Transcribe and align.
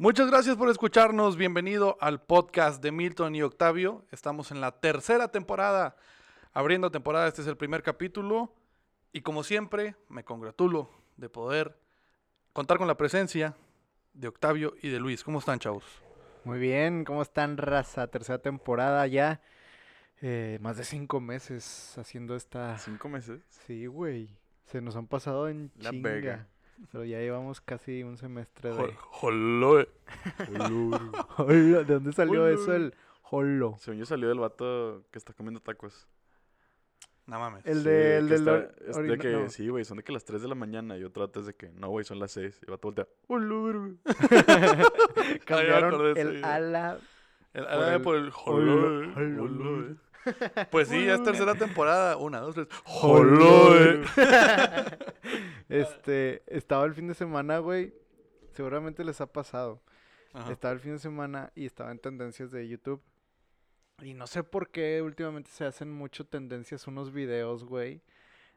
Muchas 0.00 0.30
gracias 0.30 0.56
por 0.56 0.70
escucharnos. 0.70 1.36
Bienvenido 1.36 1.98
al 2.00 2.22
podcast 2.22 2.82
de 2.82 2.90
Milton 2.90 3.34
y 3.34 3.42
Octavio. 3.42 4.06
Estamos 4.10 4.50
en 4.50 4.62
la 4.62 4.80
tercera 4.80 5.28
temporada. 5.28 5.94
Abriendo 6.54 6.90
temporada, 6.90 7.28
este 7.28 7.42
es 7.42 7.46
el 7.46 7.58
primer 7.58 7.82
capítulo. 7.82 8.50
Y 9.12 9.20
como 9.20 9.42
siempre, 9.42 9.96
me 10.08 10.24
congratulo 10.24 10.88
de 11.18 11.28
poder 11.28 11.76
contar 12.54 12.78
con 12.78 12.88
la 12.88 12.96
presencia 12.96 13.54
de 14.14 14.28
Octavio 14.28 14.74
y 14.80 14.88
de 14.88 15.00
Luis. 15.00 15.22
¿Cómo 15.22 15.38
están, 15.38 15.58
chavos? 15.58 15.84
Muy 16.44 16.58
bien, 16.58 17.04
¿cómo 17.04 17.20
están, 17.20 17.58
raza? 17.58 18.06
Tercera 18.06 18.38
temporada 18.38 19.06
ya. 19.06 19.42
Eh, 20.22 20.56
más 20.62 20.78
de 20.78 20.84
cinco 20.84 21.20
meses 21.20 21.98
haciendo 21.98 22.36
esta. 22.36 22.78
¿Cinco 22.78 23.10
meses? 23.10 23.42
Sí, 23.66 23.84
güey. 23.84 24.30
Se 24.64 24.80
nos 24.80 24.96
han 24.96 25.08
pasado 25.08 25.46
en 25.50 25.70
La 25.76 25.90
chinga. 25.90 26.08
verga. 26.08 26.48
Pero 26.90 27.04
ya 27.04 27.18
llevamos 27.18 27.60
casi 27.60 28.02
un 28.02 28.16
semestre 28.16 28.70
de. 28.70 28.76
Jol- 28.76 28.96
joloe. 28.96 29.88
Holo. 30.58 31.46
¿De 31.48 31.84
dónde 31.84 32.12
salió 32.12 32.48
eso 32.48 32.74
el 32.74 32.94
holo? 33.30 33.76
Según 33.78 33.98
yo 33.98 34.06
salió 34.06 34.28
del 34.28 34.38
vato 34.38 35.04
que 35.10 35.18
está 35.18 35.32
comiendo 35.32 35.60
tacos. 35.60 36.08
No 37.26 37.38
mames. 37.38 37.64
El 37.64 37.78
Sí, 37.78 37.84
de, 37.84 38.16
el 38.16 38.28
del 38.28 38.68
es 38.88 38.96
de 38.96 39.18
que, 39.18 39.30
no. 39.32 39.48
sí, 39.50 39.68
güey, 39.68 39.84
son 39.84 39.98
de 39.98 40.02
que 40.02 40.10
las 40.12 40.24
3 40.24 40.42
de 40.42 40.48
la 40.48 40.56
mañana 40.56 40.96
y 40.98 41.04
otro 41.04 41.22
antes 41.22 41.46
de 41.46 41.54
que, 41.54 41.70
no, 41.70 41.88
güey, 41.88 42.04
son 42.04 42.18
las 42.18 42.32
6. 42.32 42.58
Y 42.62 42.64
el 42.64 42.70
vato 42.72 42.88
voltea, 42.88 43.06
verga". 43.28 43.94
Cambiaron 45.44 46.10
eso, 46.16 46.20
el 46.28 46.44
ala. 46.44 46.98
El, 47.52 47.64
Por 47.64 47.72
ah, 47.72 47.94
el- 47.94 48.02
por 48.02 48.16
el 48.16 48.30
Joloe. 48.30 49.96
Pues 50.70 50.88
sí, 50.88 51.04
ya 51.04 51.14
es 51.14 51.22
tercera 51.22 51.54
temporada. 51.54 52.16
Una, 52.16 52.40
dos, 52.40 52.54
tres. 52.54 52.68
Joloe. 52.84 54.02
Este, 55.68 56.42
estaba 56.46 56.84
el 56.84 56.94
fin 56.94 57.06
de 57.06 57.14
semana, 57.14 57.58
güey. 57.58 57.94
Seguramente 58.52 59.04
les 59.04 59.20
ha 59.20 59.26
pasado. 59.26 59.80
Ajá. 60.32 60.50
Estaba 60.50 60.74
el 60.74 60.80
fin 60.80 60.92
de 60.92 60.98
semana 60.98 61.52
y 61.54 61.64
estaba 61.64 61.92
en 61.92 62.00
tendencias 62.00 62.50
de 62.50 62.66
YouTube. 62.66 63.00
Y 64.02 64.14
no 64.14 64.26
sé 64.26 64.42
por 64.42 64.70
qué 64.70 65.02
últimamente 65.02 65.50
se 65.50 65.64
hacen 65.64 65.92
mucho 65.92 66.26
tendencias 66.26 66.86
unos 66.86 67.12
videos, 67.12 67.64
güey, 67.64 68.02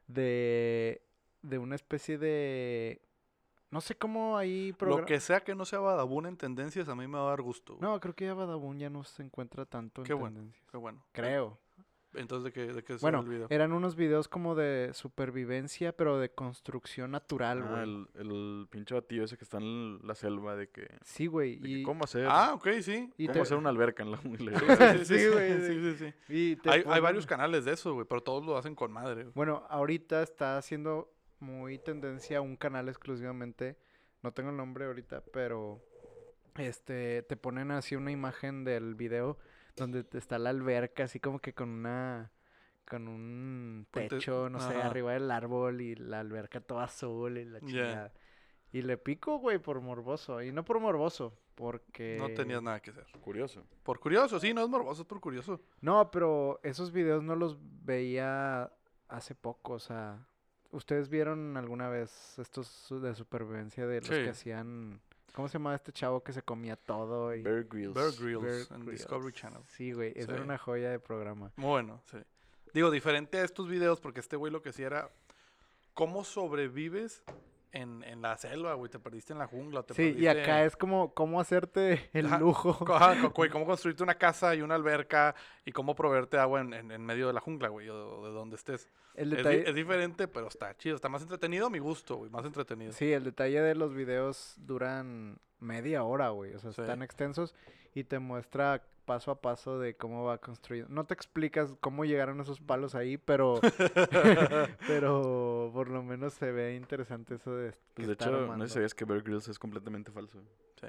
de, 0.07 1.01
de 1.41 1.57
una 1.57 1.75
especie 1.75 2.17
de... 2.17 3.01
No 3.73 3.81
sé 3.81 3.95
cómo 3.95 4.37
ahí... 4.37 4.73
Lo 4.79 5.03
que 5.03 5.19
sea 5.19 5.41
que 5.43 5.55
no 5.55 5.65
sea 5.65 5.79
Badabun 5.79 6.27
en 6.27 6.37
tendencias, 6.37 6.87
a 6.87 6.95
mí 6.95 7.07
me 7.07 7.17
va 7.17 7.25
a 7.25 7.29
dar 7.31 7.41
gusto. 7.41 7.75
güey. 7.75 7.81
No, 7.89 7.99
creo 7.99 8.13
que 8.15 8.25
ya 8.25 8.33
Badabun 8.35 8.77
ya 8.79 8.89
no 8.89 9.03
se 9.03 9.23
encuentra 9.23 9.65
tanto 9.65 10.01
en 10.01 10.05
Qué 10.07 10.13
bueno. 10.13 10.35
tendencias. 10.37 10.65
Qué 10.71 10.77
bueno. 10.77 11.03
Creo. 11.11 11.57
Entonces, 12.15 12.43
¿de 12.43 12.51
qué, 12.53 12.71
de 12.71 12.83
qué 12.83 12.95
Bueno, 13.01 13.21
el 13.21 13.27
video? 13.27 13.47
eran 13.49 13.73
unos 13.73 13.95
videos 13.95 14.27
como 14.27 14.53
de 14.53 14.91
supervivencia, 14.93 15.97
pero 15.97 16.19
de 16.19 16.29
construcción 16.29 17.09
natural, 17.09 17.63
güey. 17.63 17.73
Ah, 17.73 17.81
el, 17.83 18.07
el 18.13 18.67
pinche 18.69 18.93
batillo 18.93 19.23
ese 19.23 19.35
que 19.35 19.43
está 19.43 19.57
en 19.57 19.99
la 20.05 20.13
selva 20.13 20.55
de 20.55 20.69
que, 20.69 20.87
Sí, 21.03 21.25
güey. 21.25 21.55
de 21.55 21.67
que 21.67 21.79
Y, 21.79 21.83
¿cómo 21.83 22.03
hacer? 22.03 22.27
Ah, 22.29 22.53
ok, 22.53 22.67
sí. 22.83 23.11
y 23.17 23.25
¿Cómo 23.25 23.33
te- 23.33 23.41
hacer 23.41 23.57
una 23.57 23.69
alberca 23.69 24.03
en 24.03 24.11
la? 24.11 24.17
Sí, 24.21 24.27
sí, 24.27 25.05
Sí, 25.05 25.19
sí, 25.19 25.27
güey, 25.29 25.59
sí, 25.61 25.81
sí, 25.81 25.95
sí. 25.97 26.13
y 26.29 26.55
te 26.57 26.69
Hay, 26.69 26.83
hay 26.85 27.01
varios 27.01 27.25
canales 27.25 27.65
de 27.65 27.73
eso, 27.73 27.95
güey, 27.95 28.05
pero 28.07 28.21
todos 28.21 28.45
lo 28.45 28.55
hacen 28.57 28.75
con 28.75 28.91
madre. 28.91 29.23
güey. 29.23 29.33
Bueno, 29.33 29.65
ahorita 29.67 30.21
está 30.21 30.59
haciendo 30.59 31.11
muy 31.43 31.77
tendencia 31.77 32.41
un 32.41 32.55
canal 32.55 32.89
exclusivamente. 32.89 33.77
No 34.23 34.33
tengo 34.33 34.49
el 34.49 34.57
nombre 34.57 34.85
ahorita, 34.85 35.23
pero 35.31 35.81
este 36.55 37.23
te 37.23 37.37
ponen 37.37 37.71
así 37.71 37.95
una 37.95 38.11
imagen 38.11 38.63
del 38.63 38.95
video 38.95 39.37
donde 39.75 40.03
te 40.03 40.17
está 40.17 40.37
la 40.37 40.51
alberca 40.51 41.03
así 41.05 41.19
como 41.19 41.39
que 41.39 41.53
con 41.53 41.69
una 41.69 42.31
con 42.87 43.07
un 43.07 43.87
techo, 43.91 44.49
no 44.49 44.59
sé, 44.59 44.75
ajá. 44.75 44.87
arriba 44.87 45.13
del 45.13 45.31
árbol 45.31 45.81
y 45.81 45.95
la 45.95 46.19
alberca 46.19 46.61
toda 46.61 46.83
azul 46.83 47.37
y 47.37 47.45
la 47.45 47.59
chingada. 47.61 48.13
Y 48.71 48.81
le 48.81 48.97
pico, 48.97 49.37
güey, 49.37 49.59
por 49.59 49.79
morboso. 49.81 50.41
Y 50.41 50.51
no 50.51 50.65
por 50.65 50.79
morboso, 50.79 51.37
porque... 51.55 52.17
No 52.19 52.33
tenías 52.33 52.61
nada 52.61 52.81
que 52.81 52.89
hacer. 52.89 53.05
Curioso. 53.21 53.63
Por 53.83 53.99
curioso, 53.99 54.39
sí, 54.39 54.53
no 54.53 54.63
es 54.63 54.69
morboso, 54.69 55.03
es 55.03 55.07
por 55.07 55.21
curioso. 55.21 55.61
No, 55.79 56.09
pero 56.11 56.59
esos 56.63 56.91
videos 56.91 57.23
no 57.23 57.35
los 57.35 57.57
veía 57.85 58.71
hace 59.07 59.35
poco, 59.35 59.73
o 59.73 59.79
sea, 59.79 60.27
¿ustedes 60.73 61.07
vieron 61.09 61.55
alguna 61.57 61.87
vez 61.89 62.37
estos 62.37 62.87
de 63.01 63.15
supervivencia 63.15 63.87
de 63.87 63.99
los 64.01 64.09
Sí. 64.09 64.15
que 64.23 64.29
hacían, 64.29 64.99
¿cómo 65.33 65.47
se 65.47 65.53
llamaba 65.53 65.75
este 65.75 65.91
chavo 65.91 66.21
que 66.23 66.33
se 66.33 66.41
comía 66.41 66.75
todo? 66.75 67.33
Y... 67.33 67.41
Bear 67.41 67.63
Grylls. 67.63 67.93
Bear 67.93 68.11
Grylls 68.11 68.41
Bear 68.43 68.55
en 68.79 68.85
Grylls. 68.85 68.99
Discovery 68.99 69.33
Channel. 69.33 69.61
Sí, 69.67 69.93
güey, 69.93 70.11
esa 70.15 70.27
Sí. 70.27 70.33
era 70.33 70.43
una 70.43 70.57
joya 70.57 70.89
de 70.91 70.99
programa. 70.99 71.51
Muy 71.55 71.69
bueno, 71.69 72.01
sí. 72.11 72.17
Digo, 72.73 72.89
diferente 72.91 73.37
a 73.37 73.43
estos 73.43 73.67
videos, 73.69 74.01
porque 74.01 74.19
este 74.19 74.35
güey 74.35 74.51
lo 74.51 74.61
que 74.61 74.69
hacía 74.69 74.87
era 74.87 75.09
cómo 75.93 76.23
sobrevives 76.23 77.23
en, 77.73 78.01
en 78.03 78.21
la 78.21 78.37
selva, 78.37 78.75
güey. 78.75 78.89
Te 78.89 78.99
perdiste 78.99 79.33
en 79.33 79.39
la 79.39 79.47
jungla. 79.47 79.83
Te 79.83 79.93
Sí, 79.93 80.03
y 80.03 80.05
perdiste 80.13 80.29
acá 80.41 80.61
en- 80.61 80.67
es 80.67 80.75
como 80.77 81.13
cómo 81.13 81.41
hacerte 81.41 82.09
el 82.13 82.27
Ajá, 82.27 82.39
lujo. 82.39 82.77
ajá, 82.93 83.27
güey, 83.35 83.49
cómo 83.49 83.65
construirte 83.65 84.03
una 84.03 84.15
casa 84.15 84.55
y 84.55 84.61
una 84.61 84.75
alberca 84.75 85.35
y 85.65 85.71
cómo 85.71 85.95
proveerte 85.95 86.37
agua 86.37 86.61
en, 86.61 86.73
en- 86.73 86.91
en 86.91 87.05
medio 87.05 87.27
de 87.27 87.33
la 87.33 87.41
jungla, 87.41 87.67
güey, 87.69 87.89
o 87.89 88.23
de 88.25 88.31
donde 88.31 88.55
estés. 88.55 88.89
El 89.15 89.31
Es, 89.33 89.37
detalle, 89.37 89.69
es 89.69 89.75
diferente, 89.75 90.27
pero 90.27 90.47
está 90.47 90.75
chido. 90.77 90.95
Está 90.95 91.09
más 91.09 91.21
entretenido 91.23 91.67
a 91.67 91.69
mi 91.69 91.79
gusto, 91.79 92.15
güey. 92.17 92.29
Más 92.31 92.45
entretenido. 92.45 92.93
sí, 92.93 93.11
el 93.11 93.23
detalle 93.23 93.61
de 93.61 93.75
los 93.75 93.93
videos 93.93 94.55
duran 94.57 95.39
media 95.59 96.03
hora, 96.03 96.29
güey, 96.29 96.53
o 96.55 96.59
sea, 96.59 96.71
Sí. 96.73 96.81
están 96.81 97.01
extensos 97.03 97.53
y 97.93 98.03
te 98.05 98.19
muestra 98.19 98.81
paso 99.05 99.31
a 99.31 99.41
paso 99.41 99.79
de 99.79 99.95
cómo 99.95 100.23
va 100.25 100.37
construyendo. 100.39 100.93
No 100.93 101.05
te 101.05 101.13
explicas 101.13 101.73
cómo 101.81 102.05
llegaron 102.05 102.39
esos 102.41 102.59
palos 102.61 102.95
ahí, 102.95 103.17
pero 103.17 103.59
pero 104.87 105.69
por 105.73 105.89
lo 105.89 106.03
menos 106.03 106.33
se 106.33 106.51
ve 106.51 106.75
interesante 106.75 107.35
eso 107.35 107.55
de 107.55 107.73
Pues 107.93 108.07
de 108.07 108.13
hecho, 108.13 108.31
no 108.31 108.37
armando. 108.39 108.65
sé 108.65 108.69
si 108.69 108.73
sabías 108.75 108.93
que 108.95 109.05
Bear 109.05 109.21
Grylls 109.21 109.47
es 109.47 109.59
completamente 109.59 110.11
falso. 110.11 110.41
Sí, 110.79 110.87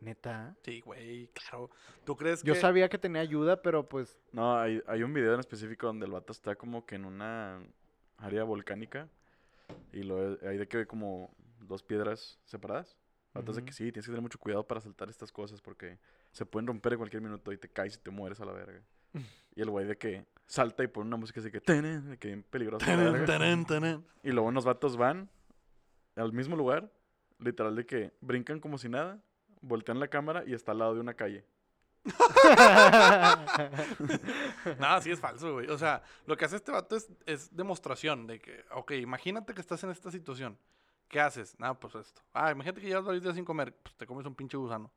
Neta. 0.00 0.54
sí, 0.62 0.80
güey, 0.80 1.28
claro. 1.28 1.70
¿Tú 2.04 2.16
crees 2.16 2.42
Yo 2.42 2.54
que...? 2.54 2.60
sabía 2.60 2.88
que 2.88 2.98
tenía 2.98 3.22
ayuda, 3.22 3.62
pero 3.62 3.88
pues 3.88 4.18
No, 4.32 4.58
hay, 4.58 4.82
hay 4.86 5.02
un 5.02 5.12
video 5.14 5.34
en 5.34 5.40
específico 5.40 5.86
donde 5.86 6.06
el 6.06 6.12
vato 6.12 6.32
está 6.32 6.56
como 6.56 6.84
que 6.84 6.96
en 6.96 7.04
una 7.04 7.60
área 8.18 8.44
volcánica 8.44 9.08
y 9.92 10.02
lo 10.02 10.38
hay 10.46 10.58
de 10.58 10.68
que 10.68 10.78
hay 10.78 10.86
como 10.86 11.34
dos 11.60 11.82
piedras 11.82 12.38
separadas. 12.44 12.98
El 13.34 13.40
vato 13.42 13.50
es 13.50 13.56
de 13.56 13.62
Ujú. 13.62 13.66
que 13.66 13.72
sí, 13.72 13.84
tienes 13.90 14.04
que 14.06 14.10
tener 14.12 14.22
mucho 14.22 14.38
cuidado 14.38 14.64
para 14.66 14.80
saltar 14.80 15.08
estas 15.10 15.32
cosas 15.32 15.60
porque 15.60 15.98
se 16.30 16.46
pueden 16.46 16.68
romper 16.68 16.92
en 16.92 16.98
cualquier 16.98 17.20
minuto 17.22 17.52
y 17.52 17.58
te 17.58 17.68
caes 17.68 17.96
y 17.96 17.98
te 17.98 18.10
mueres 18.10 18.40
a 18.40 18.44
la 18.44 18.52
verga. 18.52 18.80
y 19.56 19.60
el 19.60 19.70
güey 19.70 19.86
de 19.86 19.98
que 19.98 20.24
salta 20.46 20.84
y 20.84 20.86
pone 20.86 21.08
una 21.08 21.16
música 21.16 21.40
así 21.40 21.50
que, 21.50 21.60
"Tene", 21.60 22.00
de 22.00 22.16
que 22.16 22.28
bien 22.28 22.42
peligrosa. 22.44 22.86
verga. 22.96 23.24
tanan, 23.24 23.66
tanan. 23.66 24.04
Y 24.22 24.30
luego 24.30 24.48
unos 24.48 24.64
vatos 24.64 24.96
van 24.96 25.28
al 26.16 26.32
mismo 26.32 26.54
lugar, 26.54 26.92
literal 27.40 27.74
de 27.74 27.86
que 27.86 28.12
brincan 28.20 28.60
como 28.60 28.78
si 28.78 28.88
nada, 28.88 29.20
voltean 29.62 29.98
la 29.98 30.06
cámara 30.08 30.44
y 30.46 30.54
está 30.54 30.70
al 30.72 30.78
lado 30.78 30.94
de 30.94 31.00
una 31.00 31.14
calle. 31.14 31.44
No, 34.78 35.00
sí 35.00 35.10
es 35.10 35.20
falso, 35.20 35.54
güey. 35.54 35.68
O 35.68 35.78
sea, 35.78 36.02
lo 36.26 36.36
que 36.36 36.44
hace 36.44 36.56
este 36.56 36.72
vato 36.72 36.96
es, 36.96 37.08
es 37.26 37.54
demostración 37.54 38.26
de 38.26 38.40
que, 38.40 38.64
ok, 38.72 38.92
imagínate 38.92 39.54
que 39.54 39.60
estás 39.60 39.82
en 39.84 39.90
esta 39.90 40.10
situación. 40.10 40.58
¿Qué 41.14 41.20
haces? 41.20 41.56
Nada, 41.60 41.74
pues 41.78 41.94
esto. 41.94 42.20
Ah, 42.32 42.50
imagínate 42.50 42.80
que 42.80 42.88
llevas 42.88 43.04
varios 43.04 43.22
días 43.22 43.36
sin 43.36 43.44
comer, 43.44 43.72
pues 43.80 43.94
te 43.94 44.04
comes 44.04 44.26
un 44.26 44.34
pinche 44.34 44.56
gusano. 44.56 44.90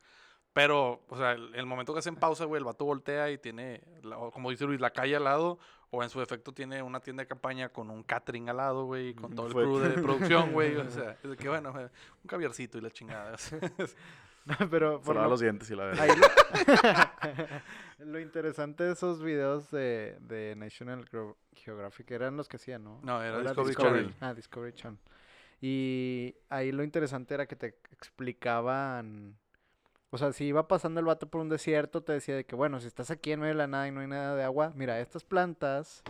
Pero, 0.52 1.04
o 1.10 1.16
sea, 1.16 1.34
el, 1.34 1.54
el 1.54 1.68
momento 1.68 1.94
que 1.94 2.00
hacen 2.00 2.16
pausa, 2.16 2.46
güey, 2.46 2.58
el 2.58 2.66
vato 2.66 2.86
voltea 2.86 3.30
y 3.30 3.38
tiene, 3.38 3.84
la- 4.02 4.18
o 4.18 4.32
como 4.32 4.50
dice 4.50 4.66
Luis, 4.66 4.82
la 4.82 4.90
calle 4.90 5.16
al 5.16 5.26
lado, 5.26 5.60
o 5.92 6.02
en 6.02 6.10
su 6.10 6.20
defecto 6.20 6.52
tiene 6.54 6.82
una 6.82 7.02
tienda 7.02 7.22
de 7.22 7.28
campaña 7.28 7.70
con 7.70 7.92
un 7.92 8.02
catering 8.02 8.50
al 8.50 8.58
lado, 8.58 8.86
güey, 8.86 9.14
con 9.14 9.36
todo 9.36 9.46
el 9.46 9.54
crew 9.54 9.78
de 9.78 9.90
producción, 10.02 10.52
güey. 10.54 10.76
O 10.78 10.90
sea, 10.90 11.12
es 11.24 11.30
de 11.30 11.38
que 11.38 11.50
bueno, 11.50 11.72
güey, 11.72 11.84
un 11.86 12.28
caviarcito 12.28 12.80
y 12.80 12.82
la 12.82 12.90
chingada. 12.90 13.36
pero 14.72 15.00
por 15.02 15.16
lo, 15.18 15.28
los 15.30 15.40
dientes 15.40 15.70
y 15.70 15.76
la 15.76 15.86
verga. 15.86 16.02
ahí 16.04 16.10
lo, 18.00 18.06
lo 18.06 18.20
interesante 18.20 18.84
de 18.86 18.94
esos 18.94 19.22
videos 19.22 19.70
de, 19.70 20.18
de 20.22 20.56
National 20.56 21.06
Geo- 21.10 21.38
Geographic 21.54 22.10
eran 22.10 22.38
los 22.38 22.48
que 22.48 22.56
hacían, 22.58 22.84
¿no? 22.84 23.00
No, 23.04 23.22
era 23.22 23.38
¿O 23.38 23.42
Discovery 23.44 23.76
Channel. 23.76 24.16
Ah, 24.22 24.34
Discovery 24.34 24.74
Channel. 24.74 25.00
Y 25.62 26.36
ahí 26.50 26.72
lo 26.72 26.84
interesante 26.84 27.34
era 27.34 27.48
que 27.48 27.56
te 27.56 27.76
explicaban, 27.92 29.38
o 30.10 30.18
sea, 30.18 30.32
si 30.32 30.46
iba 30.46 30.68
pasando 30.68 31.00
el 31.00 31.06
vato 31.06 31.28
por 31.30 31.42
un 31.42 31.50
desierto, 31.50 32.04
te 32.04 32.14
decía 32.14 32.36
de 32.36 32.46
que, 32.46 32.56
bueno, 32.56 32.80
si 32.80 32.88
estás 32.88 33.12
aquí 33.12 33.32
en 33.32 33.40
medio 33.40 33.54
de 33.54 33.58
la 33.58 33.68
nada 33.68 33.88
y 33.88 33.92
no 33.92 34.02
hay 34.02 34.08
nada 34.08 34.36
de 34.36 34.44
agua, 34.44 34.72
mira, 34.76 35.00
estas 35.00 35.24
plantas 35.24 36.04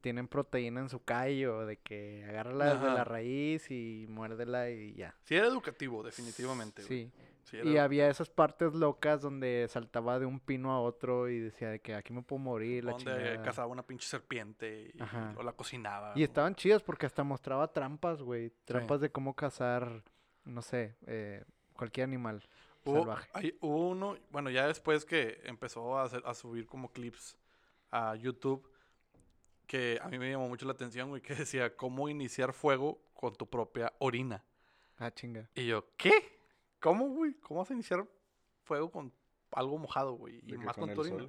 tienen 0.00 0.28
proteína 0.28 0.80
en 0.80 0.88
su 0.88 1.02
callo, 1.04 1.66
de 1.66 1.76
que 1.78 2.24
agárrala 2.28 2.66
de 2.66 2.70
Ajá. 2.72 2.94
la 2.94 3.04
raíz 3.04 3.70
y 3.70 4.06
muérdela 4.08 4.70
y 4.70 4.94
ya. 4.94 5.14
Sí 5.24 5.34
era 5.36 5.46
educativo, 5.46 6.02
definitivamente. 6.02 6.82
Sí. 6.82 7.10
Sí 7.44 7.56
era 7.56 7.70
Y 7.70 7.78
había 7.78 8.08
esas 8.10 8.28
partes 8.28 8.74
locas 8.74 9.22
donde 9.22 9.66
saltaba 9.70 10.18
de 10.18 10.26
un 10.26 10.38
pino 10.38 10.70
a 10.72 10.80
otro 10.80 11.28
y 11.30 11.38
decía 11.40 11.70
de 11.70 11.80
que 11.80 11.94
aquí 11.94 12.12
me 12.12 12.20
puedo 12.22 12.38
morir, 12.40 12.84
la 12.84 12.92
donde 12.92 13.04
chingada. 13.14 13.42
cazaba 13.42 13.68
una 13.68 13.82
pinche 13.86 14.06
serpiente 14.06 14.92
y, 14.94 15.00
o 15.36 15.42
la 15.42 15.52
cocinaba. 15.52 16.12
Y 16.14 16.20
o- 16.22 16.24
estaban 16.24 16.54
chidas 16.54 16.82
porque 16.82 17.06
hasta 17.06 17.24
mostraba 17.24 17.72
trampas, 17.72 18.20
güey. 18.22 18.50
Trampas 18.66 19.00
de 19.00 19.10
cómo 19.10 19.34
cazar, 19.34 20.04
no 20.44 20.60
sé, 20.60 20.96
eh, 21.06 21.42
cualquier 21.74 22.04
animal 22.04 22.46
Hubo, 22.84 22.98
salvaje. 22.98 23.30
hay- 23.32 23.56
hubo 23.62 23.88
uno, 23.88 24.16
bueno, 24.30 24.50
ya 24.50 24.66
después 24.66 25.06
que 25.06 25.40
empezó 25.44 25.98
a, 25.98 26.02
hacer- 26.04 26.22
a 26.26 26.34
subir 26.34 26.66
como 26.66 26.92
clips 26.92 27.38
a 27.90 28.14
YouTube, 28.16 28.68
que 29.68 30.00
a 30.02 30.08
mí 30.08 30.18
me 30.18 30.28
llamó 30.30 30.48
mucho 30.48 30.66
la 30.66 30.72
atención, 30.72 31.10
güey, 31.10 31.22
que 31.22 31.34
decía 31.46 31.76
cómo 31.76 32.08
iniciar 32.08 32.52
fuego 32.52 33.00
con 33.14 33.34
tu 33.36 33.48
propia 33.48 33.92
orina. 34.00 34.42
Ah, 34.98 35.12
chinga. 35.12 35.48
Y 35.54 35.66
yo, 35.66 35.84
¿qué? 35.96 36.40
¿Cómo, 36.80 37.08
güey? 37.10 37.34
¿Cómo 37.34 37.60
vas 37.60 37.70
a 37.70 37.74
iniciar 37.74 38.04
fuego 38.64 38.90
con 38.90 39.12
algo 39.52 39.78
mojado, 39.78 40.12
güey. 40.14 40.38
Y 40.38 40.52
¿De 40.52 40.58
qué, 40.58 40.64
más 40.64 40.76
con 40.76 40.92
tu 40.92 41.00
orina. 41.02 41.24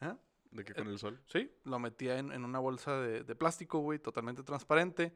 ¿Eh? 0.00 0.14
¿De 0.50 0.64
qué 0.64 0.74
con 0.74 0.88
el 0.88 0.98
sol? 0.98 1.20
Sí, 1.26 1.52
lo 1.64 1.78
metía 1.78 2.18
en, 2.18 2.32
en 2.32 2.44
una 2.44 2.58
bolsa 2.58 2.98
de, 3.00 3.22
de 3.22 3.34
plástico, 3.36 3.78
güey, 3.78 3.98
totalmente 3.98 4.42
transparente. 4.42 5.14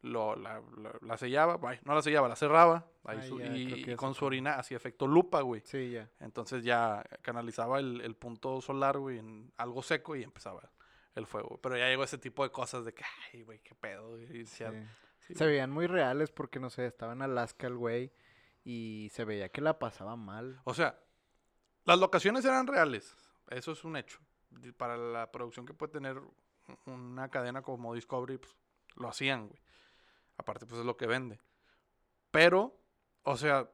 Lo, 0.00 0.36
la, 0.36 0.62
la- 0.76 0.96
la 1.00 1.16
sellaba, 1.16 1.58
no 1.84 1.94
la 1.94 2.02
sellaba, 2.02 2.28
la 2.28 2.36
cerraba. 2.36 2.86
ahí 3.04 3.18
Ah, 3.20 3.26
su- 3.26 3.40
ya, 3.40 3.46
y, 3.56 3.82
que 3.82 3.96
con 3.96 4.14
su 4.14 4.24
orina 4.24 4.54
hacía 4.54 4.76
efecto 4.76 5.08
lupa, 5.08 5.40
güey. 5.40 5.60
Sí, 5.64 5.90
ya. 5.90 6.08
Entonces 6.20 6.62
ya 6.62 7.04
canalizaba 7.22 7.80
el, 7.80 8.00
el 8.02 8.14
punto 8.14 8.60
solar, 8.60 8.98
güey, 8.98 9.18
en 9.18 9.52
algo 9.56 9.82
seco 9.82 10.14
y 10.14 10.22
empezaba 10.22 10.70
el 11.18 11.26
fuego. 11.26 11.58
Pero 11.62 11.76
ya 11.76 11.86
llegó 11.88 12.04
ese 12.04 12.18
tipo 12.18 12.42
de 12.44 12.50
cosas 12.50 12.84
de 12.84 12.94
que, 12.94 13.04
ay, 13.32 13.42
güey, 13.42 13.58
qué 13.60 13.74
pedo. 13.74 14.10
güey", 14.10 14.24
y 14.24 14.38
decía, 14.38 14.70
sí. 14.72 14.78
sí, 15.28 15.34
Se 15.34 15.46
veían 15.46 15.70
muy 15.70 15.86
reales 15.86 16.30
porque, 16.30 16.58
no 16.60 16.70
sé, 16.70 16.86
estaba 16.86 17.12
en 17.12 17.22
Alaska 17.22 17.66
el 17.66 17.76
güey 17.76 18.12
y 18.64 19.08
se 19.12 19.24
veía 19.24 19.48
que 19.50 19.60
la 19.60 19.78
pasaba 19.78 20.16
mal. 20.16 20.60
O 20.64 20.74
sea, 20.74 20.98
las 21.84 21.98
locaciones 21.98 22.44
eran 22.44 22.66
reales. 22.66 23.14
Eso 23.48 23.72
es 23.72 23.84
un 23.84 23.96
hecho. 23.96 24.18
Para 24.76 24.96
la 24.96 25.30
producción 25.30 25.66
que 25.66 25.74
puede 25.74 25.92
tener 25.92 26.20
una 26.86 27.28
cadena 27.30 27.62
como 27.62 27.94
Discovery, 27.94 28.38
pues, 28.38 28.56
lo 28.96 29.08
hacían, 29.08 29.48
güey. 29.48 29.60
Aparte, 30.36 30.66
pues 30.66 30.80
es 30.80 30.86
lo 30.86 30.96
que 30.96 31.06
vende. 31.06 31.40
Pero, 32.30 32.78
o 33.22 33.36
sea, 33.36 33.70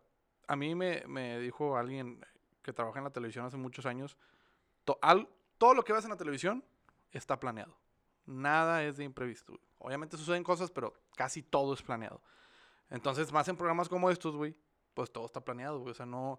a 0.46 0.56
mí 0.56 0.75
me, 0.75 1.02
me 1.06 1.38
dijo 1.41 1.76
alguien 1.76 2.25
que 2.62 2.73
trabaja 2.73 2.99
en 2.99 3.05
la 3.05 3.11
televisión 3.12 3.44
hace 3.44 3.56
muchos 3.56 3.85
años, 3.87 4.17
to- 4.85 4.99
al- 5.02 5.29
todo 5.58 5.75
lo 5.75 5.85
que 5.85 5.93
ves 5.93 6.05
en 6.05 6.11
la 6.11 6.17
televisión 6.17 6.64
está 7.15 7.41
planeado. 7.41 7.75
Nada 8.27 8.85
es 8.85 8.97
de 8.99 9.05
imprevisto. 9.05 9.59
Obviamente 9.79 10.17
suceden 10.17 10.45
cosas, 10.45 10.71
pero 10.71 10.93
casi 11.17 11.43
todo 11.43 11.73
es 11.75 11.83
planeado. 11.83 12.21
Entonces, 12.91 13.33
más 13.33 13.49
en 13.49 13.57
programas 13.57 13.89
como 13.89 14.11
estos, 14.11 14.37
güey, 14.37 14.55
pues 14.95 15.11
todo 15.11 15.25
está 15.27 15.41
planeado, 15.43 15.79
güey. 15.81 15.91
O 15.93 15.95
sea, 15.95 16.07
no, 16.07 16.39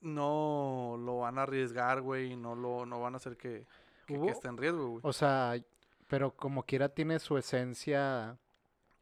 no 0.00 0.96
lo 0.98 1.18
van 1.18 1.38
a 1.38 1.42
arriesgar, 1.42 2.00
güey, 2.00 2.36
no 2.36 2.54
lo 2.54 2.86
no 2.86 3.00
van 3.00 3.14
a 3.14 3.16
hacer 3.16 3.36
que, 3.36 3.66
que- 4.06 4.26
esté 4.26 4.48
en 4.48 4.56
riesgo, 4.56 4.88
güey. 4.88 5.00
O 5.04 5.12
sea, 5.12 5.54
pero 6.08 6.32
como 6.34 6.62
quiera 6.64 6.88
tiene 6.88 7.18
su 7.18 7.38
esencia 7.38 8.38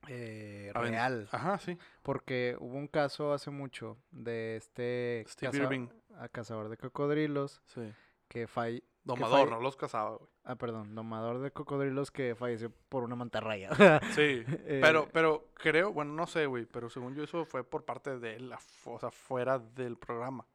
eh, 0.08 0.70
real. 0.74 1.28
Ajá, 1.32 1.58
sí. 1.58 1.78
Porque 2.02 2.56
hubo 2.60 2.76
un 2.76 2.88
caso 2.88 3.32
hace 3.32 3.50
mucho 3.50 3.96
de 4.10 4.56
este 4.56 5.24
Steve 5.28 5.52
caza- 5.52 5.62
Irving. 5.64 5.88
a 6.18 6.28
cazador 6.28 6.68
de 6.68 6.76
cocodrilos 6.76 7.60
Sí. 7.66 7.92
que 8.28 8.46
fall... 8.46 8.82
Domador, 9.04 9.48
falle- 9.48 9.50
no 9.50 9.60
los 9.60 9.76
cazaba, 9.76 10.16
güey. 10.16 10.30
Ah, 10.44 10.54
perdón, 10.56 10.94
domador 10.94 11.38
de 11.40 11.50
cocodrilos 11.50 12.10
que 12.12 12.34
falleció 12.36 12.70
por 12.88 13.02
una 13.02 13.16
mantarraya. 13.16 13.70
Sí. 14.16 14.44
Eh, 14.66 14.80
Pero, 14.82 15.08
pero 15.12 15.48
creo, 15.54 15.92
bueno, 15.92 16.12
no 16.12 16.26
sé, 16.26 16.46
güey, 16.46 16.66
pero 16.66 16.88
según 16.88 17.14
yo 17.14 17.24
eso 17.24 17.44
fue 17.44 17.64
por 17.64 17.84
parte 17.84 18.18
de 18.18 18.36
él, 18.36 18.52
o 18.84 18.98
sea, 19.00 19.10
fuera 19.10 19.58
del 19.58 19.96
programa. 19.96 20.46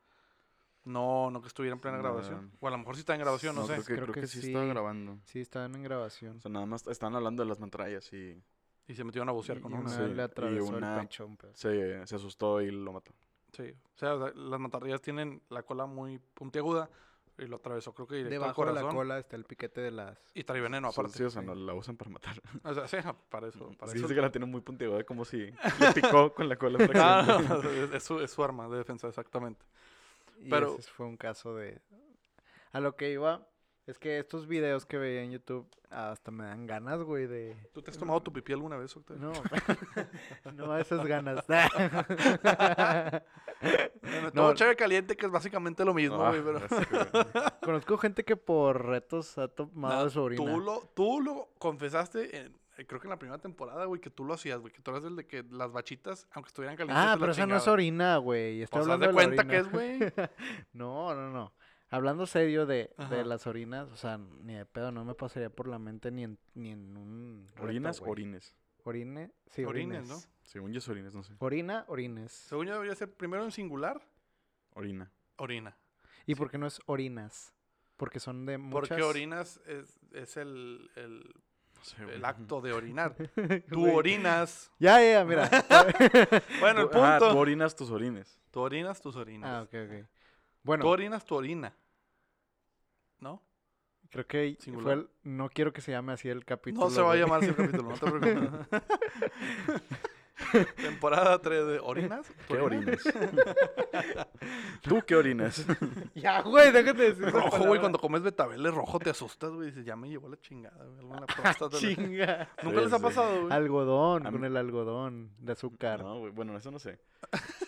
No, 0.85 1.29
no 1.29 1.41
que 1.41 1.47
estuviera 1.49 1.73
en 1.73 1.81
plena 1.81 1.97
No. 1.97 2.03
grabación. 2.03 2.51
O 2.61 2.67
a 2.67 2.71
lo 2.71 2.77
mejor 2.77 2.95
sí 2.95 3.01
está 3.01 3.13
en 3.13 3.19
grabación, 3.19 3.55
no, 3.55 3.63
sé. 3.65 3.73
Creo 3.73 3.83
que, 3.83 3.93
Creo 3.93 4.03
creo 4.05 4.13
que 4.13 4.21
que 4.21 4.27
sí, 4.27 4.39
estaba 4.47 4.63
sí. 4.63 4.69
grabando. 4.69 5.19
Sí, 5.25 5.41
estaban 5.41 5.75
en 5.75 5.83
grabación. 5.83 6.37
O 6.37 6.39
sea, 6.41 6.49
nada 6.51 6.65
más 6.65 6.87
estaban 6.87 7.15
hablando 7.15 7.43
de 7.43 7.49
las 7.49 7.59
mantarrayas 7.59 8.11
y 8.13 8.41
Y 8.87 8.95
se 8.95 9.03
metieron 9.03 9.27
a 9.27 9.33
bucear 9.33 9.57
Y- 9.57 9.61
con 9.61 9.73
y 9.73 9.75
una. 9.75 9.89
Sí, 9.89 9.99
le 10.01 10.23
y 10.55 10.59
una- 10.59 10.95
el 10.95 11.01
pecho. 11.01 11.25
un 11.25 11.35
pedo. 11.35 11.51
se, 11.55 12.07
se 12.07 12.15
asustó 12.15 12.61
y 12.61 12.71
lo 12.71 12.93
mató. 12.93 13.11
Sí. 13.51 13.73
O 13.95 13.97
sea, 13.97 14.13
la- 14.13 14.31
las 14.33 14.59
mantarrayas 14.61 15.01
tienen 15.01 15.41
la 15.49 15.63
cola 15.63 15.85
muy 15.87 16.19
puntiaguda 16.19 16.89
y 17.37 17.45
lo 17.45 17.57
atravesó, 17.57 17.93
creo 17.93 18.07
que 18.07 18.15
directo 18.15 18.33
Debajo 18.33 18.61
al 18.63 18.67
de 18.69 18.73
corazón. 18.73 18.89
la 18.89 18.95
cola 18.95 19.19
está 19.19 19.35
el 19.35 19.43
piquete 19.45 19.81
de 19.81 19.91
las... 19.91 20.17
Y 20.33 20.43
trae 20.43 20.59
veneno, 20.59 20.87
aparte. 20.87 21.17
sí, 21.17 21.23
o 21.23 21.29
sea, 21.29 21.41
sí. 21.41 21.47
no 21.47 21.53
la 21.55 21.73
usan 21.73 21.95
para 21.95 22.09
matar. 22.09 22.41
O 22.63 22.73
sea, 22.73 22.87
sí, 22.87 22.97
para 23.29 23.47
eso. 23.47 23.71
Para 23.77 23.91
Sí, 23.91 23.97
eso. 23.99 24.07
dice 24.07 24.15
que 24.15 24.21
la 24.21 24.31
tiene 24.31 24.45
muy 24.47 24.61
puntiaguda, 24.61 25.03
como 25.03 25.23
si 25.25 25.37
le 25.37 25.91
picó 25.93 26.33
con 26.35 26.49
la 26.49 26.55
cola. 26.55 26.79
Ah, 26.95 27.39
no, 27.47 27.61
es, 27.69 27.93
es 27.93 28.03
su, 28.03 28.19
es 28.21 28.31
su 28.31 28.43
arma 28.43 28.67
de 28.69 28.77
defensa, 28.77 29.07
exactamente. 29.07 29.63
Y 30.39 30.49
Pero- 30.49 30.77
ese 30.79 30.89
fue 30.91 31.05
un 31.05 31.17
caso 31.17 31.55
de... 31.55 31.79
A 32.71 32.79
lo 32.79 32.95
que 32.95 33.11
iba 33.11 33.47
es 33.87 33.97
que 33.97 34.19
estos 34.19 34.45
videos 34.47 34.85
que 34.85 34.97
veía 34.97 35.23
en 35.23 35.31
YouTube 35.31 35.65
hasta 35.89 36.29
me 36.29 36.43
dan 36.43 36.67
ganas, 36.67 37.01
güey, 37.01 37.25
de... 37.25 37.55
¿Tú 37.73 37.81
te 37.81 37.89
has 37.91 37.97
tomado 37.97 38.21
tu 38.21 38.31
pipí 38.33 38.51
alguna 38.53 38.75
vez, 38.77 38.95
Octavio? 38.95 39.23
No, 39.23 39.31
no 40.53 40.77
esas 40.77 41.03
ganas. 41.05 41.43
Me 41.49 41.61
No. 44.33 44.53
cheve 44.53 44.75
caliente, 44.75 45.15
que 45.15 45.25
es 45.25 45.31
básicamente 45.31 45.83
lo 45.85 45.93
mismo, 45.93 46.21
Ah, 46.23 46.29
güey, 46.31 46.41
pero... 46.43 46.61
Conozco 47.61 47.97
gente 47.97 48.23
que 48.23 48.35
por 48.35 48.85
retos 48.85 49.37
ha 49.37 49.47
tomado 49.47 50.05
de 50.05 50.09
su 50.11 50.21
orina. 50.21 50.43
Tú 50.43 50.59
lo, 50.59 50.79
tú 50.93 51.21
lo 51.21 51.49
confesaste, 51.57 52.37
en- 52.37 52.57
eh, 52.77 52.85
creo 52.85 53.01
que 53.01 53.07
en 53.07 53.11
la 53.11 53.17
primera 53.17 53.39
temporada, 53.41 53.85
güey, 53.85 53.99
que 53.99 54.11
tú 54.11 54.23
lo 54.23 54.35
hacías, 54.35 54.59
güey, 54.59 54.71
que 54.71 54.81
tú 54.81 54.91
eras 54.91 55.03
el 55.05 55.15
de 55.15 55.25
que 55.25 55.43
las 55.49 55.71
bachitas, 55.71 56.27
aunque 56.31 56.49
estuvieran 56.49 56.77
calientes, 56.77 57.03
Ah, 57.03 57.15
pero 57.19 57.31
esa 57.31 57.47
no 57.47 57.55
es 57.57 57.67
orina, 57.67 58.17
güey. 58.17 58.61
Estoy 58.61 58.81
Pues 58.81 58.91
hablando 58.91 59.07
de 59.07 59.13
cuenta 59.13 59.47
que 59.47 59.59
orina. 59.61 59.67
es, 59.67 59.71
güey. 59.71 59.99
No, 60.73 61.15
no, 61.15 61.31
no. 61.31 61.53
Hablando 61.89 62.25
serio 62.25 62.65
de, 62.65 62.91
de 63.09 63.23
las 63.23 63.47
orinas, 63.47 63.89
o 63.91 63.95
sea, 63.95 64.17
ni 64.17 64.55
de 64.55 64.65
pedo 64.65 64.91
no 64.91 65.05
me 65.05 65.13
pasaría 65.13 65.49
por 65.49 65.67
la 65.67 65.79
mente 65.79 66.11
ni 66.11 66.23
en, 66.25 66.37
ni 66.53 66.71
en 66.71 66.97
un... 66.97 67.47
reto, 67.55 67.63
¿Orinas 67.63 68.01
orines? 68.01 68.53
Orine, 68.83 69.31
sí, 69.49 69.63
Orines, 69.63 69.99
orines. 69.99 70.09
¿no? 70.09 70.31
Según 70.43 70.71
yo 70.73 70.79
es 70.79 70.87
orines, 70.87 71.13
no 71.13 71.23
sé. 71.23 71.33
Orina, 71.39 71.85
orines. 71.87 72.31
Según 72.31 72.67
yo 72.67 72.73
debería 72.73 72.95
ser 72.95 73.13
primero 73.13 73.43
en 73.43 73.51
singular, 73.51 74.01
Orina. 74.73 75.11
orina. 75.37 75.77
¿Y 76.25 76.35
por 76.35 76.49
qué 76.51 76.57
no 76.57 76.67
es 76.67 76.79
orinas? 76.87 77.53
Porque 77.95 78.19
son 78.19 78.45
de 78.45 78.57
muchas... 78.57 78.89
Porque 78.89 79.03
orinas 79.03 79.59
es, 79.65 79.99
es 80.11 80.37
el, 80.37 80.89
el, 80.95 81.33
No 81.75 81.83
sé, 81.83 82.03
el 82.03 82.23
acto 82.25 82.61
de 82.61 82.73
orinar. 82.73 83.15
Tú 83.71 83.89
orinas. 83.91 84.71
Ya, 84.77 85.01
ya, 85.01 85.23
mira. 85.25 85.49
Bueno, 86.59 86.81
el 86.81 86.89
punto. 86.89 87.31
tú 87.31 87.37
orinas 87.37 87.75
tus 87.75 87.89
orines. 87.91 88.39
Tú 88.51 88.59
orinas 88.61 89.01
tus 89.01 89.15
orinas. 89.15 89.49
ah, 89.49 89.61
ok, 89.63 89.73
ok. 89.85 90.07
Bueno, 90.67 90.83
Tú 90.83 90.89
orinas 90.89 91.25
tu 91.25 91.33
orina. 91.35 91.73
¿No? 93.19 93.41
creo 94.09 94.25
que 94.27 94.55
Singular. 94.59 94.83
fue 94.83 94.93
el- 94.93 95.09
no 95.23 95.49
quiero 95.49 95.73
que 95.73 95.81
se 95.81 95.91
llame 95.91 96.13
así 96.13 96.29
el 96.29 96.45
capítulo. 96.45 96.85
No 96.85 96.89
se 96.91 97.01
va 97.01 97.13
a 97.13 97.15
llamar 97.15 97.39
así 97.41 97.49
el 97.49 97.55
capítulo, 97.81 97.89
no 97.89 97.97
te 97.97 98.11
preocupes. 98.11 98.81
Temporada 100.75 101.39
3 101.41 101.67
de 101.67 101.79
¿Orinas? 101.79 102.27
¿Tu 102.47 102.53
¿Qué 102.55 102.61
orina? 102.61 102.91
orinas? 102.91 103.03
¿Tú 104.81 105.01
qué 105.05 105.15
orinas? 105.15 105.65
Ya, 106.15 106.41
güey, 106.41 106.71
déjate 106.71 107.01
de 107.01 107.13
decir 107.13 107.31
Rojo, 107.31 107.65
güey, 107.65 107.79
cuando 107.79 107.99
comes 107.99 108.21
betabel 108.23 108.65
es 108.65 108.73
rojo, 108.73 108.97
te 108.99 109.09
asustas, 109.11 109.51
güey. 109.51 109.67
Dices, 109.67 109.85
ya 109.85 109.95
me 109.95 110.09
llevó 110.09 110.29
la 110.29 110.37
chingada, 110.39 110.83
güey. 110.83 110.99
Algo 110.99 111.13
en 111.15 111.19
la 111.21 111.27
próstata. 111.27 111.77
güey. 111.79 111.95
Chinga. 111.95 112.49
¿Nunca 112.63 112.81
les 112.81 112.93
ha 112.93 112.97
Sí, 112.97 113.03
pasado, 113.03 113.41
güey? 113.41 113.53
Algodón, 113.53 114.23
con 114.23 114.43
el 114.45 114.57
algodón 114.57 115.31
de 115.37 115.51
azúcar. 115.53 116.01
No, 116.01 116.19
güey, 116.19 116.31
bueno, 116.31 116.57
eso 116.57 116.71
no 116.71 116.79
sé. 116.79 116.99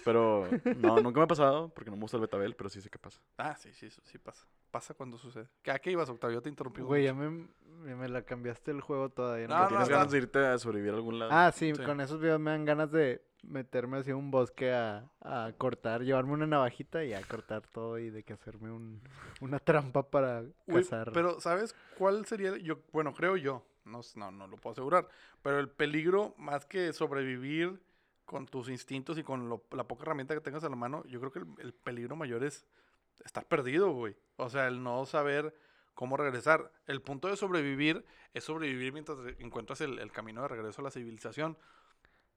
Pero 0.04 0.48
no, 0.78 1.00
nunca 1.00 1.20
me 1.20 1.24
ha 1.26 1.28
pasado 1.28 1.70
porque 1.70 1.90
no 1.92 1.98
me 1.98 2.02
gusta 2.04 2.18
el 2.18 2.22
betabel, 2.22 2.56
pero 2.56 2.70
sí 2.70 2.82
sé 2.82 2.90
qué 2.90 2.98
pasa. 3.00 3.20
Ah, 3.38 3.56
sí, 3.56 3.72
sí, 3.74 3.86
eso 3.88 4.02
sí 4.06 4.18
pasa. 4.18 4.46
Pasa 4.72 4.94
cuando 4.94 5.18
sucede. 5.18 5.48
¿Qué- 5.62 5.72
¿A 5.72 5.80
qué 5.80 5.92
ibas, 5.92 6.10
Octavio? 6.10 6.42
Te 6.42 6.50
interrumpí. 6.50 6.82
Güey, 6.82 7.04
ya 7.06 7.14
me, 7.14 7.48
me, 7.80 8.08
la 8.10 8.22
cambiaste 8.24 8.72
el 8.72 8.82
juego 8.82 9.10
todavía. 9.10 9.48
No, 9.48 9.56
¿Que 9.56 9.62
no, 9.62 9.68
¿Tienes 9.70 9.90
ganas 9.90 10.12
de 10.12 10.18
irte 10.20 10.46
a 10.46 10.58
sobrevivir 10.58 10.94
a 10.94 10.98
algún 10.98 11.20
lado? 11.20 11.32
Ah, 11.34 11.52
sí, 11.54 11.74
Sí. 11.76 11.84
con 11.84 12.02
esos 12.02 12.20
videos 12.20 12.40
me 12.40 12.52
dan 12.52 12.66
ganas 12.66 12.92
de 12.92 13.22
meterme 13.44 14.00
hacia 14.00 14.16
un 14.16 14.32
bosque 14.32 14.74
a, 14.74 15.10
a 15.22 15.54
cortar, 15.58 16.02
llevarme 16.04 16.34
una 16.34 16.46
navajita 16.48 17.06
y 17.06 17.14
a 17.14 17.22
cortar 17.22 17.62
todo 17.68 17.98
y 17.98 18.10
de 18.10 18.24
que 18.24 18.34
hacerme 18.34 18.70
un, 18.72 19.02
una 19.42 19.60
trampa 19.60 20.04
para 20.10 20.44
cazar. 20.68 21.12
pero, 21.14 21.40
¿sabes 21.40 21.74
cuál 21.98 22.26
sería? 22.26 22.50
el- 22.50 22.62
Yo, 22.64 22.80
bueno, 22.92 23.14
creo 23.14 23.38
yo. 23.38 23.66
No, 23.86 24.02
no, 24.16 24.30
no 24.32 24.46
lo 24.48 24.58
puedo 24.58 24.74
asegurar. 24.74 25.08
Pero 25.42 25.60
el 25.60 25.70
peligro, 25.70 26.36
más 26.38 26.66
que 26.66 26.92
sobrevivir 26.94 27.82
con 28.26 28.46
tus 28.46 28.70
instintos 28.70 29.18
y 29.18 29.24
con 29.24 29.50
lo- 29.50 29.64
la 29.72 29.86
poca 29.86 30.04
herramienta 30.04 30.36
que 30.36 30.42
tengas 30.42 30.64
a 30.64 30.70
la 30.70 30.76
mano, 30.76 31.04
yo 31.06 31.20
creo 31.20 31.32
que 31.32 31.40
el, 31.40 31.48
el 31.60 31.74
peligro 31.74 32.16
mayor 32.16 32.44
es 32.44 32.68
estar 33.26 33.46
perdido, 33.48 33.92
güey. 33.92 34.16
O 34.36 34.50
sea, 34.50 34.68
el 34.68 34.84
no 34.84 35.06
saber 35.06 35.56
cómo 36.00 36.16
regresar. 36.16 36.72
El 36.88 37.02
punto 37.02 37.28
de 37.28 37.36
sobrevivir 37.36 38.06
es 38.34 38.46
sobrevivir 38.46 38.94
mientras 38.94 39.18
encuentras 39.38 39.82
el, 39.82 40.00
el 40.00 40.14
camino 40.14 40.42
de 40.44 40.48
regreso 40.48 40.80
a 40.80 40.86
la 40.86 40.92
civilización. 40.92 41.58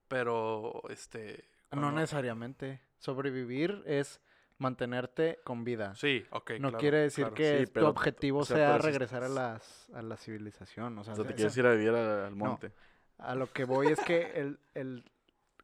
Pero, 0.08 0.82
este... 0.90 1.44
no 1.70 1.92
necesariamente. 1.92 2.80
Sobrevivir 2.98 3.84
es 3.86 4.20
mantenerte 4.58 5.38
con 5.44 5.62
vida. 5.62 5.94
Sí, 5.94 6.26
ok, 6.30 6.54
no 6.58 6.70
claro, 6.70 6.78
quiere 6.78 6.98
decir 7.02 7.22
claro. 7.26 7.34
que 7.36 7.58
Sí, 7.60 7.66
tu 7.66 7.72
pero, 7.74 7.88
objetivo 7.90 8.40
o 8.40 8.44
sea, 8.44 8.78
regresar 8.78 9.22
a, 9.22 9.28
las, 9.28 9.88
a 9.94 10.02
la 10.02 10.16
civilización. 10.16 10.98
O 10.98 11.04
sea, 11.04 11.12
O 11.12 11.16
sea, 11.18 11.24
te 11.24 11.34
quieres 11.36 11.56
ir 11.56 11.64
a 11.64 11.70
vivir 11.70 11.90
al 11.90 12.34
monte. 12.34 12.72
a 13.18 13.36
lo 13.36 13.46
que 13.52 13.62
voy 13.62 13.86
es 13.92 14.00
que 14.00 14.22
el, 14.40 14.58
el 14.74 15.04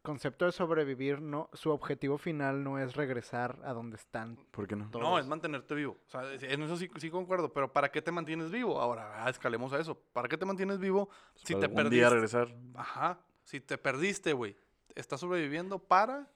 concepto 0.09 0.47
de 0.47 0.53
sobrevivir, 0.53 1.21
no, 1.21 1.51
su 1.53 1.71
objetivo 1.71 2.17
final 2.17 2.65
no 2.65 2.79
es 2.79 2.97
regresar 2.97 3.59
a 3.63 3.75
donde 3.75 3.97
están 3.97 4.37
¿Por 4.51 4.67
qué 4.67 4.75
no? 4.75 4.91
todos. 4.91 5.05
No, 5.05 5.19
es 5.19 5.27
mantenerte 5.27 5.75
vivo. 5.75 5.99
O 6.07 6.11
sea, 6.11 6.23
en 6.33 6.63
eso 6.63 6.79
sí, 6.79 6.89
sí 6.97 7.11
concuerdo. 7.11 7.53
Pero 7.53 7.71
¿para 7.73 7.91
qué 7.91 8.01
te 8.01 8.11
mantienes 8.11 8.51
vivo? 8.51 8.81
Ahora, 8.81 9.23
ah, 9.25 9.29
escalemos 9.29 9.71
a 9.75 9.79
eso. 9.79 9.95
¿Para 10.15 10.29
qué 10.29 10.39
te 10.39 10.47
mantienes 10.47 10.79
vivo 10.79 11.11
si 11.35 11.53
Para 11.53 11.61
te 11.69 11.75
algún 11.77 11.91
día 11.91 12.09
perdiste? 12.09 12.39
regresar. 12.39 12.57
Ajá. 12.75 13.21
Si 13.45 13.61
te 13.61 13.77
perdiste, 13.77 14.33
güey. 14.33 14.57
Estás 14.95 15.21
sobreviviendo 15.21 15.79
para... 15.79 16.27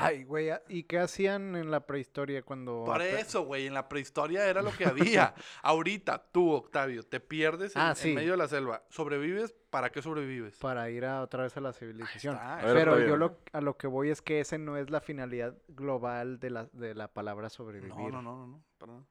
Ay, 0.00 0.22
güey, 0.24 0.50
¿a- 0.50 0.62
¿y 0.68 0.84
qué 0.84 0.98
hacían 1.00 1.56
en 1.56 1.70
la 1.72 1.84
prehistoria 1.84 2.42
cuando... 2.42 2.84
Para 2.86 3.04
ape- 3.04 3.18
eso, 3.20 3.42
güey. 3.42 3.66
En 3.66 3.74
la 3.74 3.88
prehistoria 3.88 4.46
era 4.48 4.62
lo 4.62 4.70
que 4.72 4.84
había. 4.86 5.34
Ahorita, 5.62 6.22
tú, 6.30 6.52
Octavio, 6.52 7.02
te 7.02 7.18
pierdes 7.20 7.74
en, 7.74 7.82
Ah, 7.82 7.90
en 7.90 7.96
sí. 7.96 8.14
medio 8.14 8.30
de 8.30 8.36
la 8.38 8.46
selva. 8.48 8.84
¿Sobrevives 8.88 9.54
¿para 9.70 9.90
qué 9.90 10.02
sobrevives? 10.02 10.56
para 10.58 10.90
ir 10.90 11.04
a 11.04 11.22
otra 11.22 11.44
vez 11.44 11.56
a 11.56 11.60
la 11.60 11.72
civilización. 11.72 12.34
está. 12.34 12.60
Pero 12.62 12.98
yo 13.00 13.16
lo, 13.16 13.38
a 13.52 13.60
lo 13.60 13.76
que 13.76 13.86
voy 13.86 14.10
es 14.10 14.22
que 14.22 14.40
ese 14.40 14.58
no 14.58 14.76
es 14.76 14.90
la 14.90 15.00
finalidad 15.00 15.56
global 15.68 16.38
de 16.40 16.50
la, 16.50 16.68
de 16.72 16.94
la 16.94 17.08
palabra 17.08 17.48
sobrevivir. 17.48 17.94
No, 17.94 18.10
no, 18.10 18.22
no, 18.22 18.36
no, 18.36 18.46
no, 18.46 18.64
para 18.78 18.92
nada. 18.92 19.04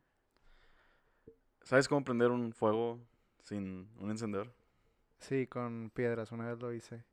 ¿Sabes 1.64 1.88
cómo 1.88 2.04
prender 2.04 2.32
un 2.32 2.54
fuego 2.54 3.00
sin 3.42 3.90
un 4.00 4.10
encendedor? 4.10 4.54
Sí, 5.20 5.48
con 5.48 5.92
piedras, 5.94 6.32
una 6.32 6.48
vez 6.48 6.60
lo 6.60 6.72
hice. 6.74 7.04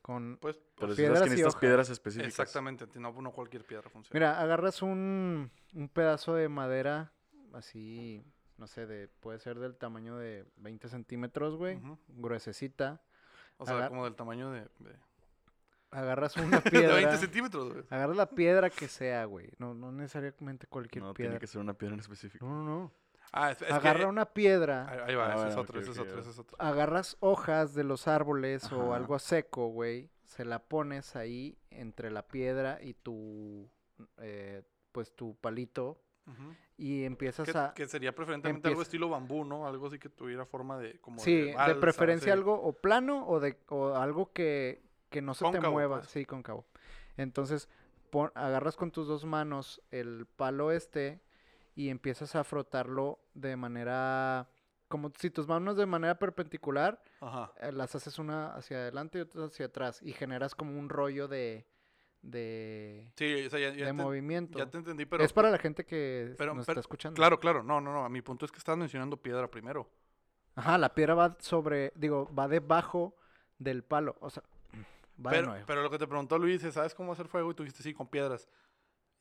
Con... 0.00 0.38
Pues, 0.40 0.56
Pero 0.76 0.88
pues, 0.88 0.96
si 0.96 1.02
sabes 1.02 1.10
piedras 1.10 1.22
que 1.22 1.30
necesitas 1.30 1.56
piedras 1.56 1.90
específicas. 1.90 2.28
exactamente, 2.28 2.86
no, 2.94 3.12
no 3.20 3.32
cualquier 3.32 3.64
piedra 3.64 3.90
funciona. 3.90 4.14
Mira, 4.14 4.40
agarras 4.40 4.80
un, 4.80 5.50
un 5.74 5.88
pedazo 5.88 6.34
de 6.34 6.48
madera 6.48 7.12
así, 7.52 8.24
no 8.58 8.66
sé, 8.66 8.86
de, 8.86 9.08
puede 9.08 9.38
ser 9.38 9.58
del 9.58 9.76
tamaño 9.76 10.16
de 10.16 10.44
20 10.56 10.88
centímetros, 10.88 11.56
güey, 11.56 11.76
Ujú. 11.76 11.98
gruesecita. 12.08 13.00
O 13.58 13.66
sea, 13.66 13.76
Agar- 13.76 13.88
como 13.90 14.04
del 14.04 14.14
tamaño 14.14 14.50
de, 14.50 14.60
de, 14.80 14.96
Agarras 15.90 16.36
una 16.36 16.60
de 16.60 16.70
piedra. 16.70 16.94
20 16.96 17.16
centímetros, 17.18 17.72
güey. 17.72 17.84
agarras 17.90 18.16
la 18.16 18.28
piedra 18.28 18.70
que 18.70 18.88
sea, 18.88 19.24
güey. 19.24 19.50
No, 19.58 19.72
no 19.74 19.92
necesariamente 19.92 20.66
cualquier 20.66 21.04
No, 21.04 21.14
piedra. 21.14 21.30
tiene 21.32 21.40
que 21.40 21.46
ser 21.46 21.60
una 21.60 21.74
piedra 21.74 21.94
en 21.94 22.00
específico. 22.00 22.44
No, 22.44 22.62
no, 22.62 22.64
no. 22.80 22.92
Ah, 23.32 23.50
es, 23.52 23.60
es 23.62 23.68
que- 23.68 23.72
Agarra 23.74 24.06
una 24.08 24.26
piedra. 24.26 24.88
Ahí, 24.88 24.98
ahí 25.06 25.14
va, 25.14 25.32
Ah, 25.32 25.36
ese 25.36 25.48
es 25.48 25.56
otro, 25.56 25.80
ese 25.80 25.90
es 25.92 25.98
otro, 25.98 26.20
ese 26.20 26.30
es 26.30 26.38
otro. 26.38 26.56
agarras 26.60 27.16
hojas 27.20 27.74
de 27.74 27.84
los 27.84 28.08
árboles 28.08 28.70
o 28.72 28.94
algo 28.94 29.18
seco, 29.18 29.68
güey, 29.68 30.10
se 30.24 30.44
la 30.44 30.58
pones 30.60 31.16
ahí 31.16 31.56
entre 31.70 32.10
la 32.10 32.26
piedra 32.26 32.78
y 32.82 32.94
tu, 32.94 33.70
eh, 34.18 34.62
pues 34.92 35.14
tu 35.14 35.36
palito 35.36 36.00
Y 36.78 37.04
empiezas 37.04 37.50
Que, 37.50 37.56
a... 37.56 37.72
que 37.74 37.86
sería 37.86 38.14
preferentemente 38.14 38.68
algo 38.68 38.80
empieza- 38.80 38.88
estilo 38.88 39.08
bambú, 39.08 39.44
¿no? 39.44 39.66
Algo 39.66 39.86
así 39.86 39.98
que 39.98 40.08
tuviera 40.08 40.44
forma 40.44 40.76
de 40.78 41.00
como 41.00 41.20
sí, 41.20 41.34
de, 41.42 41.54
balsa, 41.54 41.80
preferencia 41.80 42.26
sí. 42.26 42.30
algo 42.30 42.54
o 42.60 42.72
plano 42.72 43.26
o 43.26 43.40
de 43.40 43.56
o 43.68 43.94
algo 43.94 44.32
que, 44.32 44.82
que 45.08 45.22
no 45.22 45.32
se 45.34 45.50
te 45.50 45.60
mueva, 45.60 45.98
pues. 46.00 46.10
sí, 46.10 46.24
cóncavo. 46.26 46.66
Entonces, 47.16 47.68
pon- 48.10 48.32
agarras 48.34 48.76
con 48.76 48.90
tus 48.90 49.06
dos 49.08 49.24
manos 49.24 49.80
el 49.90 50.26
palo 50.36 50.70
este 50.70 51.22
y 51.74 51.88
empiezas 51.88 52.34
a 52.36 52.44
frotarlo 52.44 53.20
de 53.34 53.56
manera 53.56 54.48
como 54.88 55.10
si 55.18 55.30
tus 55.30 55.48
manos 55.48 55.76
de 55.76 55.86
manera 55.86 56.16
perpendicular 56.18 57.02
Ajá. 57.20 57.52
eh, 57.60 57.72
las 57.72 57.94
haces 57.96 58.18
una 58.18 58.54
hacia 58.54 58.76
adelante 58.78 59.18
y 59.18 59.22
otra 59.22 59.44
hacia 59.46 59.66
atrás 59.66 60.00
y 60.02 60.12
generas 60.12 60.54
como 60.54 60.78
un 60.78 60.88
rollo 60.88 61.26
de 61.26 61.66
de, 62.30 63.10
Sí, 63.16 63.46
o 63.46 63.50
sea, 63.50 63.58
ya, 63.60 63.68
ya 63.70 63.86
de 63.86 63.86
te, 63.86 63.92
movimiento. 63.92 64.58
ya 64.58 64.66
te 64.66 64.78
entendí, 64.78 65.06
pero... 65.06 65.22
es 65.24 65.32
para 65.32 65.50
la 65.50 65.58
gente 65.58 65.84
que 65.84 66.34
pero- 66.36 66.54
nos 66.54 66.66
pero- 66.66 66.80
está 66.80 66.80
escuchando. 66.80 67.16
Claro, 67.16 67.38
claro, 67.40 67.62
no, 67.62 67.80
no, 67.80 67.92
no, 67.92 68.04
a 68.04 68.08
mi 68.08 68.20
punto 68.22 68.44
es 68.44 68.52
que 68.52 68.58
estás 68.58 68.76
mencionando 68.76 69.16
piedra 69.16 69.50
primero. 69.50 69.88
Ajá, 70.54 70.78
la 70.78 70.94
piedra 70.94 71.14
va 71.14 71.36
sobre, 71.40 71.92
digo, 71.94 72.28
va 72.34 72.48
debajo 72.48 73.14
del 73.58 73.84
palo, 73.84 74.16
o 74.20 74.30
sea, 74.30 74.42
va 75.24 75.30
de 75.30 75.36
Pero, 75.38 75.48
nuevo. 75.48 75.64
pero 75.66 75.82
lo 75.82 75.90
que 75.90 75.98
te 75.98 76.06
preguntó 76.06 76.38
Luis 76.38 76.62
es, 76.64 76.74
¿sabes 76.74 76.94
cómo 76.94 77.12
hacer 77.12 77.28
fuego? 77.28 77.50
Y 77.50 77.54
tú 77.54 77.62
dijiste, 77.62 77.82
sí, 77.82 77.94
con 77.94 78.08
piedras. 78.08 78.48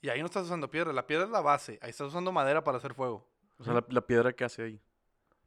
Y 0.01 0.09
ahí 0.09 0.19
no 0.19 0.25
estás 0.25 0.45
usando 0.45 0.69
piedra, 0.69 0.91
la 0.93 1.07
piedra 1.07 1.25
es 1.25 1.31
la 1.31 1.41
base, 1.41 1.77
ahí 1.81 1.89
estás 1.89 2.07
usando 2.07 2.31
madera 2.31 2.63
para 2.63 2.77
hacer 2.77 2.93
fuego. 2.93 3.27
O 3.57 3.63
sea, 3.63 3.73
la, 3.73 3.85
la 3.89 4.01
piedra 4.01 4.33
que 4.33 4.43
hace 4.43 4.63
ahí. 4.63 4.81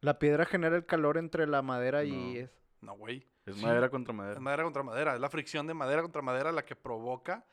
La 0.01 0.17
piedra 0.17 0.45
genera 0.45 0.75
el 0.77 0.85
calor 0.85 1.17
entre 1.17 1.45
la 1.45 1.61
madera 1.61 1.99
No. 1.99 2.03
y 2.05 2.37
es 2.37 2.49
No, 2.81 2.95
güey. 2.95 3.27
Es 3.49 3.57
Sí. 3.57 3.65
madera 3.65 3.89
contra 3.89 4.11
Es 4.13 4.17
madera. 4.17 4.39
madera 4.39 4.63
contra 4.63 4.83
madera, 4.83 5.15
es 5.15 5.21
la 5.21 5.29
fricción 5.29 5.67
de 5.67 5.73
madera 5.73 6.01
contra 6.01 6.21
madera 6.21 6.51
la 6.51 6.63
que 6.65 6.75
provoca 6.75 7.45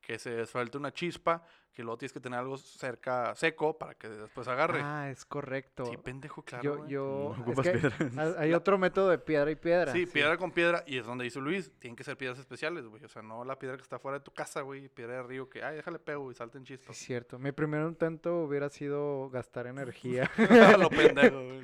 que 0.00 0.18
se 0.18 0.46
suelte 0.46 0.78
una 0.78 0.92
chispa, 0.92 1.44
que 1.74 1.82
luego 1.82 1.98
tienes 1.98 2.12
que 2.12 2.20
tener 2.20 2.38
algo 2.38 2.56
cerca, 2.56 3.34
seco, 3.36 3.76
para 3.78 3.94
que 3.94 4.08
después 4.08 4.48
agarre. 4.48 4.80
Ah, 4.82 5.10
es 5.10 5.24
correcto. 5.26 5.84
sí, 5.84 5.96
pendejo, 5.98 6.42
claro. 6.42 6.62
yo 6.64 6.88
yo 6.88 7.04
No 7.28 7.34
es 7.34 7.40
ocupas 7.42 7.66
que 7.66 7.78
piedras. 7.78 8.16
ha- 8.18 8.40
hay 8.40 8.54
otro 8.54 8.78
método 8.78 9.10
de 9.10 9.18
piedra 9.18 9.50
y 9.50 9.56
piedra. 9.56 9.92
Sí, 9.92 10.06
piedra 10.06 10.36
con 10.38 10.52
piedra, 10.52 10.82
y 10.86 10.96
es 10.96 11.04
donde 11.06 11.24
dice 11.24 11.38
Luis, 11.38 11.70
tienen 11.78 11.96
que 11.96 12.02
ser 12.02 12.16
piedras 12.16 12.38
especiales, 12.38 12.86
güey. 12.86 13.04
O 13.04 13.08
sea, 13.08 13.20
no 13.22 13.44
la 13.44 13.58
piedra 13.58 13.76
que 13.76 13.82
está 13.82 13.98
fuera 13.98 14.18
de 14.18 14.24
tu 14.24 14.32
casa, 14.32 14.62
güey, 14.62 14.88
piedra 14.88 15.16
de 15.16 15.22
río 15.22 15.48
que, 15.50 15.62
ay, 15.62 15.76
déjale 15.76 15.98
pego 15.98 16.32
y 16.32 16.34
salten 16.34 16.64
Sí, 16.64 16.74
chispas. 16.78 16.96
es 16.98 17.04
cierto. 17.06 17.38
Mi 17.38 17.52
primer 17.52 17.86
intento 17.86 18.38
hubiera 18.40 18.70
sido 18.70 19.28
gastar 19.30 19.66
energía. 19.66 20.30
Lo 20.80 20.88
pendejo, 20.88 21.36
güey. 21.44 21.60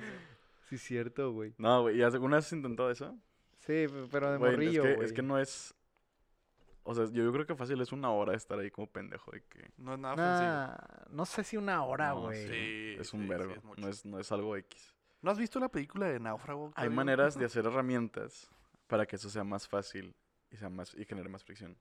sí, 0.68 0.74
es 0.76 0.82
cierto, 0.82 1.32
güey. 1.32 1.54
No, 1.56 1.80
güey. 1.82 1.96
¿Y 1.98 2.02
alguna 2.02 2.36
vez 2.36 2.46
has 2.46 2.52
intentado 2.52 2.90
eso? 2.90 3.16
Sí, 3.66 3.86
pero 4.10 4.30
de 4.32 4.38
Güey, 4.38 4.50
morrillo, 4.52 4.82
es, 4.82 4.88
que, 4.88 4.94
güey. 4.94 5.06
es 5.06 5.12
que 5.12 5.22
no 5.22 5.38
es... 5.38 5.74
O 6.84 6.94
sea, 6.94 7.06
yo, 7.06 7.24
yo 7.24 7.32
creo 7.32 7.46
que 7.46 7.56
fácil 7.56 7.80
es 7.80 7.90
una 7.90 8.10
hora 8.10 8.30
de 8.30 8.38
estar 8.38 8.58
ahí 8.58 8.70
como 8.70 8.86
pendejo. 8.86 9.32
De 9.32 9.42
que 9.42 9.72
No 9.76 9.94
es 9.94 9.98
nada 9.98 10.16
sencillo. 10.16 10.52
Nah, 10.52 11.16
no 11.16 11.26
sé 11.26 11.42
si 11.42 11.56
una 11.56 11.84
hora, 11.84 12.10
No, 12.10 12.20
güey. 12.22 12.46
Sí, 12.46 12.96
es 13.00 13.12
un 13.12 13.22
sí, 13.22 13.26
sí, 13.26 13.28
vergo. 13.28 13.52
es 13.54 13.64
mucho. 13.64 13.80
no, 13.80 13.88
es, 13.88 14.04
no 14.04 14.20
es 14.20 14.30
algo 14.30 14.56
X. 14.56 14.94
¿No 15.20 15.32
has 15.32 15.38
visto 15.38 15.58
la 15.58 15.68
película 15.68 16.06
de 16.06 16.20
Náufrago? 16.20 16.72
Hay 16.76 16.88
maneras 16.88 17.36
de 17.36 17.44
hacer 17.46 17.66
herramientas 17.66 18.48
para 18.86 19.04
que 19.04 19.16
eso 19.16 19.28
sea 19.28 19.42
más 19.42 19.66
fácil 19.66 20.14
y, 20.50 20.56
sea 20.56 20.68
más, 20.68 20.94
y 20.94 21.04
genere 21.04 21.28
más 21.28 21.42
fricción. 21.42 21.76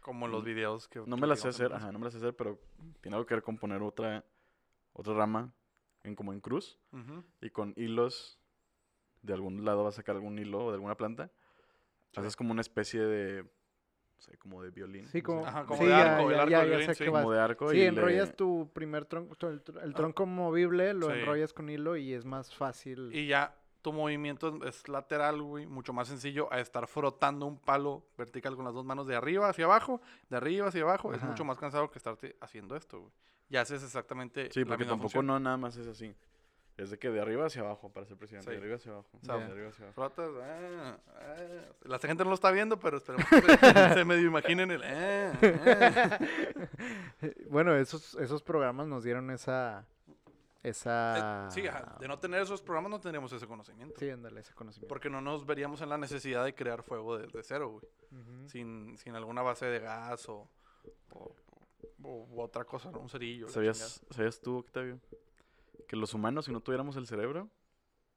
Como 0.00 0.28
los 0.28 0.44
videos 0.44 0.88
que... 0.88 0.98
No 1.00 1.16
que 1.16 1.20
me 1.22 1.26
las 1.26 1.40
sé 1.40 1.48
hacer, 1.48 1.72
ajá, 1.72 1.90
no 1.92 1.98
me 1.98 2.04
las 2.04 2.12
sé 2.12 2.18
hacer, 2.18 2.34
pero 2.36 2.58
tiene 3.00 3.16
algo 3.16 3.26
que 3.26 3.34
ver 3.34 3.42
con 3.42 3.56
poner 3.56 3.80
otra, 3.82 4.24
otra 4.92 5.14
rama 5.14 5.54
en 6.02 6.14
como 6.14 6.32
en 6.34 6.40
cruz 6.40 6.78
y 7.40 7.50
con 7.50 7.72
hilos 7.76 8.39
de 9.22 9.32
algún 9.34 9.64
lado 9.64 9.84
vas 9.84 9.94
a 9.94 9.96
sacar 9.96 10.16
algún 10.16 10.38
hilo 10.38 10.66
o 10.66 10.70
de 10.70 10.74
alguna 10.76 10.96
planta. 10.96 11.30
Sí. 12.12 12.20
Haces 12.20 12.36
como 12.36 12.52
una 12.52 12.60
especie 12.60 13.00
de, 13.00 13.42
no 13.44 14.20
sé, 14.20 14.36
como 14.38 14.62
de 14.62 14.70
violín. 14.70 15.06
Sí, 15.08 15.22
como, 15.22 15.46
Ajá, 15.46 15.64
como 15.64 15.78
sí, 15.80 15.84
de 15.84 15.90
ya, 15.90 16.16
arco, 16.16 16.30
el 16.30 16.36
ya, 16.36 16.42
arco 16.42 16.50
ya, 16.50 16.58
ya 16.58 16.64
violín, 16.64 16.94
sí. 16.94 17.04
como 17.06 17.32
de 17.32 17.40
arco 17.40 17.70
Sí, 17.70 17.76
y 17.78 17.82
enrollas 17.82 18.28
le- 18.28 18.34
tu 18.34 18.70
primer 18.72 19.04
tronco, 19.04 19.34
tu- 19.36 19.46
el, 19.48 19.62
tr- 19.64 19.82
el 19.82 19.90
Ah. 19.90 19.94
tronco 19.94 20.26
movible, 20.26 20.92
lo 20.94 21.06
Sí. 21.08 21.12
enrollas 21.18 21.52
con 21.52 21.68
hilo 21.70 21.96
y 21.96 22.12
es 22.14 22.24
más 22.24 22.54
fácil. 22.54 23.10
Y 23.14 23.26
ya 23.28 23.54
tu 23.82 23.92
movimiento 23.92 24.58
es 24.66 24.86
lateral, 24.88 25.40
güey, 25.40 25.66
mucho 25.66 25.92
más 25.94 26.08
sencillo 26.08 26.52
a 26.52 26.60
estar 26.60 26.86
frotando 26.86 27.46
un 27.46 27.58
palo 27.58 28.04
vertical 28.18 28.54
con 28.56 28.64
las 28.64 28.74
dos 28.74 28.84
manos 28.84 29.06
de 29.06 29.16
arriba 29.16 29.48
hacia 29.48 29.64
abajo, 29.66 30.02
de 30.28 30.36
arriba 30.36 30.68
hacia 30.68 30.82
abajo. 30.82 31.12
Es 31.14 31.18
Ajá. 31.18 31.28
mucho 31.28 31.44
más 31.44 31.56
cansado 31.58 31.90
que 31.90 31.98
estarte 31.98 32.36
haciendo 32.40 32.76
esto, 32.76 33.00
güey. 33.00 33.12
Y 33.48 33.56
haces 33.56 33.82
exactamente 33.82 34.50
Sí, 34.52 34.60
la 34.60 34.66
porque 34.66 34.78
misma 34.84 34.92
tampoco 34.92 35.08
función. 35.12 35.26
no 35.26 35.40
nada 35.40 35.56
más 35.56 35.76
es 35.76 35.86
así. 35.86 36.14
Es 36.80 36.90
de 36.90 36.98
que 36.98 37.10
de 37.10 37.20
arriba 37.20 37.46
hacia 37.46 37.60
abajo 37.62 37.92
para 37.92 38.06
ser 38.06 38.16
presidente. 38.16 38.46
Sí. 38.46 38.52
De 38.52 38.56
arriba 38.58 38.76
hacia 38.76 38.92
abajo. 38.92 39.08
sea, 39.22 39.36
de 39.36 39.44
arriba 39.44 39.68
hacia 39.68 39.84
abajo. 39.84 39.94
Frotas, 39.94 40.30
ah, 40.42 40.98
ah. 41.14 41.36
La 41.82 41.98
gente 41.98 42.24
no 42.24 42.30
lo 42.30 42.34
está 42.34 42.50
viendo, 42.50 42.78
pero 42.80 42.96
esperemos 42.96 43.26
que 43.28 43.94
se, 43.94 44.04
medio 44.04 44.26
imaginen 44.28 44.70
el... 44.70 44.82
ah, 44.82 46.18
bueno, 47.50 47.74
esos, 47.76 48.14
esos 48.16 48.42
programas 48.42 48.86
nos 48.86 49.04
dieron 49.04 49.30
esa. 49.30 49.86
Esa. 50.62 51.46
Eh, 51.48 51.50
sí, 51.52 51.66
ajá, 51.66 51.96
de 51.98 52.06
no 52.08 52.18
tener 52.18 52.42
esos 52.42 52.60
programas 52.60 52.90
no 52.90 53.00
tendríamos 53.00 53.32
ese 53.32 53.46
conocimiento. 53.46 53.98
Sí, 53.98 54.10
ándale, 54.10 54.40
ese 54.40 54.52
conocimiento. 54.54 54.88
Porque 54.88 55.08
no 55.08 55.20
nos 55.20 55.46
veríamos 55.46 55.80
en 55.80 55.88
la 55.88 55.96
necesidad 55.98 56.44
de 56.44 56.54
crear 56.54 56.82
fuego 56.82 57.16
desde 57.18 57.42
cero, 57.42 57.68
güey. 57.70 57.84
Sin, 58.46 58.96
sin 58.98 59.14
alguna 59.16 59.40
base 59.42 59.66
de 59.66 59.78
gas 59.78 60.28
o, 60.28 60.48
o- 61.12 61.34
otra 62.36 62.64
cosa, 62.64 62.90
¿no? 62.90 62.98
Un 63.00 63.08
cerillo. 63.08 63.48
¿Sabías, 63.48 64.02
¿Sabías 64.10 64.40
tú, 64.40 64.58
Octavio, 64.58 64.98
que 65.90 65.96
los 65.96 66.14
humanos, 66.14 66.44
si 66.44 66.52
no 66.52 66.60
tuviéramos 66.60 66.94
el 66.94 67.08
cerebro, 67.08 67.50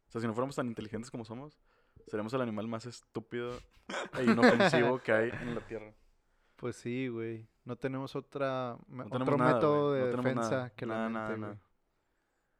o 0.08 0.12
sea, 0.12 0.22
si 0.22 0.27
no 0.27 0.34
fuéramos 0.36 0.56
tan 0.56 0.68
inteligentes 0.68 1.10
como 1.10 1.25
somos, 1.25 1.58
seríamos 2.06 2.32
el 2.34 2.42
animal 2.42 2.68
más 2.68 2.86
estúpido 2.86 3.60
e 4.13 4.25
inofensivo 4.25 5.00
que 5.00 5.12
hay 5.12 5.30
en 5.42 5.56
la 5.56 5.62
Tierra? 5.65 5.92
Pues 6.56 6.75
sí, 6.75 7.08
güey. 7.08 7.48
No 7.65 7.75
tenemos 7.75 8.15
otra, 8.15 8.77
tenemos 8.88 9.22
otro 9.22 9.38
nada, 9.38 9.56
método 9.56 9.89
güey, 9.89 10.01
de 10.03 10.12
no 10.12 10.18
defensa 10.18 10.51
nada, 10.51 10.70
que 10.70 10.86
la 10.86 11.10
nada, 11.10 11.30
mente, 11.30 11.42
nada, 11.42 11.53
güey. 11.53 11.60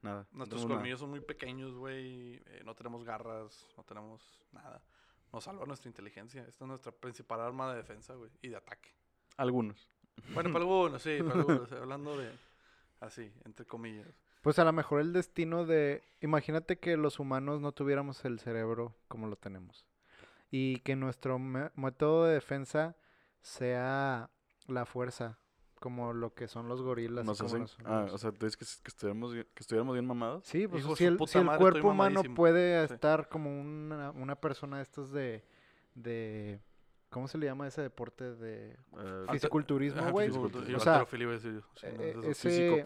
nada. 0.02 0.28
No 0.32 0.38
Nuestros 0.38 0.66
colmillos 0.66 1.00
son 1.00 1.12
muy 1.12 1.22
pequeños, 1.22 1.76
güey. 1.76 2.42
eh, 2.48 2.64
no 2.66 2.74
tenemos 2.74 3.04
garras, 3.04 3.68
no 3.78 3.84
tenemos 3.84 4.48
nada. 4.52 4.84
Nos 5.32 5.44
salva 5.44 5.64
nuestra 5.68 5.90
inteligencia. 5.90 6.42
Esta 6.48 6.66
es 6.66 6.68
nuestra 6.68 6.92
principal 6.92 7.40
arma 7.40 7.70
de 7.70 7.78
defensa, 7.78 8.16
güey. 8.16 8.32
Y 8.42 8.48
de 8.48 8.56
ataque. 8.56 8.90
Algunos. 9.38 9.92
Bueno, 10.34 10.52
para 10.52 10.66
algunos, 10.66 11.04
sí, 11.04 11.20
para 11.22 11.34
algunos. 11.40 11.72
Hablando 11.72 12.18
de... 12.18 12.32
Así, 13.00 13.32
entre 13.46 13.68
comillas. 13.68 14.23
Pues 14.44 14.60
a 14.60 14.64
lo 14.66 14.72
mejor 14.74 15.02
el 15.02 15.14
destino 15.14 15.66
de... 15.66 16.04
Imagínate 16.22 16.78
que 16.78 16.96
los 16.98 17.18
humanos 17.20 17.62
no 17.62 17.72
tuviéramos 17.72 18.24
el 18.26 18.40
cerebro 18.40 18.94
como 19.08 19.26
lo 19.28 19.36
tenemos. 19.38 19.86
Y 20.52 20.78
que 20.82 20.96
nuestro 20.96 21.40
método 21.40 22.26
de 22.26 22.36
defensa 22.36 22.96
sea 23.42 24.30
la 24.68 24.86
fuerza, 24.86 25.40
como 25.80 26.14
lo 26.14 26.34
que 26.34 26.48
son 26.48 26.68
los 26.68 26.82
gorilas. 26.82 27.26
Nos 27.26 27.38
como 27.38 27.48
hacen, 27.48 27.62
los 27.62 27.78
ah, 27.86 28.08
o 28.12 28.18
sea, 28.18 28.32
tú 28.32 28.46
dices 28.46 28.58
que, 28.58 28.66
que, 28.84 28.90
estuviéramos, 28.90 29.34
bien- 29.34 29.48
que 29.54 29.64
estuviéramos 29.64 29.94
bien 29.96 30.06
mamados. 30.06 30.46
Sí, 30.46 30.68
pues 30.68 30.84
Hijo 30.84 30.96
si 30.96 31.06
el, 31.06 31.18
si 31.28 31.38
el 31.40 31.46
madre, 31.46 31.60
cuerpo 31.60 31.90
humano 31.90 32.22
puede 32.36 32.86
Sí. 32.88 32.94
estar 32.94 33.30
como 33.30 33.50
una, 33.60 34.12
una 34.12 34.36
persona 34.36 34.78
de 34.78 34.84
estos 34.84 35.12
de, 35.12 35.44
de... 35.96 36.60
¿Cómo 37.10 37.28
se 37.28 37.38
le 37.38 37.46
llama 37.46 37.68
ese 37.68 37.82
deporte 37.82 38.34
de 38.36 38.72
Eh, 38.72 39.26
fisiculturismo, 39.32 40.12
güey? 40.12 40.30
O 40.32 40.80
sea, 40.80 41.04
eh, 41.04 41.06
eh, 41.84 42.16
ese- 42.26 42.86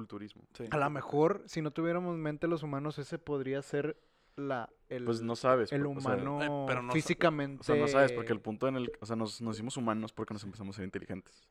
Físico-culturismo. 0.00 0.42
sí. 0.54 0.64
A 0.70 0.76
lo 0.76 0.90
mejor, 0.90 1.42
si 1.46 1.62
no 1.62 1.70
tuviéramos 1.70 2.16
mente 2.16 2.46
los 2.48 2.62
humanos, 2.62 2.98
ese 2.98 3.18
podría 3.18 3.62
ser 3.62 3.96
la, 4.36 4.68
el, 4.88 5.04
Pues 5.04 5.22
no 5.22 5.34
sabes. 5.36 5.72
el 5.72 5.82
por- 5.82 5.96
o 5.96 6.00
sea, 6.00 6.14
humano 6.16 6.42
eh, 6.42 6.64
pero 6.68 6.82
no 6.82 6.88
sa- 6.88 6.94
físicamente... 6.94 7.60
O 7.60 7.64
sea, 7.64 7.76
no 7.76 7.88
sabes, 7.88 8.12
porque 8.12 8.32
el 8.32 8.40
punto 8.40 8.68
en 8.68 8.76
el... 8.76 8.92
O 9.00 9.06
sea, 9.06 9.16
nos, 9.16 9.40
nos 9.40 9.56
hicimos 9.56 9.76
humanos 9.78 10.12
porque 10.12 10.34
nos 10.34 10.44
empezamos 10.44 10.74
a 10.74 10.78
ser 10.78 10.84
inteligentes. 10.84 11.48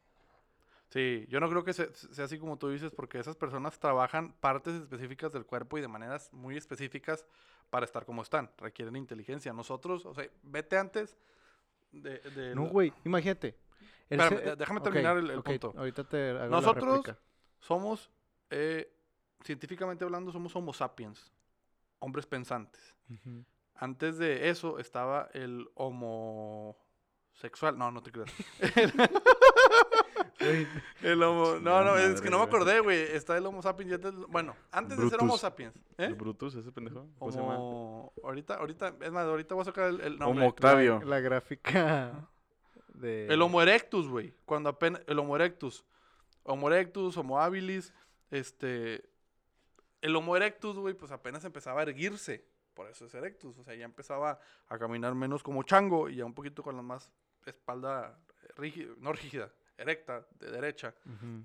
Sí, 0.90 1.26
yo 1.30 1.40
no 1.40 1.50
creo 1.50 1.64
que 1.64 1.74
se- 1.74 1.92
sea 1.94 2.26
así 2.26 2.38
como 2.38 2.58
tú 2.58 2.70
dices, 2.70 2.92
porque 2.92 3.18
esas 3.20 3.36
personas 3.36 3.80
trabajan 3.80 4.34
partes 4.40 4.76
específicas 4.76 5.34
del 5.34 5.46
cuerpo 5.46 5.78
y 5.78 5.82
de 5.82 5.88
maneras 5.88 6.32
muy 6.32 6.56
específicas 6.58 7.26
para 7.72 7.86
estar 7.86 8.06
como 8.06 8.22
están. 8.22 8.52
Requieren 8.60 8.96
inteligencia. 8.96 9.52
Nosotros, 9.52 10.06
o 10.06 10.14
sea, 10.14 10.30
vete 10.44 10.78
antes 10.78 11.18
de... 11.92 12.20
de 12.20 12.54
No, 12.56 12.66
la- 12.66 12.70
güey, 12.70 12.94
imagínate. 13.04 13.58
el 14.12 14.20
Espérame, 14.20 14.40
ce- 14.44 14.50
de- 14.52 14.56
déjame 14.56 14.82
terminar 14.82 15.18
el- 15.18 15.42
punto. 15.42 15.74
Ahorita 15.76 16.04
te 16.04 16.30
hago 16.30 16.50
Nosotros-. 16.50 17.16
Somos, 17.60 18.12
eh, 18.50 18.92
científicamente 19.44 20.04
hablando, 20.04 20.32
somos 20.32 20.56
homo 20.56 20.74
sapiens, 20.74 21.32
hombres 22.00 22.26
pensantes. 22.26 22.96
Antes 23.76 24.18
de 24.18 24.50
eso 24.50 24.80
estaba 24.80 25.30
el 25.34 25.68
homosexual. 25.76 27.78
No, 27.78 27.92
no 27.92 28.02
te 28.02 28.12
creas. 28.12 28.32
El 31.02 31.22
homo... 31.24 31.60
No, 31.60 31.84
no, 31.84 31.98
es 31.98 32.22
que 32.22 32.30
no 32.30 32.38
me 32.38 32.44
acordé, 32.46 32.80
güey. 32.80 33.00
Está 33.02 33.38
el 33.38 33.46
homo 33.46 33.62
sapiens. 33.62 33.92
ya 33.92 33.98
te- 33.98 34.12
Bueno, 34.12 34.56
antes 34.72 34.98
de 34.98 35.10
ser 35.10 35.20
homo 35.22 35.38
sapiens. 35.38 35.74
¿El 35.98 36.12
¿Eh? 36.12 36.14
Brutus, 36.14 36.56
ese 36.56 36.72
pendejo? 36.72 37.08
¿Cómo 37.18 37.32
se 37.32 37.40
llama? 37.40 37.58
Homo... 37.58 38.14
Ahorita, 38.24 38.56
ahorita, 38.56 38.96
es 39.02 39.12
más, 39.12 39.26
ahorita 39.26 39.56
voy 39.56 39.62
a 39.64 39.66
sacar 39.66 39.90
el, 39.90 40.02
el 40.02 40.20
nombre. 40.20 40.44
Homo 40.44 40.50
Octavio. 40.50 41.00
La, 41.00 41.06
la 41.06 41.20
gráfica 41.20 42.30
de... 42.94 43.28
El 43.28 43.42
Homo 43.42 43.62
erectus, 43.62 44.08
güey. 44.08 44.34
Cuando 44.46 44.70
apenas. 44.70 45.02
El 45.08 45.20
Homo 45.20 45.36
erectus. 45.36 45.84
Homo 46.44 46.70
erectus, 46.70 47.18
Homo 47.18 47.42
habilis. 47.42 47.94
Este. 48.32 49.10
El 50.02 50.16
Homo 50.16 50.36
erectus, 50.36 50.78
güey, 50.78 50.94
pues 50.94 51.12
apenas 51.12 51.44
empezaba 51.46 51.80
a 51.80 51.84
erguirse. 51.84 52.46
Por 52.74 52.90
eso 52.90 53.06
es 53.06 53.14
erectus. 53.14 53.58
O 53.58 53.64
sea, 53.64 53.74
ya 53.76 53.86
empezaba 53.86 54.40
a 54.68 54.78
caminar 54.78 55.16
menos 55.16 55.42
como 55.42 55.64
chango 55.64 56.10
y 56.10 56.18
ya 56.18 56.26
un 56.26 56.34
poquito 56.34 56.62
con 56.62 56.76
la 56.76 56.82
más 56.82 57.12
espalda 57.46 58.20
rígida, 58.56 58.94
no 58.98 59.14
rígida, 59.14 59.52
erecta, 59.78 60.26
de 60.40 60.52
derecha. 60.52 60.94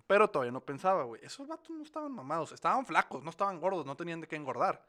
Pero 0.07 0.29
todavía 0.29 0.53
no 0.53 0.61
pensaba, 0.61 1.05
güey. 1.05 1.25
Esos 1.25 1.47
vatos 1.47 1.71
no 1.71 1.83
estaban 1.83 2.13
mamados. 2.13 2.53
Estaban 2.53 2.85
flacos, 2.85 3.23
no 3.23 3.31
estaban 3.31 3.61
gordos, 3.61 3.87
no 3.87 3.97
tenían 3.97 4.21
de 4.21 4.29
qué 4.29 4.37
engordar. 4.37 4.85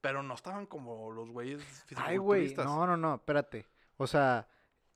Pero 0.00 0.22
no 0.22 0.34
estaban 0.34 0.66
como 0.66 1.10
los 1.12 1.30
güeyes 1.30 1.62
Ay, 1.96 2.16
güey, 2.16 2.54
no, 2.54 2.86
no, 2.86 2.96
no, 2.96 3.14
espérate. 3.14 3.66
O 3.96 4.06
sea, 4.06 4.48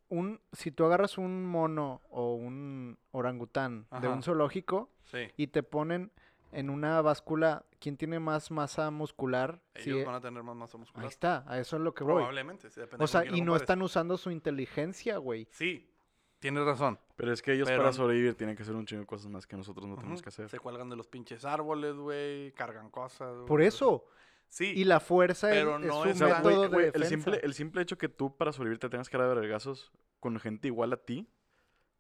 un, 0.08 0.40
si 0.52 0.70
tú 0.70 0.84
agarras 0.84 1.18
un 1.18 1.44
mono 1.46 2.00
o 2.10 2.34
un 2.34 2.98
orangután 3.12 3.86
de 4.00 4.08
un 4.08 4.22
zoológico 4.22 4.90
Sí. 5.04 5.28
y 5.36 5.48
te 5.48 5.62
ponen 5.62 6.10
en 6.52 6.70
una 6.70 7.00
báscula, 7.02 7.64
¿quién 7.80 7.96
tiene 7.96 8.18
más 8.20 8.50
masa 8.50 8.90
muscular? 8.90 9.60
Ellos 9.75 10.04
van 10.06 10.14
a 10.14 10.20
tener 10.20 10.42
más 10.42 10.56
masa 10.56 10.76
Ahí 10.76 10.80
muscular. 10.80 11.06
está, 11.08 11.44
a 11.46 11.58
eso 11.58 11.76
es 11.76 11.82
lo 11.82 11.92
que 11.94 12.04
voy. 12.04 12.14
Probablemente, 12.14 12.70
sí, 12.70 12.80
depende 12.80 13.04
O 13.04 13.06
sea, 13.08 13.25
y 13.25 13.30
no 13.40 13.52
compares. 13.52 13.62
están 13.62 13.82
usando 13.82 14.16
su 14.16 14.30
inteligencia, 14.30 15.18
güey. 15.18 15.48
Sí, 15.50 15.90
tienes 16.38 16.64
razón. 16.64 16.98
Pero 17.16 17.32
es 17.32 17.42
que 17.42 17.52
ellos 17.52 17.66
Pero 17.68 17.82
para 17.82 17.92
sobrevivir 17.92 18.34
tienen 18.34 18.56
que 18.56 18.62
hacer 18.62 18.75
un 18.75 18.86
chingo 18.86 19.00
de 19.00 19.06
cosas 19.06 19.28
más 19.30 19.46
que 19.46 19.56
nosotros 19.56 19.86
no 19.86 19.96
tenemos 19.96 20.22
que 20.22 20.28
hacer. 20.28 20.48
Se 20.48 20.58
cuelgan 20.60 20.88
de 20.88 20.96
los 20.96 21.08
pinches 21.08 21.44
árboles, 21.44 21.96
güey, 21.96 22.52
cargan 22.52 22.90
cosas. 22.90 23.44
Por 23.46 23.60
eso. 23.62 24.06
Sí, 24.48 24.72
Y 24.76 24.84
la 24.84 25.00
fuerza 25.00 25.50
es, 25.50 25.56
Pero 25.56 25.76
es 25.78 25.84
no 25.86 26.04
es 26.04 26.20
el, 26.20 26.92
defensa. 26.92 27.08
simple, 27.08 27.40
el 27.42 27.54
simple 27.54 27.82
hecho 27.82 27.98
que 27.98 28.08
tú 28.08 28.36
para 28.36 28.52
sobrevivir 28.52 28.78
te 28.78 28.88
tengas 28.88 29.08
que 29.10 29.18
dar 29.18 29.28
de 29.28 29.34
vergazos 29.34 29.92
con 30.20 30.38
gente 30.40 30.68
igual 30.68 30.92
a 30.92 30.96
ti 30.96 31.28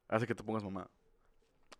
hace 0.08 0.26
que 0.26 0.34
te 0.34 0.42
pongas 0.44 0.62
mamada. 0.64 0.90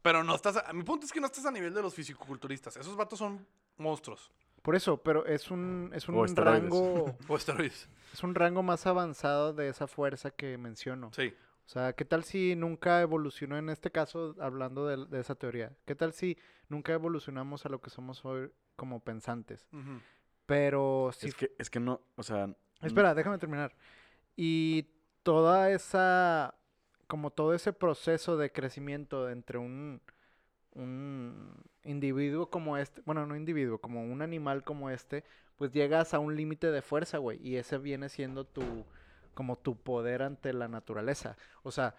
pero 0.03 0.23
no 0.25 0.35
estás... 0.35 0.57
A, 0.57 0.73
mi 0.73 0.83
punto 0.83 1.07
es 1.07 1.13
que 1.13 1.21
no 1.21 1.27
estás 1.27 1.47
a 1.47 1.51
nivel 1.53 1.73
de 1.73 1.83
los 1.83 1.95
fisiculturistas. 1.95 2.77
Esos 2.77 2.97
vatos 2.97 3.19
son 3.19 3.47
monstruos. 3.77 4.31
Por 4.63 4.75
eso, 4.75 4.97
pero 5.03 5.25
es 5.27 5.51
un, 5.51 5.91
es 5.95 6.09
un 6.09 6.37
rango, 6.37 7.17
O 7.29 7.37
esteroides. 7.37 7.89
es 8.13 8.23
un 8.25 8.35
rango 8.35 8.63
más 8.65 8.87
avanzado 8.87 9.53
de 9.53 9.69
esa 9.69 9.87
fuerza 9.87 10.31
que 10.33 10.59
menciono. 10.59 11.11
Sí. 11.15 11.33
O 11.65 11.69
sea, 11.69 11.93
¿qué 11.95 12.05
tal 12.05 12.25
si 12.25 12.55
nunca 12.57 13.01
evolucionó 13.01 13.57
en 13.59 13.71
este 13.71 13.91
caso, 13.91 14.35
hablando 14.41 14.87
de, 14.87 15.07
de 15.07 15.21
esa 15.21 15.35
teoría? 15.37 15.77
¿Qué 15.85 15.95
tal 15.95 16.13
si 16.13 16.37
nunca 16.69 16.93
evolucionamos 16.93 17.65
a 17.65 17.69
lo 17.69 17.81
que 17.81 17.91
somos 17.91 18.25
hoy 18.25 18.51
como 18.77 19.01
pensantes? 19.01 19.67
Ujú. 19.73 20.01
Pero 20.47 21.11
si... 21.13 21.29
Es, 21.29 21.35
que, 21.35 21.53
es 21.59 21.71
que 21.71 21.81
no, 21.81 22.01
o 22.17 22.23
sea... 22.23 22.55
Espera, 22.83 23.15
déjame 23.15 23.39
terminar. 23.39 23.75
Y 24.37 24.89
toda 25.23 25.71
esa... 25.71 26.55
Como 27.07 27.31
todo 27.31 27.55
ese 27.55 27.73
proceso 27.73 28.37
de 28.37 28.51
crecimiento 28.51 29.29
entre 29.31 29.59
un... 29.59 30.01
Un 30.73 31.65
individuo 31.85 32.51
como 32.51 32.77
este, 32.77 33.01
bueno, 33.07 33.27
no 33.27 33.35
individuo, 33.35 33.79
como 33.79 34.03
un 34.03 34.21
animal 34.21 34.63
como 34.63 34.91
este, 34.91 35.25
pues 35.57 35.73
llegas 35.73 36.13
a 36.13 36.19
un 36.19 36.37
límite 36.37 36.71
de 36.71 36.83
fuerza, 36.83 37.17
güey, 37.17 37.41
y 37.43 37.57
ese 37.57 37.79
viene 37.79 38.11
siendo 38.11 38.45
tu, 38.45 38.85
como 39.33 39.57
tu 39.57 39.77
poder 39.77 40.23
ante 40.23 40.53
la 40.53 40.69
naturaleza. 40.69 41.37
O 41.63 41.71
sea, 41.71 41.95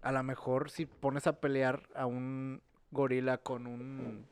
a 0.00 0.12
lo 0.12 0.22
mejor 0.22 0.70
si 0.70 0.86
pones 0.86 1.26
a 1.26 1.40
pelear 1.40 1.82
a 1.94 2.06
un 2.06 2.62
gorila 2.90 3.38
con 3.38 3.66
un 3.66 4.26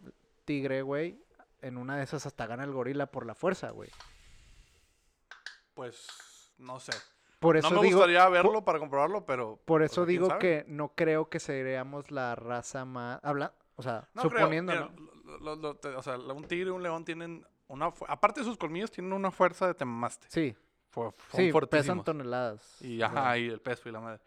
tigre, 0.47 0.83
güey, 0.83 1.19
en 1.63 1.77
una 1.79 1.97
de 1.97 2.05
esas 2.05 2.27
hasta 2.27 2.47
gana 2.47 2.65
el 2.65 2.73
gorila 2.73 3.07
por 3.07 3.25
la 3.27 3.35
fuerza, 3.35 3.71
güey. 3.71 3.91
Pues, 5.75 6.07
no 6.59 6.79
sé. 6.81 6.93
Por 7.39 7.57
eso 7.57 7.71
no 7.71 7.81
me 7.81 7.87
digo, 7.87 7.99
gustaría 7.99 8.29
verlo 8.29 8.65
para 8.65 8.79
comprobarlo, 8.79 9.27
pero... 9.27 9.57
por 9.65 9.81
pues, 9.81 9.91
eso 9.91 10.05
¿quién 10.05 10.09
digo 10.17 10.29
sabe? 10.29 10.39
que 10.39 10.65
no 10.69 10.95
creo 10.95 11.29
que 11.29 11.41
seríamos 11.41 12.11
la 12.11 12.37
raza 12.37 12.85
más, 12.85 13.19
habla, 13.25 13.53
o 13.75 13.83
sea, 13.83 14.09
No 14.15 14.23
creo, 14.23 14.43
suponiendo, 14.43 14.73
mira, 14.73 14.91
¿no? 14.95 15.13
lo- 15.25 15.39
lo- 15.39 15.57
lo- 15.57 15.75
te- 15.77 15.89
o 15.89 16.03
sea, 16.03 16.19
un 16.19 16.45
tigre 16.45 16.69
y 16.69 16.71
un 16.73 16.83
león 16.83 17.05
tienen 17.05 17.45
una... 17.67 17.93
Aparte 18.07 18.41
de 18.41 18.47
sus 18.47 18.57
colmillos, 18.57 18.91
tienen 18.93 19.13
una 19.13 19.31
fuerza 19.33 19.67
de 19.67 19.75
te 19.75 19.85
mamaste. 19.85 20.27
Sí, 20.31 20.55
Fu- 20.91 21.11
Son 21.31 21.41
sí, 21.41 21.51
pesan 21.71 22.05
toneladas. 22.05 22.81
Y 22.83 23.01
ajá, 23.01 23.39
y 23.39 23.49
el 23.49 23.61
peso 23.61 23.89
y 23.89 23.93
la 23.93 24.01
madre. 24.01 24.21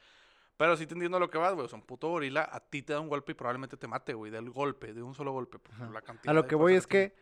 Pero 0.58 0.76
sí 0.76 0.88
te 0.88 0.94
entiendo 0.94 1.20
lo 1.20 1.30
que 1.30 1.38
vas, 1.38 1.54
güey. 1.54 1.66
O 1.66 1.70
sea, 1.70 1.78
un 1.78 1.86
puto 1.86 2.10
gorila 2.10 2.50
a 2.52 2.60
ti 2.60 2.82
te 2.82 2.94
da 2.94 3.00
un 3.00 3.08
golpe 3.08 3.34
y 3.34 3.36
probablemente 3.36 3.78
te 3.78 3.88
mate, 3.88 4.14
güey. 4.16 4.32
Del 4.32 4.50
golpe, 4.50 4.94
de 4.94 5.04
un 5.04 5.14
solo 5.14 5.32
golpe. 5.32 5.60
por 5.60 5.76
Ajá. 5.76 5.90
la 5.92 6.02
cantidad 6.02 6.32
A 6.32 6.34
lo 6.34 6.48
que 6.48 6.56
voy 6.56 6.74
es 6.74 6.88
que 6.88 7.14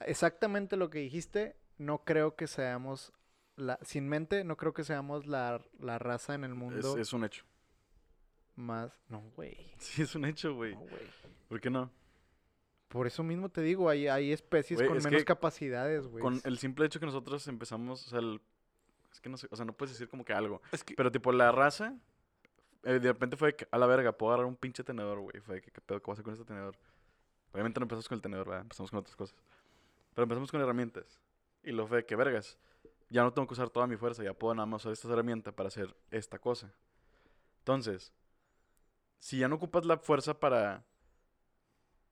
exactamente 0.00 0.76
lo 0.76 0.90
que 0.90 0.98
dijiste, 1.00 1.56
no 1.78 2.04
creo 2.04 2.36
que 2.36 2.46
seamos 2.46 3.12
la, 3.56 3.78
sin 3.82 4.08
mente, 4.08 4.44
no 4.44 4.56
creo 4.56 4.72
que 4.72 4.84
seamos 4.84 5.26
la, 5.26 5.60
la 5.80 5.98
raza 5.98 6.34
en 6.34 6.44
el 6.44 6.52
Es, 6.52 6.56
mundo 6.56 6.98
es 6.98 7.12
un 7.12 7.24
hecho. 7.24 7.44
más, 8.56 8.92
no, 9.08 9.20
güey. 9.36 9.56
Sí, 9.78 10.02
es 10.02 10.14
un 10.14 10.24
hecho, 10.24 10.54
güey. 10.54 10.74
No, 10.74 10.80
güey. 10.80 11.02
¿Por 11.48 11.60
qué 11.60 11.70
no? 11.70 11.90
Por 12.88 13.06
eso 13.06 13.22
mismo 13.22 13.50
te 13.50 13.60
digo, 13.60 13.88
hay, 13.90 14.08
hay 14.08 14.32
especies 14.32 14.80
con 14.82 14.96
es 14.96 15.04
menos 15.04 15.24
capacidades, 15.24 16.06
güey. 16.06 16.22
Con 16.22 16.40
el 16.44 16.58
simple 16.58 16.86
hecho 16.86 16.98
que 17.00 17.06
nosotros 17.06 17.46
empezamos, 17.48 18.06
o 18.06 18.10
sea, 18.10 18.18
el- 18.20 18.40
es 19.12 19.20
que 19.20 19.28
no 19.28 19.36
sé, 19.36 19.46
o 19.50 19.56
sea, 19.56 19.64
no 19.64 19.72
puedes 19.74 19.92
decir 19.94 20.08
como 20.08 20.24
que 20.24 20.32
algo. 20.32 20.62
Es 20.72 20.84
que, 20.84 20.94
Pero 20.94 21.10
tipo, 21.12 21.32
la 21.32 21.50
raza, 21.52 21.94
eh, 22.84 22.98
de 22.98 23.12
repente 23.12 23.36
fue 23.36 23.54
que, 23.56 23.66
a 23.70 23.76
la 23.78 23.86
verga, 23.86 24.12
puedo 24.12 24.32
agarrar 24.32 24.46
un 24.46 24.56
pinche 24.56 24.84
tenedor, 24.84 25.18
güey. 25.20 25.40
Fue 25.40 25.60
que, 25.60 25.70
¿qué 25.70 25.80
pedo? 25.80 26.00
¿Qué 26.00 26.06
voy 26.06 26.12
a 26.12 26.14
hacer 26.14 26.24
con 26.24 26.32
este 26.34 26.44
tenedor? 26.46 26.76
Obviamente 27.52 27.80
no 27.80 27.84
empezamos 27.84 28.08
con 28.08 28.16
el 28.16 28.22
tenedor, 28.22 28.46
¿verdad? 28.48 28.62
Empezamos 28.62 28.90
con 28.90 29.00
otras 29.00 29.16
cosas. 29.16 29.36
Pero 30.18 30.24
empezamos 30.24 30.50
con 30.50 30.60
herramientas. 30.60 31.20
Y 31.62 31.70
lo 31.70 31.86
fue 31.86 32.04
que, 32.04 32.16
vergas, 32.16 32.58
ya 33.08 33.22
no 33.22 33.32
tengo 33.32 33.46
que 33.46 33.52
usar 33.52 33.70
toda 33.70 33.86
mi 33.86 33.96
fuerza, 33.96 34.24
ya 34.24 34.34
puedo 34.34 34.52
nada 34.52 34.66
más 34.66 34.82
usar 34.82 34.90
esta 34.90 35.06
herramienta 35.06 35.52
para 35.52 35.68
hacer 35.68 35.94
esta 36.10 36.40
cosa. 36.40 36.74
Entonces, 37.60 38.12
si 39.20 39.38
ya 39.38 39.46
no 39.46 39.54
ocupas 39.54 39.86
la 39.86 39.96
fuerza 39.96 40.40
para 40.40 40.84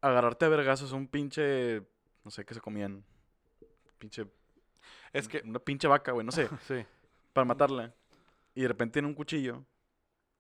agarrarte 0.01 0.45
a 0.45 0.49
vergazos 0.51 0.93
a 0.93 0.95
un 0.95 1.09
pinche, 1.09 1.83
no 2.23 2.31
sé 2.31 2.45
qué 2.45 2.55
se 2.55 2.61
comían, 2.61 3.05
pinche, 3.99 4.25
es 5.13 5.27
que, 5.27 5.43
una 5.45 5.59
pinche 5.59 5.89
vaca, 5.89 6.13
güey, 6.13 6.25
no 6.25 6.31
sé 6.31 6.49
sí. 6.69 6.87
para 7.33 7.45
matarla 7.45 7.93
y 8.55 8.63
de 8.63 8.69
repente 8.69 8.93
tiene 8.93 9.09
un 9.09 9.15
cuchillo, 9.15 9.65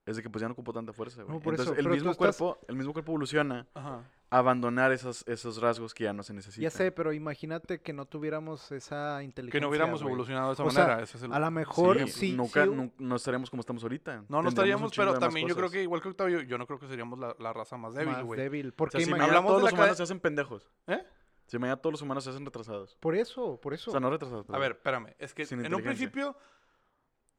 es 0.06 0.16
de 0.16 0.22
que 0.22 0.30
pues 0.30 0.40
ya 0.40 0.48
no 0.48 0.52
ocupo 0.52 0.72
tanta 0.72 0.92
fuerza, 0.92 1.22
güey. 1.24 1.34
No, 1.36 1.42
por 1.42 1.54
Entonces 1.54 1.76
eso, 1.76 1.80
el 1.88 1.92
mismo 1.92 2.12
estás- 2.12 2.36
cuerpo, 2.38 2.58
el 2.68 2.76
mismo 2.76 2.92
cuerpo 2.92 3.10
evoluciona 3.12 3.66
Ajá. 3.74 4.02
a 4.30 4.38
abandonar 4.38 4.92
esos, 4.92 5.26
esos 5.26 5.60
rasgos 5.60 5.92
que 5.92 6.04
ya 6.04 6.12
no 6.12 6.22
se 6.22 6.32
necesitan. 6.32 6.62
Ya 6.62 6.70
sé, 6.70 6.92
pero 6.92 7.12
imagínate 7.12 7.80
que 7.80 7.92
no 7.92 8.06
tuviéramos 8.06 8.70
esa 8.72 9.22
inteligencia. 9.24 9.58
Que 9.58 9.60
no 9.60 9.68
hubiéramos 9.68 10.00
güey. 10.02 10.12
evolucionado 10.12 10.48
de 10.48 10.52
esa 10.54 10.62
O 10.64 10.70
sea, 10.70 10.82
manera. 10.84 11.02
ese 11.02 11.16
es 11.16 11.22
el... 11.24 11.32
A 11.32 11.38
lo 11.40 11.50
mejor 11.50 11.98
Sí, 11.98 12.08
sí. 12.08 12.32
nunca, 12.34 12.64
sí- 12.64 12.70
nu- 12.70 12.92
no 12.98 13.16
estaríamos 13.16 13.50
como 13.50 13.60
estamos 13.60 13.82
ahorita. 13.82 14.24
No, 14.28 14.42
no 14.42 14.48
estaríamos, 14.48 14.92
pero 14.96 15.18
también 15.18 15.48
yo 15.48 15.56
creo 15.56 15.68
que, 15.70 15.82
igual 15.82 16.00
que 16.00 16.08
Octavio, 16.08 16.40
yo 16.42 16.56
no 16.56 16.66
creo 16.66 16.78
que 16.78 16.86
seríamos 16.86 17.18
la, 17.18 17.34
la 17.38 17.52
raza 17.52 17.76
más 17.76 17.94
débil, 17.94 18.12
más 18.14 18.24
güey. 18.24 18.40
débil. 18.40 18.68
O 18.68 18.72
Porque 18.76 18.92
sea, 18.98 19.00
si 19.00 19.10
imagina- 19.10 19.24
mañana 19.26 19.38
hablamos 19.38 19.50
todos 19.50 19.60
de 19.60 19.64
la 19.64 19.70
los 19.70 19.78
humanos 19.78 19.96
se 19.96 20.02
hacen 20.04 20.20
pendejos. 20.20 20.70
¿Eh? 20.86 21.04
Si 21.48 21.58
mañana 21.58 21.76
todos 21.76 21.92
los 21.94 22.02
humanos 22.02 22.24
se 22.24 22.30
hacen 22.30 22.44
retrasados. 22.44 22.96
Por 23.00 23.14
eso, 23.16 23.60
por 23.60 23.74
eso. 23.74 23.90
O 23.90 23.92
sea, 23.92 24.00
no 24.00 24.10
retrasados. 24.10 24.48
A 24.50 24.58
ver, 24.58 24.72
espérame. 24.72 25.14
Es 25.18 25.34
que 25.34 25.46
Sin 25.46 25.64
en 25.64 25.74
un 25.74 25.82
principio 25.82 26.36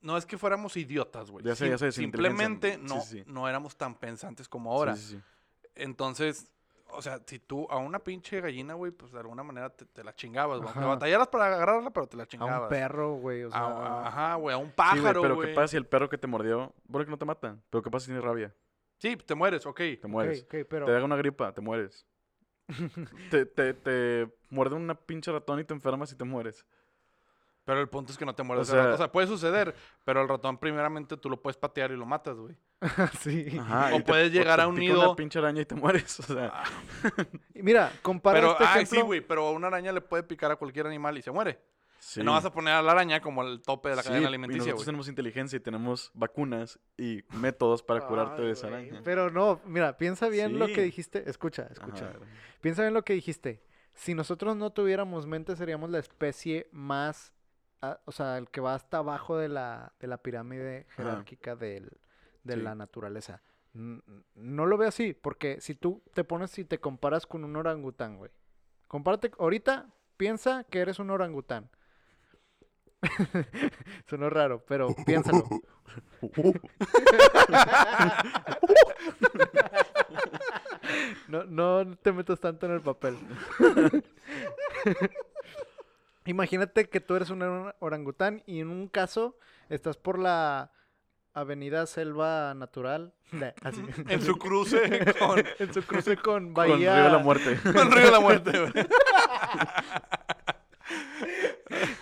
no 0.02 0.18
es 0.18 0.26
que 0.26 0.38
fuéramos 0.38 0.78
idiotas, 0.78 1.30
güey. 1.32 1.44
Ya 1.46 1.56
sé, 1.56 1.66
Sim- 1.66 1.72
ya 1.72 1.78
sé, 1.78 1.92
sin 1.92 2.04
Simplemente 2.06 2.78
no, 2.78 3.02
Sí, 3.02 3.08
sí, 3.10 3.18
sí. 3.20 3.24
no 3.28 3.48
éramos 3.50 3.76
tan 3.78 3.96
pensantes 3.96 4.48
como 4.48 4.72
ahora. 4.72 4.96
Sí, 4.96 5.02
sí, 5.02 5.16
sí. 5.16 5.22
Entonces, 5.76 6.52
o 6.90 7.02
sea, 7.02 7.22
si 7.26 7.40
tú 7.40 7.68
a 7.70 7.78
una 7.78 8.00
pinche 8.00 8.40
gallina, 8.42 8.74
güey, 8.74 8.92
pues 8.92 9.12
de 9.12 9.20
alguna 9.20 9.44
manera 9.44 9.70
te, 9.70 9.86
te 9.86 10.04
la 10.04 10.16
chingabas, 10.16 10.60
güey. 10.62 10.74
Batallaras 10.74 11.28
para 11.28 11.48
agarrarla, 11.48 11.90
pero 11.92 12.08
te 12.08 12.18
la 12.18 12.24
a 12.24 12.28
chingabas. 12.28 12.62
un 12.64 12.70
perro, 12.70 13.14
güey. 13.16 13.44
O 13.44 13.52
sea, 13.52 13.60
A- 13.60 14.08
ajá, 14.08 14.36
güey, 14.36 14.54
a 14.56 14.58
un 14.58 14.68
Sí, 14.68 14.74
güey, 14.78 14.96
pájaro, 15.02 15.22
pero. 15.22 15.40
¿qué 15.42 15.48
pasa 15.54 15.68
si 15.70 15.78
el 15.78 15.86
perro 15.86 16.10
que 16.10 16.18
te 16.18 16.28
mordió, 16.28 16.74
bueno 16.86 17.06
que 17.06 17.12
no 17.12 17.18
te 17.18 17.26
mata, 17.26 17.58
pero 17.70 17.84
qué 17.84 17.92
pasa 17.92 18.06
si 18.06 18.12
tiene 18.12 18.22
rabia? 18.22 18.54
Sí, 19.00 19.16
te 19.18 19.36
mueres, 19.36 19.66
ok. 19.66 19.78
Te 20.02 20.08
mueres. 20.08 20.46
pero... 20.68 20.86
Te 20.88 20.92
da 20.92 21.04
una 21.04 21.16
gripa, 21.18 21.54
te 21.54 21.62
mueres. 21.62 22.06
te, 23.32 23.46
te, 23.46 23.74
te 23.74 24.28
muerde 24.50 24.76
una 24.76 24.96
pinche 24.96 25.32
ratón 25.32 25.60
y 25.60 25.64
te 25.64 25.74
enfermas 25.74 26.12
y 26.12 26.16
te 26.16 26.24
mueres. 26.24 26.66
Pero 27.68 27.82
el 27.82 27.90
punto 27.90 28.14
es 28.14 28.18
que 28.18 28.26
no 28.26 28.34
te 28.34 28.42
mueres. 28.44 28.70
O 28.70 28.72
de 28.72 28.78
ratón. 28.78 28.92
sea- 28.92 28.96
o 28.96 28.98
sea, 28.98 29.12
puede 29.12 29.28
suceder, 29.28 29.76
pero 30.06 30.22
el 30.22 30.28
ratón 30.30 30.58
primeramente 30.58 31.18
tú 31.18 31.30
lo 31.30 31.42
puedes 31.42 31.58
patear 31.58 31.92
y 31.92 31.98
lo 31.98 32.06
matas, 32.06 32.38
güey. 32.38 32.56
sí. 33.20 33.58
Ajá, 33.60 33.90
O 33.94 33.98
y 33.98 34.00
te- 34.00 34.04
puedes 34.06 34.32
llegar 34.32 34.56
te 34.56 34.62
a 34.64 34.68
un 34.68 34.76
pica 34.76 34.94
nido- 34.94 35.06
una 35.10 35.16
pinche 35.18 35.38
araña 35.38 35.62
y 35.62 35.66
te 35.66 35.76
mueres, 35.76 36.18
o 36.22 36.24
sea. 36.24 36.64
Y 37.54 37.62
Mira, 37.62 37.92
compara 38.02 38.40
Pero, 38.40 38.52
este 38.54 38.64
ay, 38.64 38.70
ejemplo. 38.84 38.96
sí, 39.00 39.02
güey, 39.06 39.22
pero 39.22 39.52
una 39.52 39.68
araña 39.68 39.92
le 39.92 40.00
puede 40.02 40.24
picar 40.24 40.50
a 40.52 40.56
cualquier 40.56 40.88
animal 40.88 41.18
y 41.18 41.22
se 41.22 41.30
muere. 41.32 41.60
sí. 42.00 42.24
No 42.24 42.32
vas 42.32 42.46
a 42.46 42.54
poner 42.54 42.74
a 42.74 42.82
la 42.82 42.94
araña 42.94 43.20
como 43.20 43.44
el 43.44 43.62
tope 43.62 43.90
de 43.90 43.98
la 43.98 44.02
Sí, 44.02 44.08
cadena 44.08 44.24
y 44.24 44.28
alimenticia, 44.28 44.60
nosotros 44.60 44.78
güey. 44.80 44.86
tenemos 44.86 45.08
inteligencia 45.10 45.58
y 45.58 45.60
tenemos 45.60 46.10
vacunas 46.14 46.80
y 46.98 47.24
métodos 47.36 47.84
para 47.84 48.00
curarte 48.08 48.42
de 48.44 48.48
Ay, 48.48 48.54
esa 48.54 48.70
güey, 48.70 48.88
araña. 48.88 49.02
Pero 49.04 49.30
no, 49.30 49.60
mira, 49.66 49.98
piensa 49.98 50.30
bien 50.30 50.58
lo 50.58 50.68
que 50.68 50.84
dijiste. 50.84 51.30
Escucha, 51.30 51.68
escucha. 51.70 52.14
Piensa 52.62 52.84
bien 52.84 52.94
lo 52.94 53.04
que 53.04 53.12
dijiste. 53.12 53.62
Si 53.94 54.14
nosotros 54.14 54.56
no 54.56 54.70
tuviéramos 54.70 55.26
mente, 55.26 55.56
seríamos 55.56 55.90
la 55.90 55.98
especie 55.98 56.70
más, 56.72 57.34
o 58.06 58.12
sea, 58.12 58.38
el 58.38 58.50
que 58.50 58.62
va 58.62 58.74
hasta 58.74 58.98
abajo 58.98 59.38
de 59.38 59.50
la, 59.50 59.94
de 60.00 60.08
la 60.08 60.18
pirámide 60.18 60.86
jerárquica 60.96 61.56
del- 61.56 61.98
de 62.44 62.54
Sí. 62.56 62.62
la 62.62 62.76
naturaleza. 62.76 63.42
No 63.74 64.66
lo 64.66 64.78
veo 64.78 64.88
así, 64.90 65.14
porque 65.14 65.62
si 65.62 65.76
tú 65.76 66.02
te 66.14 66.24
pones 66.24 66.58
y 66.58 66.66
te 66.66 66.80
comparas 66.80 67.28
con 67.28 67.44
un 67.44 67.56
orangután, 67.56 68.18
güey. 68.18 68.32
Compárate, 68.88 69.32
ahorita 69.38 69.90
piensa 70.16 70.64
que 70.64 70.80
eres 70.80 70.98
un 71.00 71.10
orangután. 71.12 71.70
Sonó 74.10 74.30
raro, 74.30 74.64
pero 74.66 74.88
piénsalo. 75.06 75.44
No, 81.28 81.44
no 81.44 81.98
te 81.98 82.12
metas 82.12 82.40
tanto 82.40 82.66
en 82.66 82.72
el 82.74 82.82
papel. 82.82 83.18
Imagínate 86.28 86.90
que 86.90 87.00
tú 87.00 87.16
eres 87.16 87.30
un 87.30 87.42
orang- 87.42 87.76
orangután 87.80 88.44
y 88.46 88.60
en 88.60 88.68
un 88.70 88.88
caso 88.88 89.38
estás 89.70 89.98
por 89.98 90.20
la 90.20 90.72
avenida 91.34 91.86
Selva 91.86 92.54
Natural. 92.54 93.14
Así. 93.64 93.84
En 94.10 94.22
su 94.22 94.38
cruce 94.38 94.80
con, 95.20 95.44
en 95.60 95.74
su 95.74 95.82
cruce 95.84 96.18
con 96.18 96.46
Con 96.54 96.54
Bahía. 96.54 96.96
Río 96.96 97.04
de 97.06 97.12
la 97.12 97.18
Muerte. 97.20 97.58
con 97.64 97.92
Río 97.92 98.06
de 98.06 98.12
la 98.12 98.20
Muerte, 98.20 98.52
güey. 98.60 98.74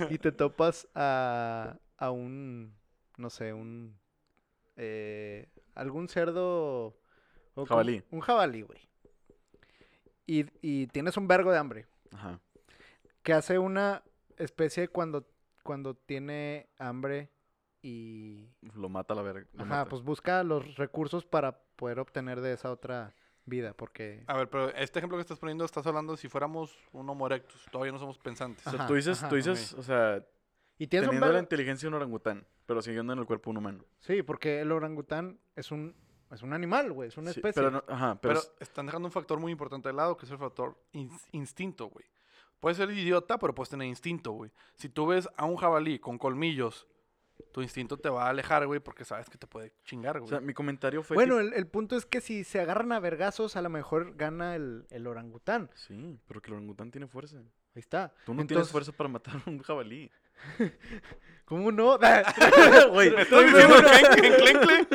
y 0.09 0.17
te 0.17 0.31
topas 0.31 0.87
a, 0.95 1.77
a 1.97 2.11
un, 2.11 2.75
no 3.17 3.29
sé, 3.29 3.53
un, 3.53 3.97
eh, 4.75 5.47
algún 5.73 6.07
cerdo. 6.09 6.97
o 7.55 7.65
Jabalí. 7.65 8.03
Un 8.11 8.19
jabalí, 8.21 8.61
güey. 8.61 8.79
Y, 10.27 10.45
y 10.61 10.87
tienes 10.87 11.17
un 11.17 11.27
vergo 11.27 11.51
de 11.51 11.57
hambre. 11.57 11.85
Ajá. 12.11 12.39
Que 13.23 13.33
hace 13.33 13.57
una 13.59 14.03
especie 14.37 14.87
cuando, 14.87 15.27
cuando 15.63 15.95
tiene 15.95 16.69
hambre 16.77 17.29
y... 17.81 18.49
Lo 18.75 18.89
mata 18.89 19.13
a 19.13 19.17
la 19.17 19.21
verga. 19.23 19.47
Ajá, 19.57 19.65
mata. 19.65 19.89
pues 19.89 20.01
busca 20.03 20.43
los 20.43 20.75
recursos 20.75 21.25
para 21.25 21.57
poder 21.75 21.99
obtener 21.99 22.41
de 22.41 22.53
esa 22.53 22.71
otra 22.71 23.13
vida, 23.45 23.73
porque... 23.73 24.23
A 24.27 24.35
ver, 24.37 24.49
pero 24.49 24.69
este 24.75 24.99
ejemplo 24.99 25.17
que 25.17 25.21
estás 25.21 25.37
poniendo, 25.39 25.65
estás 25.65 25.85
hablando 25.85 26.13
de 26.13 26.17
si 26.17 26.27
fuéramos 26.27 26.75
un 26.93 27.07
Homo 27.09 27.27
erectus. 27.27 27.65
Todavía 27.71 27.91
no 27.91 27.99
somos 27.99 28.17
pensantes. 28.17 28.65
O 28.65 28.71
sea, 28.71 28.79
Ajá, 28.79 28.87
tú 28.87 28.95
dices, 28.95 29.19
ajá, 29.19 29.29
tú 29.29 29.35
dices, 29.35 29.73
o 29.73 29.83
sea, 29.83 30.25
Y 30.79 30.87
tienes 30.87 31.07
un 31.07 31.15
teniendo 31.15 31.33
la 31.33 31.39
inteligencia 31.39 31.85
de 31.85 31.89
un 31.89 31.93
orangután, 31.95 32.47
pero 32.65 32.81
siguiendo 32.81 33.13
en 33.13 33.19
el 33.19 33.25
cuerpo 33.25 33.49
de 33.49 33.51
un 33.51 33.57
humano. 33.57 33.85
Sí, 33.99 34.23
porque 34.23 34.61
el 34.61 34.71
orangután 34.71 35.39
es 35.55 35.71
un, 35.71 35.95
es 36.31 36.41
un 36.41 36.53
animal, 36.53 36.91
güey, 36.91 37.09
es 37.09 37.17
una 37.17 37.31
Sí, 37.31 37.39
especie. 37.39 37.61
pero 37.61 37.69
no- 37.71 37.83
ajá, 37.87 38.19
pero, 38.19 38.33
Pero 38.33 38.39
es- 38.39 38.51
están 38.61 38.87
dejando 38.87 39.07
un 39.07 39.11
factor 39.11 39.39
muy 39.39 39.51
importante 39.51 39.89
de 39.89 39.93
lado, 39.93 40.17
que 40.17 40.25
es 40.25 40.31
el 40.31 40.39
factor 40.39 40.75
ins- 40.93 41.27
instinto, 41.31 41.87
güey. 41.89 42.05
Puedes 42.59 42.77
ser 42.77 42.89
idiota, 42.91 43.37
pero 43.37 43.53
puedes 43.53 43.69
tener 43.69 43.87
instinto, 43.87 44.31
güey. 44.31 44.51
Si 44.75 44.89
tú 44.89 45.07
ves 45.07 45.29
a 45.37 45.45
un 45.45 45.55
jabalí 45.57 45.99
con 45.99 46.17
colmillos, 46.17 46.87
tu 47.51 47.61
instinto 47.61 47.97
te 47.97 48.09
va 48.09 48.25
a 48.25 48.29
alejar, 48.29 48.65
güey, 48.65 48.79
porque 48.79 49.03
sabes 49.05 49.29
que 49.29 49.37
te 49.37 49.45
puede 49.45 49.73
chingar, 49.83 50.17
o 50.17 50.21
güey. 50.21 50.29
sea, 50.29 50.39
mi 50.39 50.53
comentario 50.53 51.03
fue 51.03 51.15
Bueno, 51.15 51.35
que- 51.35 51.41
el, 51.41 51.53
el 51.53 51.67
punto 51.67 51.95
es 51.97 52.05
que 52.05 52.21
si 52.21 52.43
se 52.43 52.59
agarran 52.61 52.91
a 52.93 52.99
vergazos, 52.99 53.55
a 53.55 53.61
lo 53.61 53.69
mejor 53.69 54.15
gana 54.15 54.55
el, 54.55 54.85
el 54.89 55.05
orangután. 55.05 55.69
Sí, 55.75 56.17
pero 56.27 56.41
que 56.41 56.49
el 56.49 56.53
orangután 56.55 56.91
tiene 56.91 57.07
fuerza. 57.07 57.37
Ahí 57.37 57.79
está. 57.81 58.13
Tú 58.25 58.33
no 58.33 58.45
tienes 58.47 58.69
fuerza 58.69 58.93
para 58.93 59.09
matar 59.09 59.35
a 59.45 59.49
un 59.49 59.59
jabalí. 59.59 60.09
¿Cómo 61.45 61.71
no? 61.71 61.97
Güey, 62.91 63.11
¿Me 63.11 63.21
estás 63.21 63.45
diciendo 63.45 63.75
que 64.15 64.27
en 64.27 64.33
Clenkle? 64.33 64.87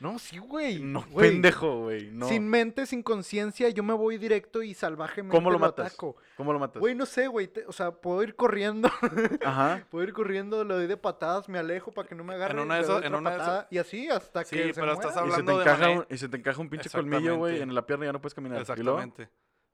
No, 0.00 0.18
sí, 0.18 0.38
güey. 0.38 0.80
no, 0.82 1.04
güey. 1.10 1.30
pendejo, 1.30 1.82
güey. 1.82 2.10
No. 2.10 2.26
Sin 2.26 2.48
mente, 2.48 2.86
sin 2.86 3.02
conciencia, 3.02 3.68
yo 3.68 3.82
me 3.84 3.92
voy 3.94 4.18
directo 4.18 4.62
y 4.62 4.74
salvajemente 4.74 5.36
¿Cómo 5.36 5.50
lo 5.50 5.58
matas? 5.58 5.86
ataco. 5.88 6.16
¿Cómo 6.36 6.52
lo 6.52 6.58
matas? 6.58 6.80
Güey, 6.80 6.94
no 6.94 7.06
sé, 7.06 7.26
güey. 7.28 7.46
te- 7.48 7.66
O 7.66 7.72
sea, 7.72 7.92
puedo 7.92 8.22
ir 8.22 8.34
corriendo, 8.34 8.88
Ajá. 9.44 9.86
puedo 9.90 10.02
ir 10.04 10.12
corriendo, 10.12 10.64
le 10.64 10.74
doy 10.74 10.86
de 10.86 10.96
patadas, 10.96 11.48
me 11.48 11.58
alejo 11.58 11.92
para 11.92 12.08
que 12.08 12.14
no 12.14 12.24
me 12.24 12.34
agarre. 12.34 12.60
una 12.60 12.76
de 12.76 12.80
le 12.80 12.86
doy 12.86 12.96
esas- 12.96 13.06
en 13.06 13.14
una 13.14 13.30
de 13.30 13.36
esas- 13.36 13.46
patada, 13.48 13.68
Y 13.70 13.78
así 13.78 14.08
hasta 14.08 14.44
Sí, 14.44 14.56
que 14.56 14.74
se 14.74 14.80
pero 14.80 14.92
estás 14.92 15.14
muera. 15.14 15.28
Y 15.28 15.30
se, 15.30 15.36
te 15.36 15.40
hablando 15.42 15.56
de 15.58 15.62
encaja 15.62 15.80
manera- 15.82 16.00
un, 16.00 16.06
y 16.08 16.18
se 16.18 16.28
te 16.28 16.36
encaja 16.38 16.60
un 16.60 16.68
pinche 16.70 16.90
colmillo, 16.90 17.36
güey, 17.36 17.60
en 17.60 17.74
la 17.74 17.86
pierna 17.86 18.06
y 18.06 18.08
ya 18.08 18.12
no 18.12 18.20
puedes 18.20 18.34
caminar. 18.34 18.60
Exactamente. 18.60 19.28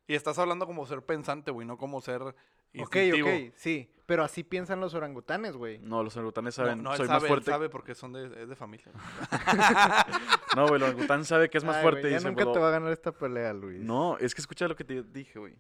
Y 0.08 0.14
estás 0.14 0.38
hablando 0.38 0.66
como 0.66 0.86
ser 0.86 1.02
pensante, 1.02 1.50
güey, 1.50 1.66
no 1.66 1.78
como 1.78 2.00
ser 2.00 2.34
instintivo. 2.72 3.29
ok, 3.29 3.52
sí. 3.57 3.90
Pero 4.07 4.22
así 4.22 4.44
piensan 4.44 4.81
los 4.81 4.94
orangutanes, 4.94 5.57
güey. 5.57 5.79
No, 5.81 6.05
los 6.05 6.16
orangutanes 6.16 6.57
No, 6.57 6.64
saben, 6.64 6.83
no, 6.83 6.92
él 6.92 6.96
soy 6.96 7.07
sabe, 7.09 7.16
más 7.16 7.22
él 7.24 7.29
fuerte. 7.29 7.50
sabe 7.50 7.68
porque 7.68 7.94
son 7.96 8.12
de, 8.12 8.42
es 8.42 8.48
de 8.48 8.55
familia. 8.57 8.87
No, 10.57 10.62
güey, 10.68 10.76
el 10.76 10.85
orangután 10.85 11.24
sabe 11.24 11.50
que 11.50 11.59
es 11.59 11.64
más 11.64 11.76
Ay, 11.76 11.83
fuerte 11.83 12.00
güey, 12.02 12.12
y 12.12 12.14
ya 12.14 12.18
dice, 12.18 12.29
nunca 12.31 12.44
"Bueno, 12.44 12.52
te 12.52 12.61
va 12.61 12.68
a 12.68 12.70
ganar 12.70 12.92
esta 12.92 13.12
pelea, 13.12 13.52
Luis. 13.52 13.81
No, 13.83 14.16
es 14.18 14.35
que 14.35 14.40
escucha 14.40 14.66
lo 14.68 14.74
que 14.76 14.85
te 14.85 15.02
dije, 15.02 15.38
güey. 15.38 15.59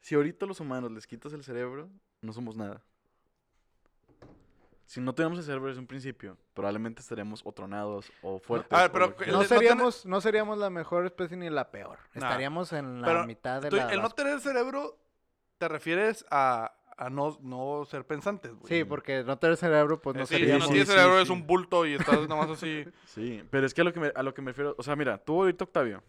Si 0.00 0.14
ahorita 0.14 0.44
a 0.44 0.48
los 0.48 0.60
humanos 0.60 0.90
les 0.90 1.06
quitas 1.06 1.32
el 1.32 1.42
cerebro, 1.44 1.88
no 2.20 2.32
somos 2.32 2.56
nada. 2.56 2.82
Si 4.86 5.00
no 5.00 5.14
tuviéramos 5.14 5.38
el 5.38 5.44
cerebro 5.44 5.68
desde 5.68 5.80
un 5.80 5.86
principio, 5.86 6.36
probablemente 6.52 7.00
estaríamos 7.00 7.42
o 7.44 7.52
tronados 7.52 8.10
o 8.22 8.40
fuertes. 8.40 8.72
A 8.76 8.88
ver, 8.88 8.90
o 8.90 8.92
pero 8.92 9.24
el 9.24 9.32
No 9.32 9.38
no 9.38 9.44
seríamos, 9.44 10.04
no 10.04 10.20
seríamos 10.20 10.58
la 10.58 10.68
mejor 10.68 11.06
especie 11.06 11.36
ni 11.36 11.48
la 11.48 11.70
peor. 11.70 11.98
Nah. 12.14 12.26
Estaríamos 12.26 12.72
en 12.72 13.00
la 13.00 13.06
Pero 13.06 13.24
mitad 13.26 13.62
de 13.62 13.70
Tú- 13.70 13.76
la... 13.76 13.88
el 13.92 14.02
no 14.02 14.10
tener 14.10 14.40
cerebro, 14.40 14.98
te 15.60 15.68
refieres 15.68 16.24
a, 16.30 16.72
a 16.96 17.10
no, 17.10 17.38
no 17.42 17.84
ser 17.84 18.06
pensantes, 18.06 18.52
güey. 18.54 18.66
Sí, 18.66 18.84
porque 18.84 19.22
no 19.24 19.38
tener 19.38 19.58
cerebro, 19.58 20.00
pues 20.00 20.16
no 20.16 20.22
Eh, 20.22 20.26
sí, 20.26 20.34
si 20.34 20.40
seríamos... 20.40 20.62
no 20.64 20.68
tienes 20.70 20.88
sí, 20.88 20.94
cerebro, 20.94 21.16
sí, 21.18 21.22
es 21.24 21.30
un 21.30 21.46
bulto 21.46 21.84
y 21.86 21.92
estás 21.94 22.26
nomás 22.28 22.48
así. 22.50 22.84
Sí, 23.06 23.42
pero 23.50 23.66
es 23.66 23.74
que 23.74 23.82
a 23.82 23.84
lo 23.84 23.92
que, 23.92 24.00
me, 24.00 24.12
a 24.14 24.22
lo 24.22 24.32
que 24.32 24.40
me 24.40 24.52
refiero... 24.52 24.74
O 24.78 24.82
sea, 24.82 24.96
mira, 24.96 25.18
tú 25.18 25.42
ahorita, 25.42 25.64
Octavio, 25.64 26.02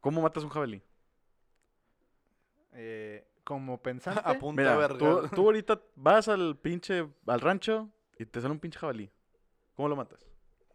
¿cómo 0.00 0.22
matas 0.22 0.42
un 0.42 0.48
jabalí? 0.50 0.82
eh, 2.72 3.26
como 3.44 3.78
pensante. 3.82 4.22
a 4.24 4.38
punta 4.38 4.62
Mira, 4.62 4.76
verga. 4.76 4.98
tú, 4.98 5.28
tú 5.34 5.42
ahorita 5.42 5.80
vas 5.96 6.28
al 6.28 6.56
pinche... 6.56 7.06
al 7.26 7.40
rancho 7.42 7.90
y 8.18 8.24
te 8.24 8.40
sale 8.40 8.52
un 8.52 8.60
pinche 8.60 8.78
jabalí. 8.78 9.10
¿Cómo 9.74 9.88
lo 9.88 9.96
matas? 9.96 10.26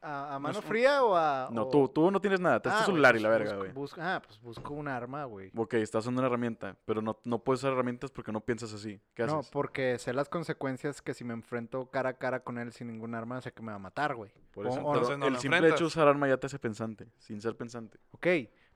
¿A, 0.08 0.36
a 0.36 0.40
mano 0.40 0.62
fría 0.62 1.04
o 1.04 1.16
a...? 1.16 1.50
No, 1.52 1.64
o- 1.64 1.70
tú, 1.70 1.88
tú 1.90 2.12
no 2.12 2.22
tienes 2.22 2.40
nada, 2.40 2.60
te 2.62 2.70
Ah, 2.70 2.78
tu 2.80 2.92
celular 2.92 3.16
y 3.16 3.20
la 3.20 3.30
verga, 3.30 3.56
güey. 3.56 3.72
ah, 4.00 4.22
pues 4.24 4.40
busco 4.40 4.74
un 4.76 4.88
arma, 4.88 5.26
güey. 5.26 5.52
Ok, 5.56 5.74
estás 5.76 6.04
usando 6.04 6.22
una 6.22 6.28
herramienta, 6.28 6.78
pero 6.86 7.02
no, 7.02 7.20
no 7.24 7.40
puedes 7.40 7.62
usar 7.62 7.74
herramientas 7.74 8.12
porque 8.12 8.32
no 8.32 8.40
piensas 8.42 8.72
así. 8.72 9.02
¿Qué 9.16 9.24
haces? 9.24 9.34
No, 9.34 9.42
porque 9.52 9.98
sé 9.98 10.14
las 10.14 10.30
consecuencias 10.30 11.02
que 11.02 11.16
si 11.16 11.24
me 11.24 11.34
enfrento 11.34 11.88
cara 11.90 12.10
a 12.10 12.14
cara 12.20 12.42
con 12.42 12.60
él 12.60 12.72
sin 12.72 12.88
ningún 12.88 13.16
arma, 13.16 13.42
sé 13.42 13.52
que 13.52 13.64
me 13.64 13.72
va 13.72 13.78
a 13.78 13.80
matar, 13.80 14.14
güey. 14.14 14.32
Por 14.52 14.68
o- 14.68 14.70
eso, 14.70 14.80
o- 14.82 14.94
Entonces 14.94 15.18
no 15.18 15.26
el 15.28 15.38
simple 15.38 15.58
enfrentas. 15.58 15.78
hecho 15.80 15.84
de 15.86 15.88
usar 15.88 16.08
arma 16.08 16.28
ya 16.28 16.38
te 16.38 16.46
hace 16.46 16.60
pensante, 16.60 17.08
sin 17.18 17.42
ser 17.42 17.58
pensante. 17.58 17.98
Ok, 18.12 18.28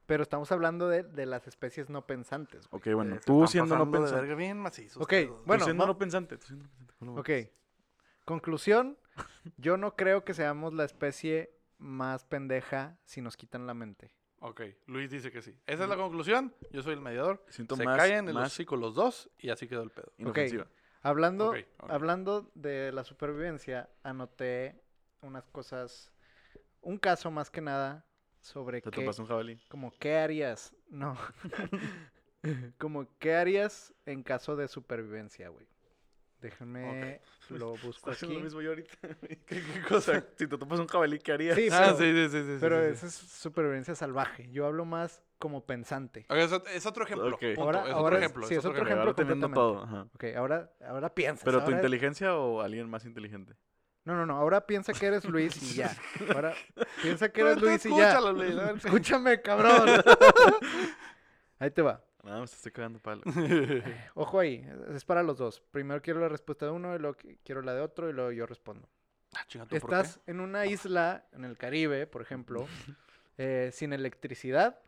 pero 0.08 0.24
estamos 0.24 0.52
hablando 0.52 0.88
de, 0.89 1.04
de 1.04 1.28
las 1.28 1.48
especies 1.48 1.92
no 1.92 2.08
pensantes. 2.08 2.68
güey. 2.72 2.80
Ok, 2.82 2.96
bueno, 2.96 3.18
tú 3.24 3.46
siendo 3.46 3.78
no 3.78 3.86
de 3.86 3.92
pensante. 3.92 4.15
verga 4.22 4.34
bien 4.36 4.58
macizos 4.60 5.04
Ok. 5.04 5.13
Tú 5.28 5.38
bueno, 5.46 5.63
siendo 5.63 5.86
no 5.86 5.96
pensante. 5.96 6.38
tú 6.39 6.48
siendo 6.48 6.65
no 6.65 6.72
pensante, 6.72 6.94
¿cómo 6.98 7.13
lo 7.13 7.22
Ok. 7.22 7.30
Conclusión, 8.26 8.98
yo 9.58 9.77
no 9.77 9.95
creo 9.95 10.23
que 10.23 10.34
seamos 10.34 10.73
la 10.73 10.86
especie 10.86 11.51
más 11.77 12.25
pendeja 12.25 12.97
si 13.05 13.21
nos 13.21 13.38
quitan 13.38 13.65
la 13.67 13.73
mente. 13.73 14.12
Ok, 14.41 14.62
Luis 14.88 15.10
dice 15.12 15.32
que 15.32 15.41
sí. 15.41 15.58
Esa 15.67 15.84
es 15.84 15.89
la 15.89 15.97
conclusión. 15.97 16.53
Yo 16.71 16.82
soy 16.82 16.93
el 16.93 17.01
mediador. 17.01 17.43
Siento 17.49 17.75
Se 17.75 17.84
más, 17.84 17.97
callan 17.97 18.19
en 18.19 18.25
los 18.27 18.36
más 18.36 18.53
hocico 18.53 18.75
los 18.77 18.95
dos 18.95 19.29
y 19.38 19.49
así 19.49 19.67
quedó 19.67 19.84
el 19.84 19.89
pedo. 19.91 20.12
inofensiva. 20.17 20.67
Hablando, 21.01 21.53
hablando 21.79 22.51
de 22.55 22.91
la 22.91 23.03
supervivencia, 23.03 23.89
anoté 24.03 24.82
unas 25.21 25.47
cosas, 25.49 26.12
un 26.82 26.97
caso 26.97 27.32
más 27.32 27.49
que 27.49 27.62
nada 27.62 28.05
sobre 28.41 28.82
Te 28.82 28.91
qué, 28.91 29.01
topas 29.01 29.19
un 29.19 29.25
jabalí. 29.25 29.60
como 29.69 29.91
qué 29.97 30.17
harías, 30.17 30.73
no, 30.89 31.17
como 32.77 33.08
qué 33.19 33.36
harías 33.36 33.93
en 34.05 34.23
caso 34.23 34.55
de 34.55 34.67
supervivencia, 34.67 35.49
güey. 35.49 35.67
Déjenme, 36.41 37.19
lo 37.49 37.75
busco 37.84 38.12
aquí. 38.12 38.25
lo 38.34 38.39
mismo 38.39 38.62
yo 38.62 38.69
ahorita. 38.69 38.91
¿Qué, 39.21 39.38
qué 39.45 39.82
cosa? 39.88 40.23
si 40.38 40.47
te 40.47 40.58
topas 40.58 40.80
un 40.80 40.88
jabalí, 40.88 41.19
¿qué 41.19 41.34
harías? 41.34 41.56
Sí, 41.58 41.67
Ah, 41.71 41.93
pero, 41.93 41.97
sí, 41.97 42.04
sí, 42.13 42.30
sí, 42.30 42.43
sí, 42.54 42.58
pero 42.62 42.80
sí, 42.82 42.86
sí. 42.88 42.93
esa 42.93 43.08
es 43.08 43.13
supervivencia 43.13 43.93
salvaje. 43.95 44.49
Yo 44.52 44.65
hablo 44.65 44.86
más 44.86 45.21
como 45.38 45.65
pensante. 45.65 46.25
Es, 46.30 46.52
ot- 46.52 46.67
es 46.69 46.86
otro 46.86 47.04
ejemplo. 47.04 47.38
Ahora- 47.58 47.82
es 47.88 47.93
ahora 47.93 47.93
otro 47.97 48.17
ejemplo. 48.17 48.47
sí, 48.47 48.54
es 48.56 48.60
otro 48.60 48.71
Ok, 48.82 48.88
ejemplo 48.88 49.02
ahora 49.02 49.13
teniendo 49.15 49.49
todo. 49.49 49.80
completamente. 49.82 50.10
ajá. 50.25 50.34
Ok, 50.34 50.38
ahora, 50.38 50.71
ahora 50.88 51.13
piensas. 51.13 51.43
Pero 51.43 51.63
tu 51.63 51.71
inteligencia 51.71 52.36
o 52.36 52.62
alguien 52.62 52.89
más 52.89 53.04
inteligente. 53.06 53.54
No, 54.06 54.15
no, 54.15 54.25
no. 54.25 54.38
Ahora 54.38 54.65
piensa 54.65 54.93
que 54.93 55.06
eres 55.06 55.25
Luis 55.25 55.62
y 55.62 55.75
ya. 55.75 55.95
Ahora 56.34 56.54
piensa 57.02 57.30
que 57.30 57.41
eres 57.41 57.62
Luis 57.62 57.86
y 57.86 57.89
ya. 57.89 58.12
escúchalo, 58.12 58.32
Luis. 58.34 58.56
Escúchame, 58.86 59.41
cabrón. 59.41 59.88
Ahí 61.60 61.69
te 61.71 61.82
va. 61.82 62.02
Nada 62.30 62.42
más 62.42 62.52
te 62.52 62.58
estoy 62.58 62.72
cagando 62.72 63.00
palo. 63.00 63.24
Ojo 64.13 64.39
ahí. 64.39 64.63
Es 64.94 65.04
para 65.04 65.24
los 65.24 65.38
dos. 65.38 65.62
Primero 65.72 66.02
quiero 66.02 66.20
la 66.20 66.30
respuesta 66.30 66.65
de 66.68 66.72
uno 66.72 66.96
y 66.96 67.00
luego 67.00 67.18
qui- 67.18 67.38
quiero 67.44 67.62
la 67.63 67.74
de 67.74 67.82
otro 67.82 68.08
y 68.10 68.13
luego 68.13 68.32
yo 68.32 68.46
respondo. 68.46 68.88
Ah, 69.36 69.44
chinga, 69.48 69.65
¿tú 69.65 69.78
por 69.80 69.89
qué? 69.89 69.96
Estás 69.96 70.20
en 70.28 70.39
una 70.39 70.65
isla 70.68 71.26
en 71.34 71.44
el 71.44 71.58
Caribe, 71.58 72.06
por 72.08 72.22
ejemplo, 72.22 72.68
eh, 73.38 73.70
sin 73.74 73.94
electricidad. 73.94 74.80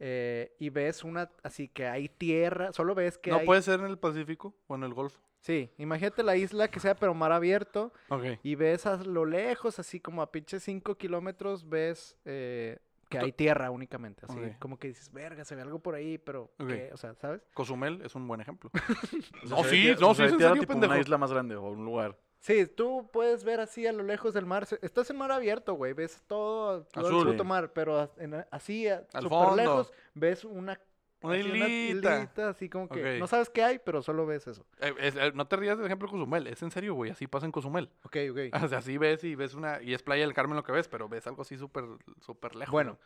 eh, 0.00 0.54
y 0.58 0.70
ves 0.70 1.04
una, 1.04 1.30
así 1.42 1.68
que 1.68 1.86
hay 1.86 2.08
tierra, 2.08 2.72
solo 2.72 2.94
ves 2.94 3.16
que 3.18 3.30
¿No 3.30 3.38
hay... 3.38 3.46
puede 3.46 3.62
ser 3.62 3.80
en 3.80 3.86
el 3.86 3.98
Pacífico 3.98 4.54
o 4.66 4.74
en 4.74 4.82
el 4.82 4.92
Golfo? 4.92 5.20
Sí, 5.40 5.70
imagínate 5.78 6.22
la 6.22 6.36
isla 6.36 6.68
que 6.68 6.80
sea 6.80 6.94
pero 6.96 7.12
mar 7.14 7.30
abierto 7.30 7.92
Ok. 8.08 8.24
y 8.42 8.54
ves 8.56 8.86
a 8.86 8.96
lo 8.96 9.24
lejos, 9.26 9.78
así 9.78 10.00
como 10.00 10.22
a 10.22 10.32
pinches 10.32 10.62
5 10.64 10.96
kilómetros, 10.96 11.68
ves 11.68 12.16
eh, 12.24 12.78
que 13.18 13.24
hay 13.26 13.32
tierra 13.32 13.70
únicamente, 13.70 14.26
así 14.28 14.38
como 14.58 14.78
que 14.78 14.88
dices, 14.88 15.12
verga, 15.12 15.44
se 15.44 15.54
ve 15.54 15.62
algo 15.62 15.78
por 15.80 15.94
ahí, 15.94 16.18
pero. 16.18 16.52
¿qué? 16.58 16.90
O 16.92 16.96
sea, 16.96 17.14
¿sabes? 17.14 17.42
Cozumel 17.54 18.02
es 18.02 18.14
un 18.14 18.26
buen 18.28 18.40
ejemplo. 18.40 18.70
No, 19.48 19.62
sí, 19.64 19.94
no, 20.00 20.14
sí, 20.14 20.22
es 20.24 20.32
en 20.32 20.38
tierra 20.38 20.52
serio, 20.52 20.60
tipo 20.60 20.72
pendejo. 20.72 20.92
una 20.92 21.00
isla 21.00 21.18
más 21.18 21.30
grande 21.32 21.56
o 21.56 21.62
un 21.70 21.84
lugar. 21.84 22.16
Sí, 22.40 22.66
tú 22.66 23.08
puedes 23.12 23.42
ver 23.44 23.60
así 23.60 23.86
a 23.86 23.92
lo 23.92 24.02
lejos 24.02 24.34
del 24.34 24.44
mar. 24.44 24.66
Estás 24.82 25.08
en 25.10 25.16
mar 25.16 25.32
abierto, 25.32 25.74
güey. 25.74 25.92
Ves 25.94 26.22
todo, 26.26 26.84
todo 26.84 27.06
Azul. 27.06 27.20
el 27.20 27.26
puto 27.32 27.42
Sí. 27.42 27.48
mar. 27.48 27.72
Pero 27.72 28.10
en 28.18 28.44
así, 28.50 28.86
súper 29.20 29.52
lejos, 29.56 29.92
ves 30.14 30.44
una... 30.44 30.78
Una 31.26 31.34
así 31.34 31.88
islita, 31.88 32.48
así 32.48 32.68
como 32.68 32.88
que... 32.88 33.18
No 33.18 33.26
sabes 33.26 33.48
qué 33.50 33.62
hay, 33.64 33.78
pero 33.78 34.02
solo 34.02 34.26
ves 34.26 34.46
eso. 34.46 34.64
Eh, 34.80 34.94
es- 34.98 35.16
eh, 35.16 35.32
no 35.34 35.46
te 35.46 35.56
rías 35.56 35.76
del 35.78 35.86
ejemplo 35.86 36.06
de 36.08 36.12
Cozumel, 36.12 36.46
es 36.46 36.62
en 36.62 36.70
serio, 36.70 36.94
güey, 36.94 37.10
así 37.10 37.26
pasa 37.26 37.46
en 37.46 37.52
Cozumel. 37.52 37.90
Ok, 38.02 38.16
ok. 38.30 38.38
O 38.64 38.68
sea, 38.68 38.78
así 38.78 38.98
ves 38.98 39.24
y 39.24 39.34
ves 39.34 39.54
una, 39.54 39.80
y 39.82 39.94
es 39.94 40.02
Playa 40.02 40.24
del 40.24 40.34
Carmen 40.34 40.56
lo 40.56 40.64
que 40.64 40.72
ves, 40.72 40.88
pero 40.88 41.08
ves 41.08 41.26
algo 41.26 41.42
así 41.42 41.56
súper, 41.56 41.84
súper 42.20 42.54
lejos. 42.56 42.72
Bueno, 42.72 42.98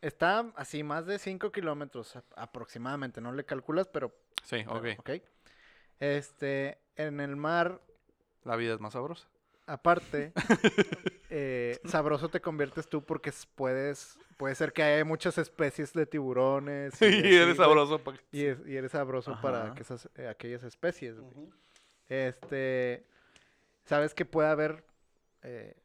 está 0.00 0.40
así 0.56 0.82
más 0.82 1.06
de 1.06 1.18
5 1.18 1.50
kilómetros 1.52 2.18
aproximadamente. 2.36 3.20
No 3.20 3.32
le 3.32 3.44
calculas, 3.44 3.88
pero... 3.88 4.12
Sí, 4.44 4.64
pero, 4.66 4.78
ok. 4.98 5.10
Este, 6.00 6.78
en 6.96 7.20
el 7.20 7.36
mar, 7.36 7.80
La 8.44 8.56
vida 8.56 8.74
es 8.74 8.80
más 8.80 8.92
sabrosa. 8.94 9.28
Aparte, 9.66 10.32
eh, 11.30 11.78
sabroso 11.84 12.28
te 12.28 12.40
conviertes 12.40 12.88
tú 12.88 13.04
porque 13.04 13.32
puedes... 13.54 14.18
Puede 14.36 14.54
ser 14.56 14.72
que 14.72 14.82
haya 14.82 15.04
muchas 15.04 15.38
especies 15.38 15.92
de 15.92 16.04
tiburones. 16.04 17.00
Y 17.00 17.04
así, 17.06 17.36
eres 17.36 17.56
sabroso. 17.58 17.98
pa' 18.02 18.14
que- 18.14 18.24
Y, 18.32 18.44
es- 18.46 18.66
y 18.66 18.76
eres 18.76 18.90
sabroso 18.92 19.38
para 19.40 19.72
que 19.74 19.82
esas, 19.82 20.08
eh, 20.16 20.26
aquellas 20.26 20.64
especies. 20.64 21.16
Este, 22.08 23.06
sabes 23.84 24.14
que 24.14 24.24
puede 24.24 24.48
haber 24.48 24.84
eh, 25.42 25.76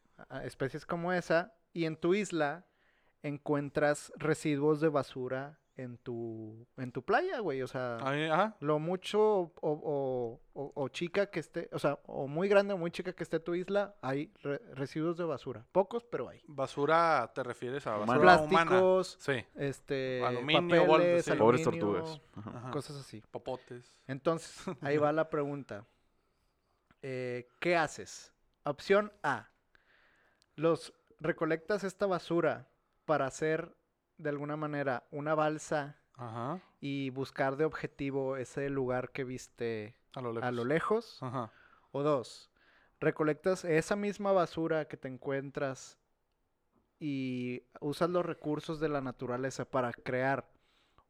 especies 0.44 0.86
como 0.86 1.13
esa 1.13 1.54
y 1.74 1.86
en 1.86 1.96
tu 1.98 2.16
isla 2.16 2.66
encuentras 3.22 4.12
residuos 4.16 4.82
de 4.82 4.90
basura 4.90 5.60
en 5.76 5.98
tu 5.98 6.66
en 6.78 6.92
tu 6.92 7.04
playa, 7.04 7.40
güey. 7.40 7.62
O 7.62 7.68
sea, 7.68 7.98
Ahí, 8.02 8.26
ajá. 8.26 8.56
lo 8.60 8.80
mucho 8.80 9.22
o, 9.22 9.52
o- 9.62 10.37
o- 10.88 10.89
chica 10.89 11.30
que 11.30 11.39
esté, 11.39 11.69
o 11.71 11.80
sea, 11.80 12.00
o 12.06 12.28
muy 12.28 12.47
grande 12.50 12.73
o 12.73 12.78
muy 12.78 12.91
chica 12.91 13.13
que 13.13 13.23
esté 13.23 13.39
tu 13.39 13.56
isla, 13.56 13.95
hay 14.02 14.32
re- 14.41 14.60
residuos 14.73 15.17
de 15.17 15.23
basura. 15.23 15.65
Pocos, 15.71 16.04
pero 16.06 16.28
hay. 16.30 16.41
Basura, 16.47 17.32
¿te 17.36 17.43
refieres 17.43 17.86
a 17.88 17.91
basura 17.97 18.17
humana? 18.39 18.65
Plásticos, 18.69 19.17
Sí, 19.19 19.45
este, 19.56 20.23
Aluminio, 20.26 20.86
papeles, 20.88 21.26
sí. 21.26 21.32
Pobres 21.34 21.63
tortugas. 21.63 22.21
Ajá. 22.36 22.52
ajá. 22.58 22.71
cosas 22.71 22.95
así. 22.97 23.21
popotes. 23.32 23.93
Entonces, 24.08 24.65
ahí 24.82 24.97
va 24.97 25.12
la 25.13 25.30
pregunta. 25.30 25.86
Eh, 27.04 27.47
¿Qué 27.60 27.76
haces? 27.76 28.34
Opción 28.63 29.13
A. 29.23 29.50
Los 30.56 30.93
recolectas 31.19 31.84
esta 31.84 32.06
basura 32.08 32.67
para 33.06 33.28
hacer 33.28 33.76
de 34.17 34.30
alguna 34.30 34.58
manera 34.58 35.04
una 35.12 35.36
balsa 35.36 35.95
Ajá. 36.15 36.60
y 36.82 37.12
buscar 37.12 37.56
de 37.56 37.65
objetivo 37.65 38.36
ese 38.38 38.69
lugar 38.69 39.12
que 39.12 39.23
viste 39.23 39.95
A 40.17 40.21
lo 40.21 40.34
lejos. 40.34 40.47
a 40.47 40.51
lo 40.51 40.65
lejos. 40.65 41.17
Ajá. 41.23 41.51
O 41.91 42.03
dos, 42.03 42.49
recolectas 42.99 43.63
esa 43.65 43.95
misma 43.95 44.32
basura 44.32 44.88
que 44.88 44.97
te 44.97 45.08
encuentras 45.08 45.97
y 46.99 47.63
usas 47.80 48.10
los 48.10 48.25
recursos 48.25 48.80
de 48.80 48.89
la 48.89 49.01
naturaleza 49.01 49.65
para 49.65 49.93
crear 49.93 50.49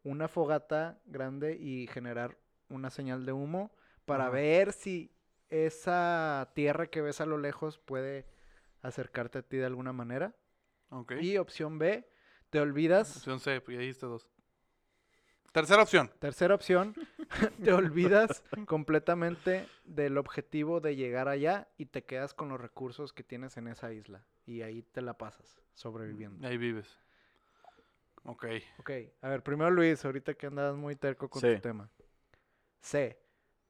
una 0.04 0.28
fogata 0.28 1.00
grande 1.06 1.56
y 1.56 1.88
generar 1.88 2.38
una 2.70 2.90
señal 2.90 3.26
de 3.26 3.32
humo 3.32 3.72
para 4.06 4.26
Ajá. 4.26 4.34
ver 4.34 4.74
si 4.74 5.12
esa 5.50 6.52
tierra 6.54 6.88
que 6.88 7.02
ves 7.02 7.22
a 7.22 7.26
lo 7.26 7.38
lejos 7.38 7.78
puede 7.80 8.26
acercarte 8.82 9.40
a 9.40 9.42
ti 9.42 9.58
de 9.58 9.66
alguna 9.66 9.94
manera. 9.94 10.36
Ok. 10.90 11.14
Y 11.22 11.38
opción 11.38 11.80
B, 11.80 12.08
te 12.50 12.60
olvidas. 12.60 13.18
Opción 13.18 13.40
C, 13.40 13.62
pues 13.62 13.76
ya 13.76 13.82
dijiste 13.82 14.06
dos. 14.06 14.28
Tercera 15.54 15.82
opción. 15.84 16.12
Tercera 16.20 16.54
opción, 16.54 16.94
te 17.64 17.74
olvidas 17.74 18.44
completamente 18.66 19.68
del 19.86 20.18
objetivo 20.18 20.80
de 20.80 20.96
llegar 20.96 21.28
allá 21.28 21.68
y 21.78 21.88
te 21.88 22.04
quedas 22.04 22.34
con 22.34 22.50
los 22.50 22.60
recursos 22.60 23.14
que 23.14 23.24
tienes 23.24 23.58
en 23.58 23.68
esa 23.68 23.92
isla. 23.94 24.26
Y 24.46 24.62
ahí 24.62 24.82
te 24.82 25.02
la 25.02 25.18
pasas 25.18 25.62
sobreviviendo. 25.74 26.48
Ahí 26.48 26.58
vives. 26.58 26.98
Ok. 28.24 28.46
Ok, 28.80 28.92
a 29.22 29.30
ver, 29.30 29.44
primero 29.44 29.70
Luis, 29.72 30.04
ahorita 30.04 30.34
que 30.34 30.48
andas 30.48 30.76
muy 30.76 30.96
terco 30.96 31.30
con 31.30 31.42
Sí. 31.42 31.56
tu 31.56 31.62
tema. 31.62 31.90
C, 32.82 33.18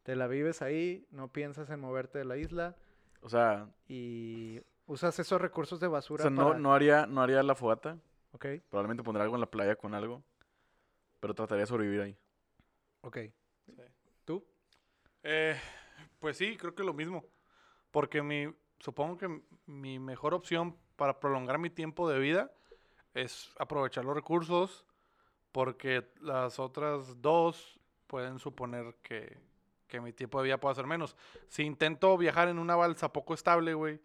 te 0.03 0.15
la 0.15 0.27
vives 0.27 0.61
ahí, 0.61 1.05
no 1.11 1.31
piensas 1.31 1.69
en 1.69 1.79
moverte 1.79 2.17
de 2.19 2.25
la 2.25 2.37
isla 2.37 2.75
O 3.21 3.29
sea, 3.29 3.67
y 3.87 4.61
usas 4.85 5.17
esos 5.19 5.41
recursos 5.41 5.79
de 5.79 5.87
o 5.87 5.91
basura 5.91 6.23
sea, 6.23 6.31
no, 6.31 6.47
para... 6.49 6.59
no, 6.59 6.73
haría, 6.73 7.05
no 7.07 7.21
haría 7.21 7.41
la 7.43 7.55
fogata. 7.55 7.97
Ok, 8.31 8.45
Probablemente 8.69 9.03
pondría 9.03 9.23
algo 9.23 9.35
en 9.35 9.41
la 9.41 9.49
playa 9.49 9.75
con 9.75 9.93
algo. 9.93 10.23
Pero 11.19 11.33
trataría 11.33 11.61
de 11.61 11.67
sobrevivir 11.67 12.01
ahí. 12.01 12.17
ok. 13.01 13.17
Eh, 15.29 15.59
pues 16.19 16.37
sí, 16.37 16.55
creo 16.55 16.73
que 16.73 16.83
lo 16.83 16.93
mismo. 16.93 17.25
Porque 17.91 18.21
mi, 18.21 18.47
supongo 18.79 19.17
que 19.17 19.41
mi 19.65 19.99
mejor 19.99 20.33
opción 20.33 20.77
para 20.95 21.19
prolongar 21.19 21.59
mi 21.59 21.69
tiempo 21.69 22.09
de 22.09 22.17
vida 22.17 22.49
es 23.13 23.51
aprovechar 23.59 24.05
los 24.05 24.15
recursos. 24.15 24.85
Porque 25.51 26.07
las 26.21 26.59
otras 26.59 27.21
dos 27.21 27.77
pueden 28.05 28.39
suponer 28.39 28.95
que, 29.01 29.37
que 29.87 29.99
mi 29.99 30.13
tiempo 30.13 30.39
de 30.39 30.45
vida 30.45 30.59
pueda 30.59 30.75
ser 30.75 30.87
menos. 30.87 31.17
Si 31.47 31.63
intento 31.63 32.17
viajar 32.17 32.47
en 32.47 32.57
una 32.57 32.77
balsa 32.77 33.11
poco 33.11 33.33
estable, 33.33 33.73
güey, 33.73 33.99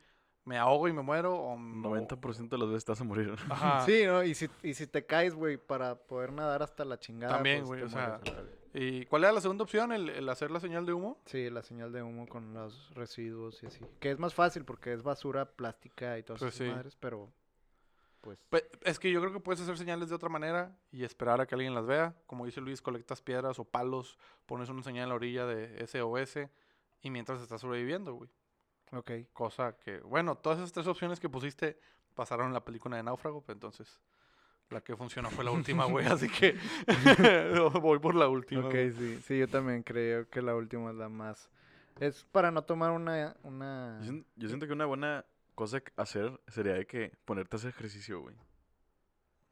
me 0.44 0.58
ahogo 0.58 0.88
y 0.88 0.92
me 0.92 1.02
muero. 1.02 1.36
O 1.36 1.56
me- 1.56 1.88
90% 1.88 2.48
de 2.48 2.58
las 2.58 2.68
veces 2.68 2.86
vas 2.86 3.00
a 3.00 3.04
morir. 3.04 3.36
Ajá. 3.48 3.84
Sí, 3.86 4.02
¿no? 4.06 4.24
Y 4.24 4.34
si, 4.34 4.48
y 4.62 4.74
si 4.74 4.88
te 4.88 5.06
caes, 5.06 5.34
güey, 5.36 5.56
para 5.56 5.94
poder 5.94 6.32
nadar 6.32 6.64
hasta 6.64 6.84
la 6.84 6.98
chingada. 6.98 7.34
También, 7.34 7.58
pues, 7.60 7.68
güey, 7.68 7.80
te 7.80 7.86
o 7.86 7.90
sea, 7.90 8.20
mueres. 8.24 8.61
¿Y 8.74 9.04
cuál 9.06 9.24
era 9.24 9.32
la 9.32 9.40
segunda 9.40 9.64
opción? 9.64 9.92
¿El, 9.92 10.08
el 10.08 10.28
hacer 10.28 10.50
la 10.50 10.60
señal 10.60 10.86
de 10.86 10.92
humo? 10.94 11.20
Sí, 11.26 11.50
la 11.50 11.62
señal 11.62 11.92
de 11.92 12.02
humo 12.02 12.26
con 12.26 12.54
los 12.54 12.94
residuos 12.94 13.62
y 13.62 13.66
así. 13.66 13.84
Que 14.00 14.10
es 14.10 14.18
más 14.18 14.32
fácil 14.34 14.64
porque 14.64 14.92
es 14.92 15.02
basura 15.02 15.44
plástica 15.44 16.18
y 16.18 16.22
todas 16.22 16.40
Pues 16.40 16.54
esas 16.54 16.66
sí. 16.68 16.72
madres, 16.72 16.96
pero 16.96 17.30
pues 18.22 18.38
Es 18.82 18.98
que 19.00 19.10
yo 19.10 19.20
creo 19.20 19.32
que 19.32 19.40
puedes 19.40 19.60
hacer 19.60 19.76
señales 19.76 20.08
de 20.08 20.14
otra 20.14 20.28
manera 20.28 20.78
y 20.92 21.02
esperar 21.04 21.40
a 21.40 21.46
que 21.46 21.54
alguien 21.56 21.74
las 21.74 21.86
vea. 21.86 22.14
Como 22.26 22.46
dice 22.46 22.60
Luis, 22.60 22.80
colectas 22.80 23.20
piedras 23.20 23.58
o 23.58 23.64
palos, 23.64 24.16
pones 24.46 24.68
una 24.68 24.82
señal 24.82 25.02
en 25.04 25.08
la 25.10 25.14
orilla 25.16 25.44
de 25.44 25.84
SOS 25.86 26.48
y 27.02 27.10
mientras 27.10 27.40
estás 27.42 27.60
sobreviviendo, 27.60 28.14
güey. 28.14 28.30
ok. 28.92 29.10
Cosa 29.32 29.76
que, 29.76 29.98
bueno, 30.00 30.36
todas 30.36 30.58
esas 30.58 30.72
tres 30.72 30.86
opciones 30.86 31.18
que 31.20 31.28
pusiste 31.28 31.78
pasaron 32.14 32.46
en 32.46 32.52
la 32.54 32.64
película 32.64 32.96
de 32.96 33.02
Náufrago, 33.02 33.42
pero 33.42 33.54
entonces 33.54 34.00
la 34.72 34.80
que 34.80 34.96
funcionó 34.96 35.30
fue 35.30 35.44
la 35.44 35.50
última, 35.50 35.84
güey. 35.84 36.06
Así 36.06 36.28
que 36.28 36.56
voy 37.80 37.98
por 37.98 38.14
la 38.14 38.28
última. 38.28 38.66
Ok, 38.66 38.74
sí, 38.98 39.20
sí, 39.26 39.38
yo 39.38 39.48
también 39.48 39.82
creo 39.82 40.28
que 40.28 40.42
la 40.42 40.54
última 40.54 40.90
es 40.90 40.96
la 40.96 41.08
más. 41.08 41.48
Es 42.00 42.24
para 42.32 42.50
no 42.50 42.62
tomar 42.62 42.90
una, 42.90 43.36
una... 43.42 43.98
Yo, 44.00 44.06
sien- 44.12 44.26
yo 44.36 44.48
siento 44.48 44.66
que 44.66 44.72
una 44.72 44.86
buena 44.86 45.24
cosa 45.54 45.80
que 45.80 45.92
hacer 45.96 46.40
sería 46.48 46.72
de 46.74 46.86
que 46.86 47.12
ponerte 47.24 47.54
a 47.54 47.58
hacer 47.58 47.70
ejercicio, 47.70 48.20
güey. 48.20 48.34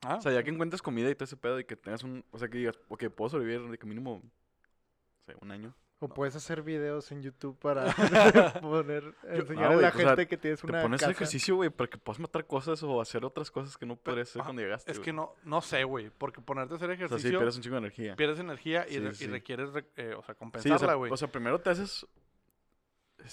Ah, 0.02 0.16
O 0.16 0.20
sea, 0.22 0.32
ya 0.32 0.42
que 0.42 0.50
encuentres 0.50 0.80
comida 0.80 1.10
y 1.10 1.14
todo 1.14 1.24
ese 1.24 1.36
pedo 1.36 1.60
y 1.60 1.64
que 1.64 1.76
tengas 1.76 2.02
un... 2.02 2.24
O 2.30 2.38
sea, 2.38 2.48
que 2.48 2.56
digas, 2.58 2.78
ok, 2.88 3.04
puedo 3.10 3.28
sobrevivir 3.28 3.68
de 3.70 3.78
que 3.78 3.86
mínimo... 3.86 4.14
O 4.14 5.24
sea, 5.26 5.36
un 5.42 5.50
año. 5.50 5.74
O 6.02 6.08
puedes 6.08 6.34
hacer 6.34 6.62
videos 6.62 7.12
en 7.12 7.22
YouTube 7.22 7.58
para 7.58 7.84
poner, 8.62 9.14
Ah, 9.22 9.34
enseñarle 9.36 9.76
a 9.76 9.80
la 9.82 9.88
o 9.88 9.92
sea, 9.92 10.06
gente 10.08 10.26
que 10.28 10.36
tienes 10.38 10.60
Te 10.60 10.66
una 10.66 10.80
pones 10.82 11.02
hacer 11.02 11.14
casa. 11.14 11.24
ejercicio, 11.24 11.56
güey, 11.56 11.68
para 11.70 11.90
que 11.90 11.98
puedas 11.98 12.18
matar 12.18 12.46
cosas 12.46 12.82
o 12.82 13.00
hacer 13.02 13.22
otras 13.24 13.50
cosas 13.50 13.76
que 13.76 13.84
no 13.84 13.96
podrías 13.96 14.30
hacer 14.30 14.40
ajá, 14.40 14.48
cuando 14.48 14.62
llegaste, 14.62 14.90
es 14.90 14.98
que 14.98 15.12
no, 15.12 15.34
no 15.44 15.60
sé, 15.60 15.84
güey, 15.84 16.10
porque 16.10 16.40
ponerte 16.40 16.72
a 16.74 16.76
hacer 16.76 16.88
O 16.90 16.96
sea, 16.96 17.04
ejercicio 17.06 17.30
sí, 17.30 17.36
pierdes 17.36 17.56
un 17.56 17.62
chingo 17.62 17.74
de 17.74 17.80
energía. 17.80 18.16
pierdes 18.16 18.38
energía 18.38 18.86
y, 18.88 18.92
Sí, 18.94 18.98
re- 19.00 19.14
sí, 19.14 19.24
y 19.24 19.26
sí. 19.26 19.30
requieres, 19.32 19.72
re- 19.74 19.86
eh, 19.96 20.14
o 20.16 20.22
sea, 20.22 20.34
Sí, 20.34 20.36
o 20.36 20.38
compensarla, 20.38 20.78
sea, 20.78 20.94
güey. 20.94 21.12
o 21.12 21.16
sea, 21.18 21.28
primero 21.30 21.60
te 21.60 21.68
haces... 21.70 22.06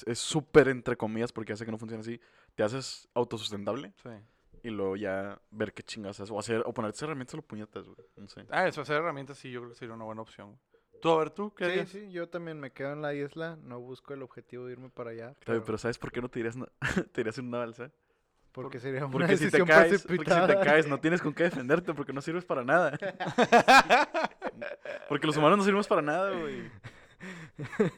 es- 0.06 0.19
súper 0.19 0.67
entre 0.67 0.97
comillas 0.97 1.32
porque 1.32 1.53
ya 1.53 1.56
sé 1.58 1.65
que 1.65 1.71
no 1.71 1.77
funciona 1.77 2.01
así. 2.01 2.19
Te 2.56 2.63
haces 2.63 3.08
autosustentable 3.13 3.93
sí. 4.03 4.10
y 4.63 4.69
luego 4.71 4.97
ya 4.97 5.39
ver 5.51 5.71
qué 5.73 5.84
chingas 5.84 6.19
haces. 6.19 6.32
O 6.32 6.38
hacer, 6.39 6.63
o 6.65 6.73
ponerte 6.73 7.06
herramientas 7.06 7.36
a 7.36 7.38
los 7.38 7.45
puñetas, 7.45 7.88
güey. 7.88 8.06
No 8.17 8.27
sé. 8.27 8.45
Ah, 8.49 8.67
eso, 8.67 8.82
hacer 8.82 8.97
herramientas 8.97 9.38
sí, 9.38 9.51
yo 9.51 9.62
creo 9.62 9.71
que 9.71 9.77
sería 9.77 9.95
una 9.95 10.03
buena 10.03 10.21
opción. 10.21 10.47
güey. 10.47 10.60
Tú, 11.01 11.12
a 11.12 11.17
ver, 11.19 11.29
tú, 11.29 11.53
¿qué 11.53 11.65
Sí, 11.65 11.71
harías? 11.71 11.89
sí, 11.89 12.12
yo 12.12 12.27
también 12.29 12.60
me 12.60 12.71
quedo 12.71 12.93
en 12.93 13.01
la 13.01 13.13
isla, 13.13 13.57
no 13.62 13.79
busco 13.79 14.13
el 14.13 14.23
objetivo 14.23 14.65
de 14.65 14.73
irme 14.73 14.89
para 14.89 15.12
allá. 15.12 15.36
Pero 15.45 15.77
¿sabes 15.77 15.97
por 15.97 16.12
qué 16.12 16.21
no 16.21 16.29
te 16.29 16.39
irías, 16.39 16.55
na- 16.55 16.67
te 17.12 17.21
irías 17.21 17.38
en 17.38 17.47
una 17.47 17.60
balsa? 17.60 17.91
porque 18.51 18.79
sería 18.79 19.05
una 19.05 19.12
Porque 19.13 19.38
si, 19.38 19.51
te 19.51 19.53
decisión 19.60 19.67
caes, 19.67 20.03
porque 20.07 20.31
si 20.31 20.47
te 20.47 20.60
caes 20.60 20.88
no 20.88 20.99
tienes 20.99 21.21
con 21.21 21.31
qué 21.31 21.43
defenderte 21.43 21.93
porque 21.93 22.12
no 22.12 22.21
sirves 22.21 22.43
para 22.43 22.63
nada. 22.63 22.97
porque 25.10 25.27
los 25.27 25.38
humanos 25.38 25.60
no 25.60 25.63
sirvemos 25.63 25.88
para 25.88 26.01
nada, 26.01 26.31
güey. 26.31 26.71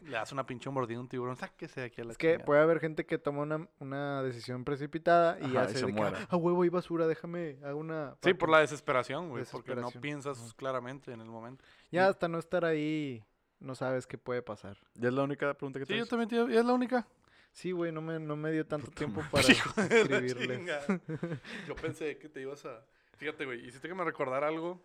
Le 0.04 0.12
das 0.12 0.32
una 0.32 0.46
pinche 0.46 0.70
mordida 0.70 0.98
a 0.98 1.02
un 1.02 1.10
tiburón, 1.10 1.36
sáquese 1.36 1.82
de 1.82 1.86
aquí 1.88 2.02
a 2.02 2.06
la 2.06 2.12
Es 2.12 2.18
que 2.18 2.28
chingada. 2.30 2.46
puede 2.46 2.62
haber 2.62 2.80
gente 2.80 3.06
que 3.06 3.18
toma 3.18 3.42
una, 3.42 3.68
una 3.80 4.24
decisión 4.24 4.64
precipitada 4.64 5.38
y 5.40 5.44
Ajá, 5.46 5.54
y 5.54 5.58
hace 5.58 5.74
se 5.80 5.86
de 5.86 5.94
que, 5.94 6.00
muera. 6.00 6.28
ah, 6.30 6.36
huevo 6.38 6.64
y 6.66 6.70
basura, 6.70 7.08
déjame, 7.08 7.58
hago 7.64 7.80
una... 7.80 8.16
Sí, 8.24 8.34
por 8.34 8.50
la 8.50 8.60
desesperación, 8.60 9.30
güey, 9.30 9.44
porque 9.52 9.72
no 9.72 9.82
Desesperación. 9.88 10.02
piensas 10.02 10.54
claramente 10.54 11.12
en 11.12 11.22
el 11.22 11.28
momento. 11.30 11.64
Ya 11.92 12.08
hasta 12.08 12.28
no 12.28 12.40
estar 12.40 12.64
ahí, 12.66 13.24
no 13.60 13.76
sabes 13.76 14.08
qué 14.08 14.18
puede 14.18 14.42
pasar. 14.42 14.78
¿Ya 14.96 15.10
es 15.10 15.14
la 15.14 15.24
única 15.24 15.54
pregunta 15.54 15.80
que 15.80 15.86
Sí, 15.86 15.98
yo 15.98 16.06
también, 16.06 16.30
tío, 16.30 16.50
y 16.50 16.56
es 16.58 16.64
la 16.66 16.74
única. 16.74 17.06
Sí, 17.52 17.72
güey, 17.72 17.92
no 17.92 18.00
me, 18.02 18.20
no 18.20 18.36
me 18.36 18.52
dio 18.52 18.66
tanto 18.66 18.86
Puta 18.88 18.98
tiempo 18.98 19.22
madre. 19.22 19.32
para 19.32 19.48
Hijo 19.52 19.82
de 19.82 19.90
la 19.90 19.96
escribirle. 20.18 20.56
chingada. 20.58 20.86
Yo 21.68 21.76
pensé 21.76 22.18
que 22.18 22.30
te 22.30 22.42
ibas 22.42 22.64
a... 22.66 22.86
Fíjate, 23.18 23.44
güey, 23.46 23.66
hiciste 23.68 23.88
que 23.88 23.96
me 23.96 24.04
recordara 24.06 24.48
algo. 24.48 24.80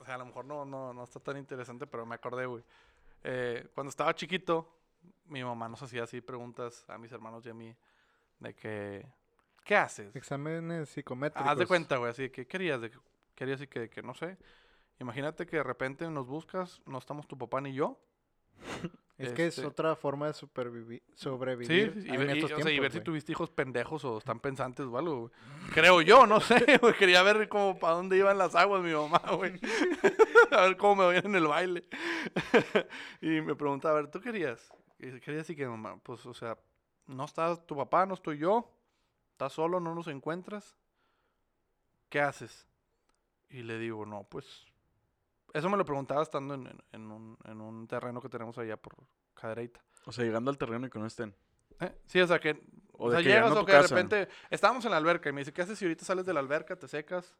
O 0.00 0.04
sea, 0.04 0.16
a 0.16 0.18
lo 0.18 0.26
mejor 0.26 0.44
no, 0.44 0.64
no, 0.64 0.92
no 0.92 1.02
está 1.04 1.18
tan 1.20 1.36
interesante, 1.38 1.86
pero 1.86 2.04
me 2.04 2.14
acordé, 2.16 2.46
güey. 2.46 2.62
Eh, 3.24 3.68
cuando 3.74 3.90
estaba 3.90 4.14
chiquito, 4.14 4.68
mi 5.26 5.42
mamá 5.44 5.68
nos 5.68 5.82
hacía 5.82 6.04
así 6.04 6.20
preguntas 6.20 6.84
a 6.88 6.98
mis 6.98 7.12
hermanos 7.12 7.44
y 7.46 7.50
a 7.50 7.54
mí 7.54 7.74
de 8.38 8.54
que... 8.54 9.06
¿Qué 9.64 9.76
haces? 9.76 10.16
Exámenes 10.16 10.88
psicométricos. 10.88 11.46
Haz 11.50 11.58
de 11.58 11.66
cuenta, 11.66 11.96
güey, 11.98 12.10
así 12.10 12.22
de 12.22 12.30
que 12.32 12.46
querías, 12.46 12.80
de 12.80 12.90
que 12.90 12.98
querías 13.34 13.60
y 13.60 13.66
que, 13.66 13.90
que 13.90 14.02
no 14.02 14.14
sé. 14.14 14.38
Imagínate 14.98 15.46
que 15.46 15.56
de 15.58 15.62
repente 15.62 16.08
nos 16.08 16.26
buscas, 16.26 16.80
no 16.86 16.96
estamos 16.98 17.26
tu 17.28 17.36
papá 17.36 17.60
ni 17.60 17.72
yo. 17.74 18.00
Es 19.18 19.32
que 19.32 19.48
es 19.48 19.58
Este- 19.58 19.66
otra 19.66 19.96
forma 19.96 20.28
de 20.28 20.32
Sí, 20.32 20.46
sobrevivir 21.16 21.92
sí, 22.00 22.06
y, 22.06 22.10
en 22.14 22.18
ver, 22.18 22.36
y- 22.36 22.38
estos 22.38 22.52
o 22.52 22.54
sea, 22.54 22.58
y 22.60 22.62
tiempos, 22.66 22.82
ver 22.82 22.92
si 22.92 23.00
tuviste 23.00 23.32
hijos 23.32 23.50
pendejos 23.50 24.04
o 24.04 24.18
están 24.18 24.38
pensantes 24.38 24.86
o 24.86 24.96
algo, 24.96 25.18
güey. 25.22 25.32
Creo 25.74 26.00
yo, 26.02 26.24
no 26.24 26.38
sé, 26.38 26.54
güey. 26.80 26.94
Quería 26.94 27.20
ver 27.24 27.48
como 27.48 27.76
para 27.80 27.94
dónde 27.94 28.16
iban 28.16 28.38
las 28.38 28.54
aguas 28.54 28.80
mi 28.80 28.92
mamá, 28.92 29.20
güey. 29.36 29.58
a 30.52 30.62
ver 30.62 30.76
cómo 30.76 30.96
me 30.96 31.08
veían 31.08 31.26
en 31.26 31.34
el 31.36 31.46
baile. 31.46 31.84
y 33.20 33.40
me 33.40 33.54
preguntaba, 33.54 33.98
a 33.98 34.02
ver, 34.02 34.10
¿tú 34.10 34.20
querías? 34.20 34.72
Y 34.98 35.06
dice, 35.06 35.20
quería 35.20 35.40
así 35.42 35.54
que, 35.56 35.66
mamá, 35.66 35.98
pues, 36.02 36.24
o 36.26 36.34
sea, 36.34 36.58
no 37.06 37.24
está 37.24 37.56
tu 37.64 37.76
papá, 37.76 38.06
no 38.06 38.14
estoy 38.14 38.38
yo. 38.38 38.74
Estás 39.32 39.52
solo, 39.52 39.78
no 39.80 39.94
nos 39.94 40.08
encuentras. 40.08 40.76
¿Qué 42.08 42.20
haces? 42.20 42.66
Y 43.50 43.62
le 43.62 43.78
digo, 43.78 44.04
no, 44.06 44.24
pues... 44.24 44.64
Eso 45.54 45.70
me 45.70 45.76
lo 45.78 45.84
preguntaba 45.84 46.22
estando 46.22 46.54
en, 46.54 46.66
en- 46.66 46.82
en 46.92 47.10
un, 47.10 47.38
en 47.44 47.60
un 47.60 47.86
terreno 47.88 48.20
que 48.20 48.28
tenemos 48.28 48.58
allá 48.58 48.76
por 48.76 48.94
Cadereyta. 49.34 49.82
O 50.04 50.12
sea, 50.12 50.24
llegando 50.24 50.50
al 50.50 50.58
terreno 50.58 50.86
y 50.86 50.90
que 50.90 50.98
no 50.98 51.06
estén. 51.06 51.34
¿Eh? 51.80 51.94
Sí, 52.06 52.20
o 52.20 52.26
sea 52.26 52.38
que, 52.38 52.62
O 52.92 53.06
o 53.06 53.10
sea, 53.10 53.20
que 53.22 53.28
llegas 53.30 53.52
o 53.52 53.64
que 53.64 53.72
de 53.72 53.78
casa. 53.80 53.94
repente 53.94 54.28
estábamos 54.50 54.84
en 54.84 54.90
la 54.90 54.98
alberca 54.98 55.30
y 55.30 55.32
me 55.32 55.40
dice, 55.40 55.52
¿qué 55.52 55.62
haces 55.62 55.78
si 55.78 55.84
ahorita 55.86 56.04
sales 56.04 56.26
de 56.26 56.34
la 56.34 56.40
alberca, 56.40 56.76
te 56.76 56.86
secas, 56.88 57.34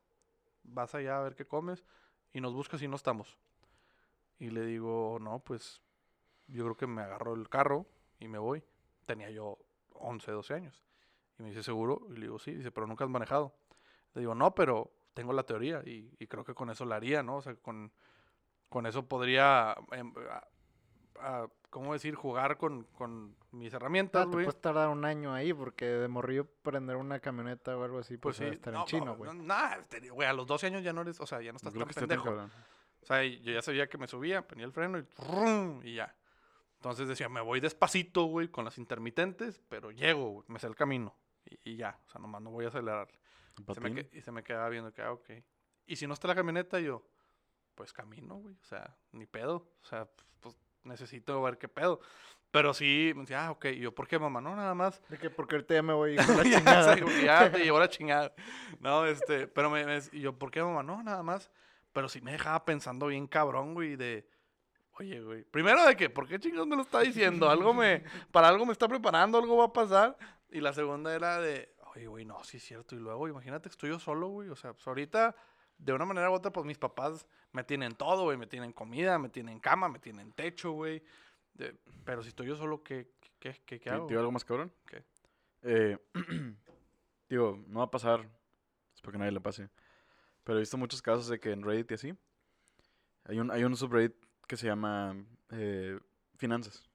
vas 0.63 0.95
allá 0.95 1.19
a 1.19 1.23
ver 1.23 1.35
qué 1.35 1.47
comes 1.47 1.85
y 2.33 2.41
nos 2.41 2.55
buscas 2.55 2.83
y 2.83 2.89
no 2.89 2.97
estamos? 2.97 3.39
Y 4.39 4.51
le 4.51 4.65
digo, 4.65 5.19
no, 5.21 5.41
pues 5.41 5.83
yo 6.47 6.65
creo 6.65 6.77
que 6.77 6.87
me 6.87 7.03
agarro 7.03 7.35
el 7.35 7.49
carro 7.49 7.87
y 8.19 8.29
me 8.29 8.39
voy. 8.39 8.63
Tenía 9.07 9.31
yo 9.31 9.59
11, 9.95 10.31
12 10.31 10.55
años. 10.55 10.83
Y 11.39 11.43
me 11.43 11.49
dice, 11.51 11.63
¿seguro? 11.63 12.07
Y 12.11 12.15
le 12.15 12.23
digo, 12.23 12.39
sí. 12.39 12.55
Dice, 12.55 12.71
pero 12.71 12.87
nunca 12.87 13.05
has 13.05 13.11
manejado. 13.11 13.55
Le 14.15 14.21
digo, 14.21 14.35
no, 14.35 14.55
pero 14.55 14.93
tengo 15.15 15.33
la 15.33 15.43
teoría 15.43 15.83
y, 15.85 16.11
creo 16.29 16.45
que 16.45 16.55
con 16.55 16.71
eso 16.71 16.85
la 16.85 16.97
haría, 16.97 17.23
¿no? 17.23 17.37
O 17.37 17.43
sea, 17.43 17.55
con, 17.57 17.93
con 18.69 18.87
eso 18.87 19.09
podría, 19.09 19.77
em, 19.93 20.13
a- 21.21 21.49
¿cómo 21.71 21.93
decir? 21.93 22.15
Jugar 22.15 22.57
con, 22.57 22.85
con 22.85 23.37
mis 23.53 23.73
herramientas, 23.75 24.23
Ah, 24.23 24.25
te 24.25 24.33
güey. 24.33 24.45
puedes 24.47 24.61
tardar 24.61 24.89
un 24.89 25.05
año 25.05 25.33
ahí 25.35 25.53
porque 25.53 25.85
de 25.87 26.09
morrillo 26.09 26.47
prender 26.63 26.97
una 26.97 27.21
camioneta 27.21 27.77
o 27.77 27.85
algo 27.85 27.99
así, 27.99 28.17
Pues 28.17 28.37
pues, 28.39 28.49
sí, 28.51 28.55
estar 28.55 28.73
no, 28.73 28.81
en 28.81 28.87
chino, 28.87 29.05
no, 29.07 29.17
güey. 29.17 29.35
no, 29.35 29.55
te- 29.89 30.09
güey, 30.11 30.29
a 30.29 30.33
los 30.33 30.47
12 30.47 30.67
años 30.67 30.83
ya 30.83 30.93
no 30.93 31.03
eres, 31.03 31.21
o 31.21 31.27
sea, 31.27 31.41
ya 31.41 31.53
no 31.53 31.53
No 31.53 31.57
estás 31.59 31.73
creo 31.73 31.85
tan 31.87 31.95
tan 31.95 32.01
pendejo. 32.09 32.25
cabrón. 32.25 32.53
O 33.03 33.07
sea, 33.07 33.25
yo 33.25 33.53
ya 33.53 33.63
sabía 33.63 33.89
que 33.89 33.97
me 33.99 34.07
subía, 34.07 34.47
ponía 34.47 34.65
el 34.67 34.73
freno 34.73 34.99
y, 34.99 35.07
¡rum! 35.19 35.81
y 35.85 35.95
ya. 35.95 36.15
Entonces 36.77 37.09
decía, 37.09 37.29
me 37.29 37.41
voy 37.41 37.61
despacito, 37.61 38.25
güey, 38.25 38.49
con 38.49 38.65
las 38.65 38.79
intermitentes, 38.79 39.61
pero 39.69 39.91
llego, 39.91 40.31
güey, 40.31 40.45
me 40.49 40.59
sé 40.59 40.67
el 40.67 40.75
camino. 40.77 41.15
Y, 41.45 41.73
y 41.73 41.77
ya, 41.77 41.99
o 42.07 42.11
sea, 42.11 42.21
nomás 42.21 42.41
no 42.43 42.51
voy 42.51 42.65
a 42.67 42.69
acelerar. 42.69 43.09
¿En 43.67 43.75
Se 43.75 43.81
me 43.81 43.95
que- 43.95 44.17
y 44.19 44.21
se 44.21 44.31
me 44.33 44.43
quedaba 44.45 44.69
viendo 44.69 44.93
que, 44.93 45.03
ah, 45.03 45.13
ok. 45.13 45.31
Y 45.87 45.97
si 45.97 46.07
no 46.07 46.15
está 46.15 46.29
la 46.29 46.35
camioneta, 46.35 46.79
yo, 46.81 47.03
pues 47.75 47.93
camino, 47.93 48.37
güey. 48.37 48.55
O 48.55 48.65
sea, 48.65 48.97
ni 49.13 49.27
pedo. 49.27 49.69
O 49.83 49.85
sea, 49.87 50.09
pues 50.41 50.57
necesito 50.89 51.41
ver 51.43 51.59
qué 51.59 51.69
pedo. 51.69 52.01
Pero 52.51 52.73
sí, 52.73 53.13
me 53.15 53.23
decía, 53.23 53.47
ah, 53.47 53.51
ok. 53.51 53.67
Y 53.67 53.81
yo, 53.81 53.95
¿por 53.95 54.09
qué, 54.09 54.19
mamá? 54.19 54.41
No, 54.41 54.57
nada 54.57 54.75
más. 54.75 55.03
De 55.11 55.19
que 55.19 55.29
porque 55.29 55.57
ahorita 55.57 55.75
ya 55.75 55.83
me 55.83 55.93
voy 55.93 56.17
con 56.17 56.27
la 56.39 56.43
ya, 56.45 56.59
chingada. 56.59 56.97
güey, 56.97 57.25
ya 57.25 57.53
te 57.53 57.59
llevó 57.59 57.79
la 57.79 57.89
chingada. 57.91 58.33
No, 58.81 59.05
este, 59.07 59.47
pero 59.49 59.69
me, 59.71 59.85
me- 59.85 60.01
y 60.13 60.21
yo, 60.21 60.33
¿por 60.39 60.51
qué, 60.51 60.63
mamá? 60.63 60.83
No, 60.83 61.03
nada 61.03 61.23
más. 61.23 61.51
Pero 61.93 62.09
sí 62.09 62.21
me 62.23 62.33
dejaba 62.33 62.65
pensando 62.65 63.07
bien 63.09 63.27
cabrón, 63.27 63.75
güey, 63.75 63.97
de, 63.97 64.27
oye, 64.99 65.21
güey, 65.21 65.45
primero 65.45 65.85
de 65.85 65.97
que, 65.97 66.09
¿por 66.11 66.27
qué 66.27 66.39
chingados 66.39 66.67
me 66.67 66.77
lo 66.77 66.83
está 66.83 67.01
diciendo? 67.01 67.51
Algo 67.51 67.75
me, 67.75 68.03
para 68.33 68.49
algo 68.49 68.65
me 68.67 68.73
está 68.73 68.89
preparando, 68.89 69.39
algo 69.39 69.57
va 69.59 69.67
a 69.67 69.73
pasar. 69.73 70.17
Y 70.51 70.61
la 70.61 70.73
segunda 70.73 71.15
era 71.15 71.41
de, 71.41 71.75
oye, 71.95 72.07
güey, 72.07 72.25
no, 72.25 72.43
sí 72.45 72.57
es 72.57 72.63
cierto. 72.65 72.95
Y 72.95 72.99
luego, 72.99 73.29
imagínate 73.29 73.69
que 73.69 73.73
estoy 73.75 73.91
yo 73.91 73.99
solo, 73.99 74.29
güey. 74.29 74.49
O 74.49 74.57
sea, 74.57 74.73
pues 74.73 74.87
ahorita, 74.87 75.35
de 75.79 75.93
una 75.93 76.05
manera 76.05 76.31
u 76.31 76.35
otra, 76.35 76.53
pues 76.53 76.67
mis 76.67 76.79
papás 76.79 77.27
me 77.53 77.65
tienen 77.65 77.95
todo, 77.95 78.25
güey. 78.25 78.37
Me 78.37 78.47
tienen 78.47 78.73
comida, 78.73 79.19
me 79.19 79.29
tienen 79.29 79.61
cama, 79.61 79.89
me 79.89 79.99
tienen 79.99 80.33
techo, 80.33 80.73
güey. 80.73 81.03
Pero 82.05 82.23
si 82.23 82.29
estoy 82.29 82.47
yo 82.49 82.57
solo, 82.57 82.83
¿qué, 82.83 83.11
qué, 83.39 83.53
qué, 83.65 83.79
qué 83.79 83.79
¿Te- 83.79 83.91
hago? 83.91 84.07
te 84.07 84.13
digo 84.13 84.21
algo 84.21 84.33
más 84.33 84.45
cabrón? 84.45 84.73
¿Qué? 84.87 85.05
Eh, 85.63 85.99
digo, 87.29 87.63
no 87.67 87.79
va 87.81 87.87
a 87.87 87.91
pasar. 87.91 88.29
Espero 88.95 89.13
que 89.13 89.19
nadie 89.19 89.33
le 89.33 89.41
pase. 89.41 89.69
Pero 90.45 90.59
he 90.59 90.61
visto 90.61 90.77
muchos 90.77 91.03
casos 91.03 91.29
de 91.29 91.39
que 91.41 91.53
en 91.53 91.63
Reddit 91.63 91.91
y 91.91 91.95
así. 91.95 92.15
Hay 93.25 93.39
un, 93.39 93.51
hay 93.51 93.65
un 93.65 93.77
subreddit 93.77 94.15
que 94.47 94.57
se 94.57 94.67
llama 94.67 95.15
eh, 95.51 95.99
Finanzas. 96.37 96.89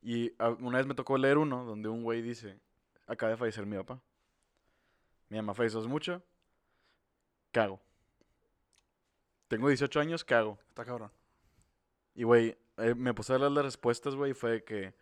Y 0.00 0.32
una 0.60 0.78
vez 0.78 0.86
me 0.86 0.94
tocó 0.94 1.16
leer 1.18 1.38
uno 1.38 1.64
donde 1.64 1.88
un 1.88 2.02
güey 2.02 2.22
dice: 2.22 2.58
Acaba 3.06 3.30
de 3.30 3.36
fallecer 3.36 3.66
mi 3.66 3.76
papá. 3.76 4.00
Mi 5.28 5.36
mamá 5.36 5.54
falleció 5.54 5.80
mucho. 5.88 6.22
¿Qué 7.52 7.60
hago? 7.60 7.80
Tengo 9.48 9.68
18 9.68 10.00
años, 10.00 10.24
¿qué 10.24 10.34
hago? 10.34 10.58
Está 10.68 10.84
cabrón. 10.84 11.12
Y, 12.14 12.24
güey, 12.24 12.56
eh, 12.78 12.94
me 12.94 13.12
puse 13.14 13.34
a 13.34 13.38
leer 13.38 13.52
las 13.52 13.64
respuestas, 13.64 14.14
güey, 14.14 14.30
y 14.30 14.34
fue 14.34 14.50
de 14.52 14.64
que... 14.64 14.94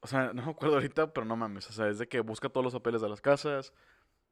O 0.00 0.06
sea, 0.06 0.32
no 0.32 0.44
me 0.44 0.50
acuerdo 0.52 0.76
ahorita, 0.76 1.12
pero 1.12 1.26
no 1.26 1.36
mames. 1.36 1.68
O 1.68 1.72
sea, 1.72 1.88
es 1.88 1.98
de 1.98 2.08
que 2.08 2.20
busca 2.20 2.48
todos 2.48 2.64
los 2.64 2.72
papeles 2.72 3.02
de 3.02 3.08
las 3.08 3.20
casas, 3.20 3.72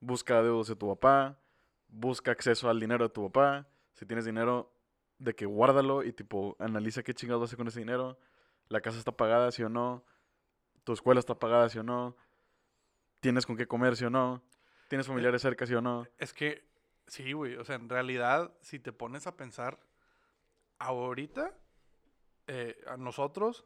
busca 0.01 0.41
deudas 0.43 0.69
de 0.69 0.77
tu 0.77 0.89
papá, 0.89 1.41
busca 1.89 2.31
acceso 2.31 2.71
al 2.71 2.79
dinero 2.79 3.09
de 3.09 3.11
tu 3.13 3.31
papá. 3.31 3.67
Si 3.95 4.07
tienes 4.07 4.25
dinero, 4.25 4.73
de 5.19 5.35
que 5.35 5.47
guárdalo 5.47 6.05
y, 6.05 6.13
tipo, 6.13 6.57
analiza 6.61 7.03
qué 7.03 7.15
chingados 7.15 7.41
vas 7.41 7.49
a 7.49 7.51
hacer 7.51 7.59
con 7.59 7.69
ese 7.69 7.81
dinero. 7.81 8.19
La 8.69 8.81
casa 8.81 8.99
está 8.99 9.13
pagada, 9.13 9.51
sí 9.51 9.63
o 9.63 9.69
no. 9.69 10.05
Tu 10.85 10.93
escuela 10.93 11.19
está 11.19 11.39
pagada, 11.39 11.69
sí 11.69 11.79
o 11.79 11.83
no. 11.83 12.17
Tienes 13.21 13.47
con 13.47 13.57
qué 13.57 13.67
comer, 13.67 13.97
sí 13.97 14.05
o 14.05 14.11
no. 14.11 14.45
Tienes 14.89 15.07
familiares 15.07 15.43
cerca, 15.43 15.67
sí 15.67 15.75
o 15.75 15.81
no. 15.81 16.07
Es 16.19 16.33
que, 16.33 16.65
sí, 17.07 17.33
güey. 17.33 17.57
O 17.57 17.65
sea, 17.65 17.77
en 17.77 17.89
realidad, 17.89 18.53
si 18.61 18.79
te 18.79 18.93
pones 18.93 19.27
a 19.27 19.37
pensar, 19.37 19.79
ahorita, 20.79 21.55
eh, 22.47 22.83
a 22.87 22.97
nosotros, 22.97 23.65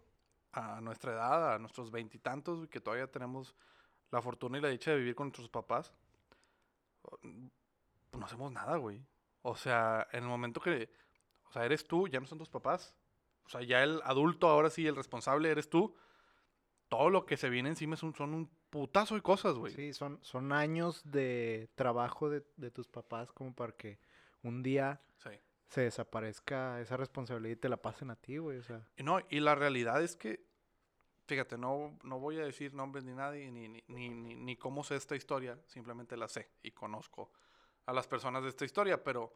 a 0.53 0.81
nuestra 0.81 1.13
edad, 1.13 1.55
a 1.55 1.59
nuestros 1.59 1.91
veintitantos, 1.91 2.69
que 2.69 2.81
todavía 2.81 3.11
tenemos 3.11 3.55
la 4.11 4.23
fortuna 4.23 4.59
y 4.59 4.61
la 4.61 4.69
dicha 4.69 4.91
de 4.91 4.99
vivir 4.99 5.15
con 5.15 5.29
nuestros 5.29 5.49
papás, 5.49 5.93
no 7.23 8.25
hacemos 8.25 8.53
nada, 8.53 8.77
güey. 8.77 9.05
O 9.43 9.57
sea, 9.57 10.07
en 10.13 10.25
el 10.25 10.29
momento 10.29 10.61
que, 10.61 10.93
o 11.49 11.53
sea, 11.53 11.65
eres 11.65 11.87
tú, 11.87 12.09
ya 12.09 12.21
no 12.21 12.27
son 12.27 12.39
tus 12.39 12.49
papás. 12.49 12.95
O 13.47 13.49
sea, 13.49 13.63
ya 13.63 13.83
el 13.83 14.01
adulto, 14.05 14.49
ahora 14.49 14.71
sí, 14.71 14.87
el 14.87 14.97
responsable 14.97 15.51
eres 15.51 15.69
tú. 15.71 15.97
Todo 16.89 17.11
lo 17.11 17.25
que 17.25 17.37
se 17.37 17.49
viene 17.49 17.69
encima 17.69 17.95
es 17.95 18.03
un, 18.03 18.15
son 18.15 18.35
un 18.35 18.51
putazo 18.71 19.15
de 19.17 19.23
cosas, 19.23 19.55
güey. 19.57 19.73
Sí, 19.75 19.93
son, 19.93 20.19
son 20.23 20.53
años 20.53 21.03
de 21.05 21.69
trabajo 21.75 22.31
de, 22.31 22.45
de 22.57 22.71
tus 22.71 22.89
papás 22.89 23.33
como 23.33 23.55
para 23.55 23.73
que 23.73 23.99
un 24.43 24.63
día 24.63 25.01
Sí. 25.19 25.31
se 25.69 25.83
desaparezca 25.83 26.81
esa 26.81 26.97
responsabilidad 26.97 27.53
y 27.57 27.61
te 27.61 27.69
la 27.69 27.77
pasen 27.77 28.11
a 28.11 28.17
ti, 28.17 28.39
güey. 28.39 28.59
O 28.59 28.63
sea, 28.63 28.87
Y 28.97 29.03
no, 29.03 29.19
y 29.29 29.41
la 29.41 29.55
realidad 29.55 30.03
es 30.03 30.17
que, 30.17 30.45
fíjate, 31.27 31.59
no, 31.59 31.99
no 32.03 32.19
voy 32.19 32.39
a 32.39 32.45
decir 32.45 32.73
nombres 32.75 33.05
ni 33.05 33.13
nadie, 33.15 33.51
ni, 33.51 33.69
ni, 33.69 33.85
ni, 33.89 34.09
ni, 34.09 34.35
ni 34.37 34.57
cómo 34.57 34.83
sé 34.85 34.97
esta 34.97 35.17
historia, 35.17 35.59
simplemente 35.67 36.17
la 36.17 36.29
sé 36.29 36.51
y 36.63 36.71
conozco 36.71 37.33
a 37.87 37.93
las 37.93 38.07
personas 38.07 38.43
de 38.45 38.49
esta 38.51 38.65
historia, 38.65 39.03
pero 39.03 39.35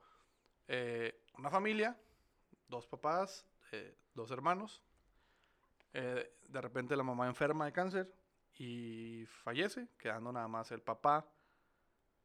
eh, 0.68 1.24
una 1.36 1.50
familia, 1.50 1.98
dos 2.68 2.86
papás, 2.86 3.44
eh, 3.72 3.96
dos 4.14 4.30
hermanos, 4.30 4.82
eh, 5.92 6.36
de 6.48 6.60
repente 6.60 6.96
la 6.96 7.02
mamá 7.02 7.26
enferma 7.26 7.66
de 7.66 7.72
cáncer 7.72 8.14
y 8.56 9.24
fallece, 9.26 9.88
quedando 9.98 10.32
nada 10.32 10.48
más 10.48 10.70
el 10.72 10.80
papá, 10.82 11.26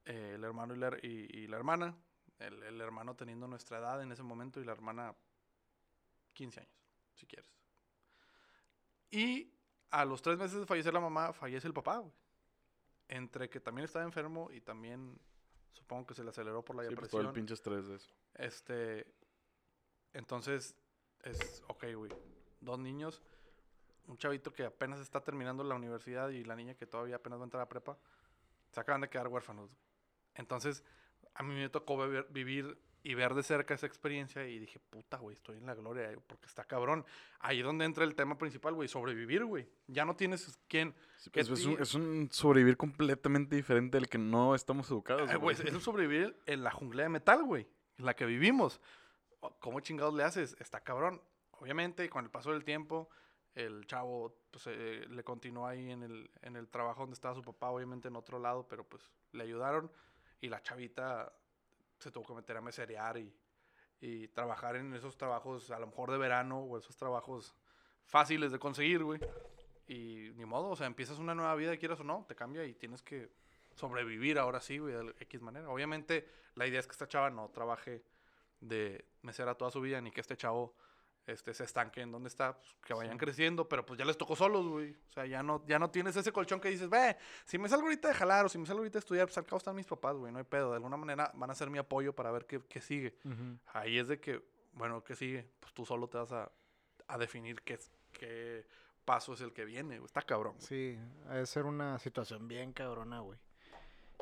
eh, 0.05 0.33
el 0.35 0.43
hermano 0.43 0.75
y 0.75 0.77
la, 0.77 0.89
her- 0.91 0.99
y- 1.03 1.39
y 1.39 1.47
la 1.47 1.57
hermana, 1.57 1.95
el, 2.39 2.61
el 2.63 2.79
hermano 2.81 3.15
teniendo 3.15 3.47
nuestra 3.47 3.79
edad 3.79 4.01
en 4.01 4.11
ese 4.11 4.23
momento 4.23 4.59
y 4.61 4.65
la 4.65 4.71
hermana 4.71 5.15
15 6.33 6.59
años, 6.61 6.73
si 7.15 7.25
quieres. 7.25 7.51
Y 9.11 9.51
a 9.89 10.05
los 10.05 10.21
tres 10.21 10.37
meses 10.37 10.59
de 10.59 10.65
fallecer 10.65 10.93
la 10.93 10.99
mamá, 10.99 11.33
fallece 11.33 11.67
el 11.67 11.73
papá, 11.73 11.97
güey. 11.97 12.13
Entre 13.07 13.49
que 13.49 13.59
también 13.59 13.85
estaba 13.85 14.05
enfermo 14.05 14.51
y 14.51 14.61
también 14.61 15.19
supongo 15.73 16.05
que 16.05 16.13
se 16.13 16.23
le 16.23 16.29
aceleró 16.29 16.63
por 16.63 16.75
la 16.75 16.83
Sí, 16.83 16.95
pues 16.95 17.09
todo 17.09 17.21
el 17.21 17.27
depresión. 17.27 17.33
pinche 17.33 17.53
estrés 17.55 17.87
de 17.87 17.95
eso. 17.95 18.11
Este, 18.35 19.11
entonces, 20.13 20.75
es, 21.23 21.63
ok, 21.67 21.85
güey. 21.95 22.11
dos 22.61 22.77
niños, 22.77 23.21
un 24.09 24.17
chavito 24.17 24.51
que 24.51 24.65
apenas 24.65 24.99
está 24.99 25.21
terminando 25.21 25.63
la 25.63 25.75
universidad 25.75 26.29
y 26.29 26.43
la 26.43 26.55
niña 26.55 26.73
que 26.75 26.85
todavía 26.85 27.15
apenas 27.17 27.39
va 27.39 27.43
a 27.43 27.45
entrar 27.45 27.63
a 27.63 27.69
prepa, 27.69 27.97
se 28.71 28.79
acaban 28.79 29.01
de 29.01 29.09
quedar 29.09 29.27
huérfanos. 29.27 29.69
Entonces, 30.35 30.83
a 31.35 31.43
mí 31.43 31.53
me 31.55 31.69
tocó 31.69 31.95
beber- 31.97 32.27
vivir 32.29 32.77
y 33.01 33.13
ver 33.13 33.33
de 33.33 33.43
cerca 33.43 33.73
esa 33.73 33.85
experiencia 33.85 34.45
y 34.47 34.59
dije, 34.59 34.77
puta, 34.89 35.17
güey, 35.17 35.33
estoy 35.33 35.57
en 35.57 35.65
la 35.65 35.73
gloria, 35.73 36.11
eh, 36.11 36.17
porque 36.27 36.47
está 36.47 36.65
cabrón. 36.65 37.05
Ahí 37.39 37.59
es 37.59 37.65
donde 37.65 37.85
entra 37.85 38.03
el 38.03 38.13
tema 38.13 38.37
principal, 38.37 38.73
güey, 38.73 38.89
sobrevivir, 38.89 39.45
güey. 39.45 39.69
Ya 39.87 40.03
no 40.03 40.15
tienes 40.17 40.59
quién... 40.67 40.93
Sí, 41.17 41.29
pues, 41.29 41.49
es, 41.49 41.65
un, 41.65 41.81
es 41.81 41.93
un 41.93 42.27
sobrevivir 42.31 42.75
completamente 42.75 43.55
diferente 43.55 43.97
del 43.97 44.09
que 44.09 44.17
no 44.17 44.53
estamos 44.53 44.89
educados. 44.91 45.27
Güey, 45.27 45.37
güey. 45.37 45.55
es 45.67 45.73
un 45.73 45.79
sobrevivir 45.81 46.35
en 46.45 46.63
la 46.63 46.71
jungla 46.71 47.03
de 47.03 47.09
metal, 47.09 47.43
güey, 47.43 47.67
en 47.97 48.05
la 48.05 48.15
que 48.15 48.25
vivimos. 48.25 48.81
¿Cómo 49.59 49.79
chingados 49.79 50.13
le 50.15 50.23
haces? 50.23 50.57
Está 50.59 50.81
cabrón. 50.81 51.21
Obviamente, 51.51 52.09
con 52.09 52.25
el 52.25 52.31
paso 52.31 52.51
del 52.51 52.65
tiempo, 52.65 53.09
el 53.55 53.85
chavo 53.87 54.35
pues, 54.51 54.67
eh, 54.67 55.05
le 55.09 55.23
continuó 55.23 55.67
ahí 55.67 55.91
en 55.91 56.03
el, 56.03 56.29
en 56.41 56.55
el 56.55 56.69
trabajo 56.69 57.01
donde 57.01 57.15
estaba 57.15 57.35
su 57.35 57.41
papá, 57.41 57.69
obviamente 57.69 58.07
en 58.07 58.15
otro 58.15 58.39
lado, 58.39 58.67
pero 58.67 58.83
pues 58.83 59.09
le 59.31 59.43
ayudaron. 59.43 59.91
Y 60.41 60.49
la 60.49 60.61
chavita 60.61 61.33
se 61.99 62.11
tuvo 62.11 62.27
que 62.27 62.33
meter 62.33 62.57
a 62.57 62.61
meserear 62.61 63.17
y, 63.17 63.33
y 63.99 64.27
trabajar 64.29 64.75
en 64.77 64.93
esos 64.93 65.17
trabajos, 65.17 65.71
a 65.71 65.79
lo 65.79 65.87
mejor 65.87 66.11
de 66.11 66.17
verano, 66.17 66.59
o 66.59 66.77
esos 66.77 66.95
trabajos 66.95 67.55
fáciles 68.05 68.51
de 68.51 68.59
conseguir, 68.59 69.03
güey. 69.03 69.19
Y 69.87 70.31
ni 70.35 70.45
modo, 70.45 70.69
o 70.69 70.75
sea, 70.75 70.87
empiezas 70.87 71.19
una 71.19 71.35
nueva 71.35 71.55
vida, 71.55 71.75
quieras 71.77 71.99
o 71.99 72.03
no, 72.03 72.25
te 72.27 72.35
cambia 72.35 72.63
y 72.65 72.73
tienes 72.73 73.01
que 73.01 73.29
sobrevivir 73.75 74.37
ahora 74.37 74.61
sí, 74.61 74.77
güey, 74.77 74.93
de 74.93 75.15
X 75.19 75.41
manera. 75.41 75.69
Obviamente, 75.69 76.27
la 76.55 76.67
idea 76.67 76.79
es 76.79 76.87
que 76.87 76.91
esta 76.91 77.07
chava 77.07 77.29
no 77.29 77.49
trabaje 77.49 78.03
de 78.61 79.05
mesera 79.21 79.55
toda 79.55 79.71
su 79.71 79.81
vida, 79.81 79.99
ni 80.01 80.11
que 80.11 80.21
este 80.21 80.37
chavo 80.37 80.75
este, 81.27 81.53
se 81.53 81.63
estanque 81.63 82.01
en 82.01 82.11
donde 82.11 82.27
está, 82.27 82.57
pues, 82.57 82.75
que 82.83 82.93
vayan 82.93 83.17
creciendo, 83.17 83.67
pero 83.69 83.85
pues 83.85 83.99
ya 83.99 84.05
les 84.05 84.17
tocó 84.17 84.35
solos, 84.35 84.67
güey. 84.67 84.91
O 85.09 85.11
sea, 85.11 85.25
ya 85.25 85.43
no, 85.43 85.63
ya 85.67 85.77
no 85.79 85.89
tienes 85.91 86.15
ese 86.15 86.31
colchón 86.31 86.59
que 86.59 86.69
dices, 86.69 86.89
ve, 86.89 87.17
si 87.45 87.57
me 87.57 87.69
salgo 87.69 87.85
ahorita 87.85 88.07
de 88.07 88.13
jalar 88.13 88.45
o 88.45 88.49
si 88.49 88.57
me 88.57 88.65
salgo 88.65 88.79
ahorita 88.79 88.93
de 88.93 88.99
estudiar, 88.99 89.27
pues 89.27 89.37
al 89.37 89.45
cabo 89.45 89.57
están 89.57 89.75
mis 89.75 89.85
papás, 89.85 90.15
güey, 90.15 90.31
no 90.31 90.39
hay 90.39 90.45
pedo. 90.45 90.69
De 90.71 90.75
alguna 90.77 90.97
manera 90.97 91.31
van 91.35 91.51
a 91.51 91.55
ser 91.55 91.69
mi 91.69 91.77
apoyo 91.77 92.13
para 92.13 92.31
ver 92.31 92.45
qué, 92.45 92.59
qué 92.67 92.81
sigue. 92.81 93.15
Ahí 93.73 93.97
es 93.99 94.07
de 94.07 94.19
que, 94.19 94.43
bueno, 94.73 95.03
¿qué 95.03 95.15
sigue? 95.15 95.49
Pues 95.59 95.73
tú 95.73 95.85
solo 95.85 96.07
te 96.07 96.17
vas 96.17 96.31
a, 96.31 96.51
a 97.07 97.17
definir 97.17 97.61
qué, 97.61 97.79
qué 98.11 98.65
paso 99.05 99.33
es 99.33 99.41
el 99.41 99.53
que 99.53 99.65
viene, 99.65 99.97
güey. 99.97 100.05
Está 100.05 100.21
cabrón. 100.21 100.53
güey. 100.55 100.67
Sí, 100.67 100.99
ha 101.27 101.35
de 101.35 101.45
ser 101.45 101.65
una 101.65 101.97
situación 101.99 102.47
bien 102.47 102.73
cabrona, 102.73 103.19
güey. 103.19 103.39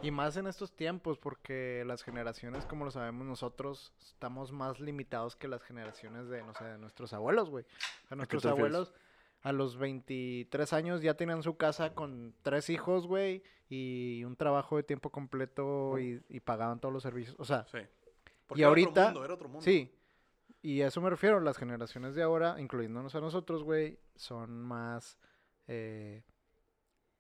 Y 0.04 0.12
más 0.12 0.38
en 0.38 0.46
estos 0.48 0.72
tiempos, 0.76 1.18
porque 1.18 1.84
las 1.86 2.04
generaciones, 2.04 2.66
como 2.66 2.86
lo 2.86 2.92
sabemos 2.92 3.26
nosotros, 3.26 3.94
estamos 4.00 4.52
más 4.52 4.80
limitados 4.80 5.36
que 5.36 5.48
las 5.48 5.64
generaciones 5.64 6.30
de, 6.30 6.44
no 6.44 6.54
sé, 6.54 6.66
de 6.66 6.78
nuestros 6.78 7.14
abuelos, 7.14 7.50
güey. 7.50 7.66
A 8.10 8.16
nuestros 8.16 8.44
te 8.44 8.50
refieres? 8.50 8.74
abuelos, 8.76 8.94
a 9.42 9.52
los 9.54 9.78
23 9.78 10.72
años 10.74 11.02
ya 11.02 11.16
tenían 11.16 11.42
su 11.42 11.58
casa 11.58 11.94
con 11.96 12.36
tres 12.44 12.70
hijos, 12.70 13.08
güey, 13.08 13.42
y 13.70 14.24
un 14.24 14.36
trabajo 14.36 14.78
de 14.78 14.84
tiempo 14.84 15.10
completo 15.10 15.98
y, 16.00 16.22
y 16.30 16.40
pagaban 16.42 16.80
todos 16.80 16.94
los 16.94 17.02
servicios. 17.04 17.36
O 17.40 17.46
sea, 17.46 17.66
Sí. 17.66 17.80
Y 18.56 18.62
era 18.62 18.70
otro 18.70 18.82
ahorita- 18.84 19.06
mundo, 19.06 19.26
era 19.26 19.34
otro 19.34 19.50
mundo. 19.50 19.62
Sí, 19.64 19.92
y 20.62 20.82
a 20.82 20.88
eso 20.88 21.02
me 21.02 21.10
refiero, 21.10 21.40
las 21.40 21.58
generaciones 21.58 22.14
de 22.16 22.22
ahora, 22.24 22.62
incluyéndonos 22.62 23.14
a 23.16 23.20
nosotros, 23.20 23.64
güey, 23.64 24.00
son 24.16 24.62
más 24.62 25.18
eh, 25.68 26.24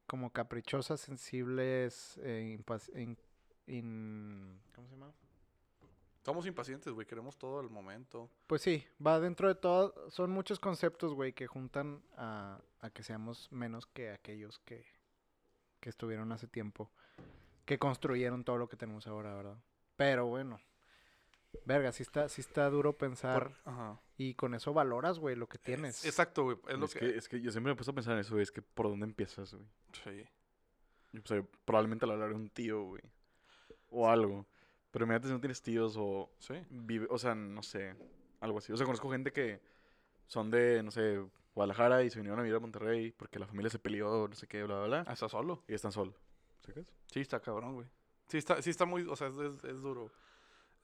como 0.08 0.32
caprichosas, 0.32 0.99
sensibles, 1.01 2.18
eh, 2.24 2.58
in- 3.68 4.60
¿cómo 4.74 4.88
se 4.88 4.93
llama? 4.95 5.14
Somos 6.24 6.45
impacientes, 6.45 6.91
güey. 6.93 7.05
Queremos 7.08 7.38
todo 7.38 7.60
al 7.60 7.70
momento. 7.70 8.30
Pues 8.47 8.62
sí, 8.62 8.84
va 9.05 9.20
dentro 9.20 9.47
de 9.47 9.55
todo, 9.55 10.10
son 10.10 10.32
muchos 10.32 10.60
conceptos, 10.60 11.14
güey, 11.14 11.34
que 11.34 11.47
juntan 11.47 12.03
a, 12.18 12.60
a 12.82 12.89
que 12.89 13.03
seamos 13.03 13.49
menos 13.51 13.86
que 13.86 14.10
aquellos 14.12 14.60
que, 14.60 14.86
que 15.80 15.89
estuvieron 15.89 16.32
hace 16.34 16.47
tiempo, 16.47 16.91
que 17.66 17.80
construyeron 17.80 18.43
todo 18.43 18.58
lo 18.58 18.68
que 18.68 18.76
tenemos 18.76 19.08
ahora, 19.08 19.34
¿verdad? 19.36 19.58
Pero 19.95 20.26
bueno, 20.28 20.60
verga, 21.66 21.91
sí 21.91 22.03
está, 22.03 22.30
sí 22.30 22.41
está 22.41 22.70
duro 22.70 22.97
pensar 22.97 23.53
Por- 23.64 23.74
Ajá. 23.74 23.99
y 24.18 24.34
con 24.36 24.53
eso 24.53 24.74
valoras, 24.74 25.20
güey, 25.20 25.36
lo 25.36 25.47
que 25.47 25.58
tienes. 25.58 26.05
Exacto, 26.05 26.43
güey. 26.43 26.58
Es 26.68 26.74
Es, 26.74 26.80
lo 26.80 26.88
que... 26.88 26.99
que... 26.99 27.18
es 27.18 27.30
que 27.30 27.41
yo 27.41 27.51
siempre 27.51 27.70
me 27.72 27.74
he 27.74 27.76
puesto 27.76 27.91
a 27.91 27.95
pensar 27.95 28.14
en 28.14 28.20
eso, 28.20 28.32
güey. 28.36 28.43
Es 28.43 28.51
que 28.51 28.62
por 28.62 28.88
dónde 28.89 29.05
empiezas, 29.05 29.53
güey. 29.53 29.66
Sí. 30.03 30.24
Yo, 31.14 31.22
pues, 31.24 31.39
eh, 31.39 31.45
probablemente 31.66 32.05
le 32.05 32.14
hablaré 32.14 32.34
a 32.34 32.36
un 32.38 32.49
tío, 32.49 32.84
güey. 32.84 33.01
O 33.89 34.10
algo. 34.10 34.45
Pero 34.91 35.05
imagínate 35.05 35.28
si 35.28 35.34
no 35.34 35.39
tienes 35.39 35.62
tíos 35.62 35.95
o 35.97 36.30
Sí. 36.39 36.55
vive, 36.70 37.08
o 37.10 37.18
sea, 37.18 37.36
no 37.36 37.62
sé, 37.64 37.95
algo 38.39 38.58
así. 38.60 38.72
O 38.74 38.78
sea, 38.78 38.86
conozco 38.86 39.10
gente 39.12 39.32
que 39.32 39.60
son 40.28 40.49
de, 40.49 40.82
no 40.84 40.91
sé, 40.91 41.24
Guadalajara 41.55 42.03
y 42.03 42.10
se 42.10 42.18
vinieron 42.20 42.39
a 42.39 42.43
vivir 42.43 42.55
a 42.55 42.60
Monterrey 42.60 43.12
porque 43.12 43.39
la 43.39 43.47
familia 43.47 43.70
se 43.70 43.80
peleó, 43.80 44.28
no 44.28 44.36
sé 44.36 44.47
qué, 44.47 44.64
bla, 44.64 44.78
bla, 44.80 44.88
bla. 44.88 45.03
Ah, 45.08 45.14
está 45.14 45.28
solo. 45.30 45.64
Y 45.68 45.74
están 45.74 45.91
solos. 45.91 46.16
¿Sacas? 46.66 46.86
Sí, 47.08 47.20
está 47.22 47.39
cabrón, 47.39 47.76
güey. 47.76 47.88
Sí 48.28 48.38
está, 48.38 48.62
sí 48.62 48.70
está 48.70 48.86
muy... 48.86 49.03
O 49.08 49.16
sea, 49.16 49.28
es, 49.30 49.38
es- 49.38 49.64
es 49.64 49.82
duro. 49.82 50.12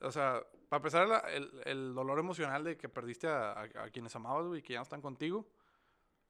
O 0.00 0.10
sea, 0.12 0.42
para 0.68 0.78
empezar, 0.78 1.08
la- 1.08 1.18
el, 1.20 1.50
el 1.64 1.94
dolor 1.94 2.18
emocional 2.18 2.64
de 2.64 2.76
que 2.76 2.88
perdiste 2.88 3.26
a, 3.28 3.52
a- 3.52 3.62
a 3.84 3.90
quienes 3.90 4.14
amabas, 4.16 4.46
güey, 4.46 4.62
que 4.62 4.72
ya 4.74 4.78
no 4.80 4.82
están 4.84 5.00
contigo. 5.00 5.46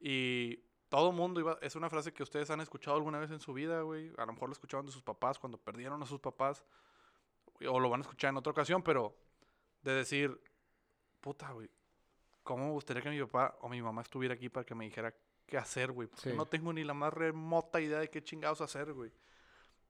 Y 0.00 0.56
todo 0.88 1.12
mundo 1.12 1.40
iba... 1.40 1.58
Es 1.62 1.76
una 1.76 1.88
frase 1.90 2.12
que 2.12 2.22
ustedes 2.22 2.50
han 2.50 2.60
escuchado 2.60 2.96
alguna 2.96 3.18
vez 3.18 3.30
en 3.30 3.40
su 3.40 3.52
vida, 3.52 3.80
güey. 3.82 4.12
A 4.18 4.26
lo 4.26 4.32
mejor 4.32 4.48
lo 4.48 4.52
escucharon 4.52 4.86
de 4.86 4.92
sus 4.92 5.02
papás 5.02 5.38
cuando 5.38 5.58
perdieron 5.58 6.02
a 6.02 6.06
sus 6.06 6.20
papás. 6.20 6.64
O 7.68 7.80
lo 7.80 7.88
van 7.88 8.00
a 8.00 8.02
escuchar 8.02 8.30
en 8.30 8.36
otra 8.36 8.50
ocasión, 8.52 8.82
pero... 8.82 9.16
De 9.82 9.92
decir... 9.92 10.38
Puta, 11.20 11.50
güey. 11.52 11.70
¿Cómo 12.42 12.66
me 12.66 12.72
gustaría 12.72 13.02
que 13.02 13.08
mi 13.10 13.20
papá 13.22 13.56
o 13.62 13.68
mi 13.70 13.80
mamá 13.80 14.02
estuviera 14.02 14.34
aquí 14.34 14.50
para 14.50 14.66
que 14.66 14.74
me 14.74 14.84
dijera 14.84 15.14
qué 15.46 15.56
hacer, 15.56 15.90
güey? 15.92 16.06
Porque 16.08 16.30
Sí. 16.30 16.36
no 16.36 16.44
tengo 16.46 16.70
ni 16.72 16.84
la 16.84 16.92
más 16.92 17.12
remota 17.14 17.80
idea 17.80 17.98
de 17.98 18.10
qué 18.10 18.22
chingados 18.22 18.60
hacer, 18.60 18.92
güey. 18.92 19.10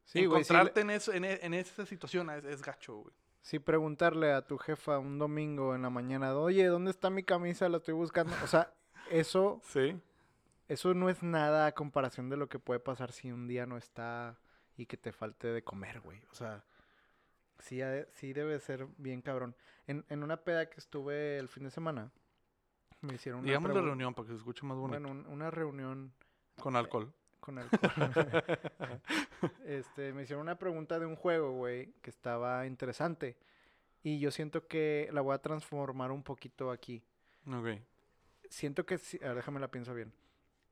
Sí, 0.04 0.24
güey, 0.26 0.44
sí 0.44 0.52
Encontrarte 0.52 0.82
en, 0.82 0.90
eso, 0.90 1.12
en, 1.12 1.24
e- 1.24 1.40
en 1.42 1.54
esa 1.54 1.84
situación 1.86 2.30
es, 2.30 2.44
es 2.44 2.62
gacho, 2.62 2.96
güey. 2.98 3.14
Sí, 3.45 3.59
preguntarle 3.59 4.32
a 4.32 4.47
tu 4.47 4.57
jefa 4.57 4.99
un 4.99 5.18
domingo 5.18 5.74
en 5.74 5.82
la 5.82 5.90
mañana, 5.90 6.34
oye, 6.34 6.64
¿dónde 6.66 6.90
está 6.90 7.11
mi 7.11 7.22
camisa? 7.22 7.68
La 7.68 7.76
estoy 7.76 7.92
buscando. 7.92 8.34
O 8.42 8.47
sea, 8.47 8.72
eso, 9.11 9.61
Sí. 9.64 10.01
eso 10.66 10.95
no 10.95 11.11
es 11.11 11.22
nada 11.22 11.66
a 11.66 11.72
comparación 11.72 12.30
de 12.30 12.38
lo 12.38 12.49
que 12.49 12.59
puede 12.59 12.80
pasar 12.80 13.12
si 13.12 13.30
un 13.30 13.47
día 13.47 13.66
no 13.66 13.76
está 13.76 14.38
y 14.78 14.86
que 14.86 14.97
te 14.97 15.12
falte 15.12 15.49
de 15.49 15.62
comer, 15.62 16.01
güey. 16.01 16.22
O 16.30 16.34
sea, 16.34 16.64
sí, 17.59 17.80
sí 18.14 18.32
debe 18.32 18.59
ser 18.61 18.86
bien 18.97 19.20
cabrón. 19.20 19.55
En, 19.86 20.07
en 20.09 20.22
una 20.22 20.38
peda 20.38 20.70
que 20.70 20.80
estuve 20.80 21.36
el 21.38 21.49
fin 21.49 21.64
de 21.64 21.70
semana, 21.70 22.11
me 23.03 23.12
hicieron 23.16 23.40
una 23.40 23.47
Digamos 23.49 23.68
la 23.72 23.74
pregun- 23.76 23.84
reunión 23.84 24.14
para 24.14 24.26
que 24.26 24.32
se 24.32 24.38
escuche 24.38 24.64
más 24.64 24.78
bonito. 24.78 24.99
Bueno, 25.03 25.11
un- 25.20 25.26
una 25.30 25.51
reunión 25.51 26.14
Con 26.59 26.76
alcohol. 26.76 27.12
Con 27.45 27.59
alcohol. 27.59 27.90
este, 29.66 30.12
me 30.14 30.22
hicieron 30.22 30.42
una 30.42 30.59
pregunta 30.59 30.99
de 30.99 31.05
un 31.05 31.14
juego, 31.16 31.53
güey, 31.53 31.92
que 32.01 32.09
estaba 32.09 32.66
interesante. 32.66 33.36
Y 34.03 34.18
yo 34.18 34.30
siento 34.30 34.66
que 34.66 35.09
la 35.12 35.20
voy 35.20 35.34
a 35.34 35.38
transformar 35.42 36.11
un 36.11 36.22
poquito 36.22 36.70
aquí. 36.70 37.03
Ok. 37.47 37.80
Siento 38.49 38.86
que, 38.86 38.97
si, 38.99 39.18
a 39.22 39.28
ver, 39.28 39.36
déjame 39.36 39.61
la 39.61 39.68
pienso 39.70 39.92
bien. 39.95 40.12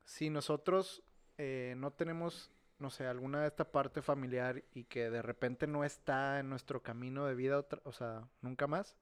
Si 0.05 0.31
nosotros 0.31 1.03
eh, 1.37 1.75
no 1.77 1.91
tenemos, 1.93 2.51
no 2.79 2.89
sé, 2.91 3.07
alguna 3.07 3.43
de 3.43 3.49
esta 3.49 3.71
parte 3.71 4.01
familiar 4.01 4.63
y 4.73 4.85
que 4.85 5.11
de 5.11 5.21
repente 5.21 5.67
no 5.67 5.85
está 5.85 6.41
en 6.41 6.49
nuestro 6.49 6.83
camino 6.83 7.27
de 7.27 7.35
vida, 7.35 7.59
otra- 7.59 7.81
o 7.85 7.93
sea, 7.93 8.27
nunca 8.41 8.67
más, 8.67 8.97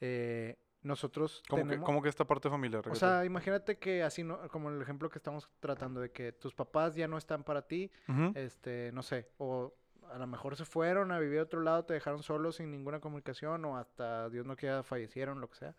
eh, 0.00 0.58
nosotros 0.82 1.42
¿Cómo, 1.48 1.62
que, 1.62 1.68
tenemos... 1.68 1.86
cómo 1.86 2.02
que 2.02 2.08
esta 2.08 2.26
parte 2.26 2.48
familiar? 2.48 2.88
O 2.88 2.94
sea, 2.94 3.24
imagínate 3.24 3.78
que 3.78 4.02
así, 4.02 4.22
no, 4.22 4.48
como 4.48 4.70
el 4.70 4.80
ejemplo 4.80 5.10
que 5.10 5.18
estamos 5.18 5.48
tratando, 5.60 6.00
de 6.00 6.10
que 6.10 6.32
tus 6.32 6.54
papás 6.54 6.94
ya 6.94 7.08
no 7.08 7.18
están 7.18 7.44
para 7.44 7.66
ti, 7.66 7.90
este, 8.34 8.90
no 8.92 9.02
sé, 9.02 9.28
o 9.38 9.74
a 10.10 10.18
lo 10.18 10.26
mejor 10.26 10.56
se 10.56 10.64
fueron 10.64 11.12
a 11.12 11.18
vivir 11.18 11.38
a 11.38 11.42
otro 11.44 11.60
lado, 11.60 11.84
te 11.84 11.94
dejaron 11.94 12.22
solo 12.22 12.50
sin 12.52 12.70
ninguna 12.70 13.00
comunicación, 13.00 13.64
o 13.64 13.76
hasta 13.76 14.28
Dios 14.28 14.46
no 14.46 14.56
quiera 14.56 14.82
fallecieron, 14.82 15.40
lo 15.40 15.48
que 15.48 15.56
sea. 15.56 15.74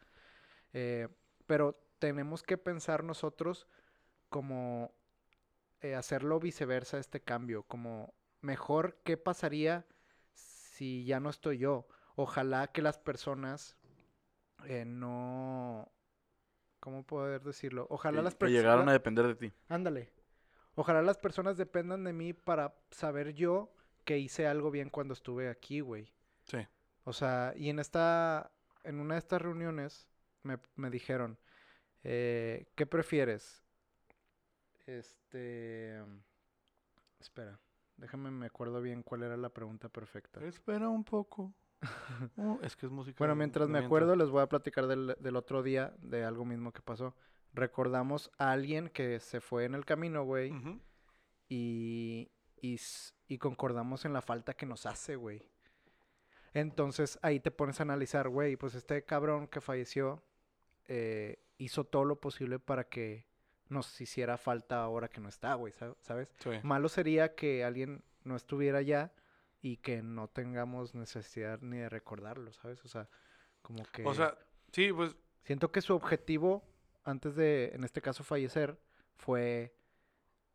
Eh, 0.74 1.08
pero 1.48 1.78
tenemos 2.00 2.44
que 2.44 2.58
pensar 2.58 3.04
nosotros 3.04 3.68
como 4.30 4.94
eh, 5.82 5.96
hacerlo 5.96 6.40
viceversa 6.40 6.98
este 6.98 7.22
cambio, 7.22 7.64
como 7.64 8.14
mejor 8.40 9.00
qué 9.04 9.18
pasaría 9.18 9.86
si 10.34 11.06
ya 11.06 11.20
no 11.20 11.30
estoy 11.30 11.58
yo. 11.58 11.88
Ojalá 12.16 12.68
que 12.68 12.82
las 12.82 12.98
personas 12.98 13.78
eh, 14.66 14.86
no... 14.86 15.92
¿Cómo 16.80 17.04
poder 17.06 17.44
decirlo? 17.44 17.86
Ojalá 17.90 18.18
Que- 18.20 18.24
las 18.24 18.34
que 18.34 18.40
personas... 18.40 18.62
llegaron 18.62 18.90
a 18.90 18.94
depender 18.94 19.28
de 19.28 19.36
ti. 19.36 19.54
Ándale. 19.70 20.12
Ojalá 20.76 21.02
las 21.02 21.18
personas 21.18 21.58
dependan 21.58 22.04
de 22.04 22.14
mí 22.14 22.34
para 22.34 22.76
saber 22.90 23.34
yo 23.34 23.72
que 24.04 24.18
hice 24.18 24.48
algo 24.48 24.72
bien 24.72 24.90
cuando 24.90 25.14
estuve 25.14 25.50
aquí, 25.50 25.82
güey. 25.82 26.12
Sí. 26.44 26.66
O 27.04 27.14
sea, 27.14 27.54
y 27.56 27.70
en 27.70 27.78
esta, 27.80 28.52
en 28.84 29.00
una 29.00 29.16
de 29.16 29.20
estas 29.20 29.42
reuniones 29.42 30.08
me, 30.44 30.58
me 30.76 30.90
dijeron, 30.90 31.38
eh, 32.04 32.66
¿qué 32.76 32.86
prefieres? 32.88 33.64
Este, 34.88 36.02
espera, 37.20 37.60
déjame 37.98 38.32
me 38.32 38.48
acuerdo 38.48 38.82
bien 38.82 39.04
cuál 39.04 39.24
era 39.24 39.38
la 39.38 39.50
pregunta 39.50 39.90
perfecta. 39.90 40.44
Espera 40.44 40.90
un 40.90 41.04
poco. 41.04 41.54
Es 42.64 42.76
que 42.76 42.86
es 42.86 42.92
música. 42.92 43.18
Bueno, 43.20 43.36
mientras 43.36 43.68
me 43.70 43.80
acuerdo, 43.86 44.16
les 44.16 44.30
voy 44.30 44.42
a 44.42 44.48
platicar 44.48 44.88
del, 44.88 45.16
del 45.20 45.36
otro 45.36 45.64
día 45.64 45.94
de 46.02 46.24
algo 46.24 46.46
mismo 46.46 46.72
que 46.72 46.82
pasó. 46.82 47.16
recordamos 47.54 48.32
a 48.38 48.52
alguien 48.52 48.88
que 48.90 49.20
se 49.20 49.42
fue 49.42 49.66
en 49.66 49.76
el 49.76 49.84
camino, 49.86 50.24
güey, 50.24 50.54
y, 51.50 52.32
y, 52.62 52.80
y 53.28 53.38
concordamos 53.38 54.06
en 54.06 54.14
la 54.14 54.22
falta 54.22 54.54
que 54.54 54.66
nos 54.66 54.86
hace, 54.86 55.16
güey. 55.16 55.50
Entonces 56.54 57.18
ahí 57.22 57.40
te 57.40 57.52
pones 57.52 57.80
a 57.80 57.84
analizar, 57.84 58.30
güey, 58.30 58.56
pues 58.58 58.76
este 58.76 59.04
cabrón 59.06 59.48
que 59.48 59.62
falleció 59.62 60.22
eh, 60.88 61.40
hizo 61.58 61.86
todo 61.86 62.06
lo 62.06 62.20
posible 62.20 62.60
para 62.60 62.86
que 62.90 63.26
nos 63.70 64.00
hiciera 64.02 64.38
falta 64.38 64.84
ahora 64.84 65.08
que 65.08 65.22
no 65.22 65.30
está, 65.30 65.54
güey, 65.54 65.72
sa- 65.72 65.96
¿sabes? 66.02 66.30
Sí. 66.40 66.50
Malo 66.64 66.90
sería 66.90 67.36
que 67.36 67.64
alguien 67.64 68.04
no 68.26 68.36
estuviera 68.36 68.82
ya 68.82 69.14
y 69.62 69.78
que 69.78 70.02
no 70.02 70.28
tengamos 70.28 70.96
necesidad 70.96 71.60
ni 71.62 71.78
de 71.78 71.90
recordarlo, 71.90 72.52
¿sabes? 72.54 72.84
O 72.84 72.88
sea, 72.88 73.10
como 73.62 73.84
que... 73.86 74.04
O 74.06 74.14
sea, 74.14 74.38
sí, 74.72 74.92
pues 74.92 75.16
Siento 75.44 75.72
que 75.72 75.82
su 75.82 75.96
objetivo, 75.96 76.64
antes 77.04 77.36
de, 77.36 77.72
en 77.74 77.84
este 77.84 78.02
caso, 78.02 78.24
fallecer, 78.24 78.80
fue... 79.16 79.76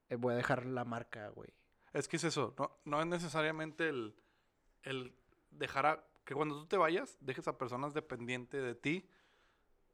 eh, 0.09 0.17
voy 0.17 0.35
a 0.35 0.37
dejar 0.37 0.65
la 0.65 0.85
marca, 0.85 1.29
güey. 1.31 1.51
Es 1.93 2.09
que 2.09 2.17
es 2.17 2.25
eso, 2.25 2.55
no, 2.59 2.79
no 2.85 3.01
es 3.01 3.07
necesariamente 3.07 3.89
el, 3.89 4.15
el 4.83 5.15
dejar 5.51 5.87
a, 5.87 6.05
que 6.25 6.35
cuando 6.35 6.57
tú 6.57 6.67
te 6.67 6.77
vayas, 6.77 7.17
dejes 7.21 7.49
a 7.49 7.59
personas 7.59 7.95
dependientes 7.95 8.63
de 8.63 8.75
ti, 8.75 9.09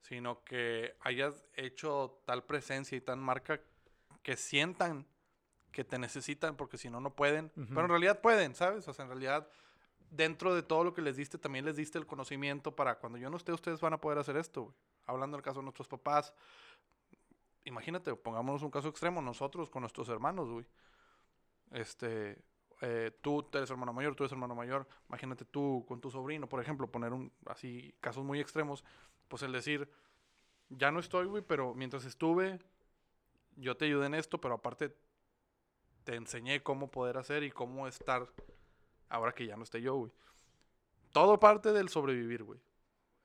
sino 0.01 0.43
que 0.45 0.97
hayas 1.01 1.47
hecho 1.55 2.23
tal 2.27 2.45
presencia 2.45 2.97
y 2.97 3.01
tal 3.01 3.19
marca 3.19 3.61
que 4.23 4.37
sientan 4.37 5.07
que 5.73 5.85
te 5.85 5.99
necesitan, 5.99 6.57
porque 6.57 6.79
si 6.79 6.91
no, 6.91 7.01
no 7.01 7.15
pueden. 7.15 7.51
Pero 7.55 7.81
en 7.81 7.89
realidad 7.89 8.21
pueden, 8.21 8.55
¿sabes? 8.55 8.87
O 8.87 8.93
sea, 8.93 9.05
en 9.05 9.11
realidad, 9.11 9.49
dentro 10.11 10.55
de 10.55 10.63
todo 10.63 10.85
lo 10.85 10.93
que 10.93 11.03
les 11.03 11.17
diste, 11.17 11.39
también 11.39 11.65
les 11.65 11.77
diste 11.77 11.99
el 11.99 12.07
conocimiento 12.07 12.77
para 12.77 12.99
cuando 12.99 13.19
yo 13.19 13.31
no 13.31 13.37
esté, 13.37 13.53
ustedes 13.53 13.81
van 13.81 13.95
a 13.95 14.01
poder 14.01 14.19
hacer 14.19 14.37
esto, 14.37 14.65
güey. 14.65 14.75
Hablando 15.07 15.37
del 15.37 15.43
caso 15.43 15.59
de 15.59 15.65
nuestros 15.65 15.89
papás, 15.89 16.33
imagínate, 17.65 18.15
pongámonos 18.15 18.63
un 18.63 18.71
caso 18.71 18.89
extremo, 18.89 19.21
nosotros 19.21 19.71
con 19.71 19.81
nuestros 19.81 20.09
hermanos, 20.09 20.49
güey. 20.49 20.67
Este, 21.73 22.39
eh, 22.83 23.11
tú 23.23 23.49
eres 23.53 23.71
hermano 23.71 23.93
mayor, 23.93 24.15
tú 24.15 24.25
eres 24.25 24.33
hermano 24.33 24.55
mayor, 24.55 24.87
imagínate 25.09 25.45
tú 25.45 25.85
con 25.89 26.01
tu 26.01 26.11
sobrino, 26.11 26.49
por 26.49 26.61
ejemplo, 26.61 26.91
poner 26.91 27.13
un, 27.13 27.33
así, 27.47 27.95
casos 28.01 28.25
muy 28.25 28.41
extremos, 28.41 28.85
pues 29.29 29.43
el 29.43 29.53
decir, 29.53 29.91
ya 30.69 30.91
no 30.91 31.01
estoy, 31.01 31.27
güey, 31.27 31.43
pero 31.43 31.75
mientras 31.75 32.05
estuve, 32.05 32.61
yo 33.57 33.77
te 33.77 33.87
ayudé 33.87 34.07
en 34.07 34.15
esto, 34.15 34.41
pero 34.41 34.55
aparte 34.55 34.95
te 36.05 36.15
enseñé 36.17 36.63
cómo 36.63 36.91
poder 36.91 37.17
hacer 37.19 37.43
y 37.43 37.51
cómo 37.51 37.87
estar 37.87 38.27
ahora 39.09 39.33
que 39.33 39.47
ya 39.47 39.57
no 39.57 39.63
esté 39.65 39.81
yo, 39.83 39.95
güey. 39.97 40.13
Todo 41.13 41.39
parte 41.39 41.73
del 41.73 41.89
sobrevivir, 41.89 42.43
güey. 42.43 42.61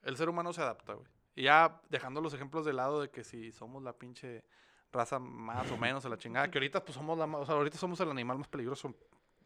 El 0.03 0.17
ser 0.17 0.29
humano 0.29 0.53
se 0.53 0.61
adapta, 0.61 0.93
güey. 0.93 1.07
Y 1.35 1.43
ya 1.43 1.81
dejando 1.89 2.19
los 2.21 2.33
ejemplos 2.33 2.65
de 2.65 2.73
lado 2.73 3.01
de 3.01 3.09
que 3.09 3.23
si 3.23 3.51
somos 3.51 3.83
la 3.83 3.93
pinche 3.93 4.43
raza 4.91 5.19
más 5.19 5.69
o 5.71 5.77
menos 5.77 6.05
a 6.05 6.09
la 6.09 6.17
chingada, 6.17 6.49
que 6.49 6.57
ahorita 6.57 6.83
pues 6.83 6.95
somos 6.95 7.17
la 7.17 7.25
o 7.25 7.45
sea, 7.45 7.55
ahorita 7.55 7.77
somos 7.77 7.99
el 7.99 8.09
animal 8.09 8.37
más 8.39 8.47
peligroso 8.47 8.93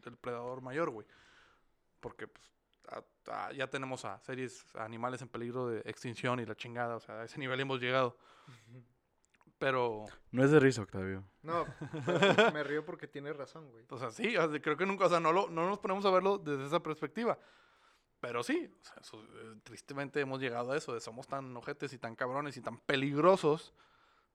del 0.02 0.16
predador 0.16 0.60
mayor, 0.62 0.90
güey. 0.90 1.06
Porque 2.00 2.26
pues 2.26 2.50
a- 2.88 3.04
a- 3.46 3.52
ya 3.52 3.68
tenemos 3.68 4.04
a 4.04 4.18
series 4.20 4.64
animales 4.76 5.20
en 5.22 5.28
peligro 5.28 5.68
de 5.68 5.80
extinción 5.80 6.40
y 6.40 6.46
la 6.46 6.54
chingada, 6.56 6.96
o 6.96 7.00
sea, 7.00 7.20
a 7.20 7.24
ese 7.24 7.38
nivel 7.38 7.60
hemos 7.60 7.80
llegado. 7.80 8.16
Pero, 9.62 10.06
No 10.32 10.42
es 10.42 10.50
de 10.50 10.58
risa, 10.58 10.82
Octavio. 10.82 11.22
No, 11.42 11.64
me 12.52 12.64
río 12.64 12.84
porque 12.84 13.06
tienes 13.06 13.36
razón, 13.36 13.70
güey. 13.70 13.84
o 13.88 13.96
sea, 13.96 14.10
sí, 14.10 14.34
creo 14.60 14.76
que 14.76 14.86
nunca, 14.86 15.06
o 15.06 15.08
sea, 15.08 15.20
no, 15.20 15.30
lo, 15.32 15.48
no 15.48 15.68
nos 15.68 15.78
ponemos 15.78 16.04
a 16.04 16.10
verlo 16.10 16.38
desde 16.38 16.66
esa 16.66 16.80
perspectiva. 16.82 17.38
Pero 18.18 18.42
sí, 18.42 18.68
o 18.80 18.84
sea, 18.84 18.96
eso, 19.00 19.22
eh, 19.22 19.60
tristemente 19.62 20.18
hemos 20.20 20.40
llegado 20.40 20.72
a 20.72 20.76
eso, 20.76 20.94
de 20.94 21.00
somos 21.00 21.28
tan 21.28 21.56
ojetes 21.56 21.92
y 21.92 21.98
tan 21.98 22.16
cabrones 22.16 22.56
y 22.56 22.60
tan 22.60 22.78
peligrosos, 22.78 23.72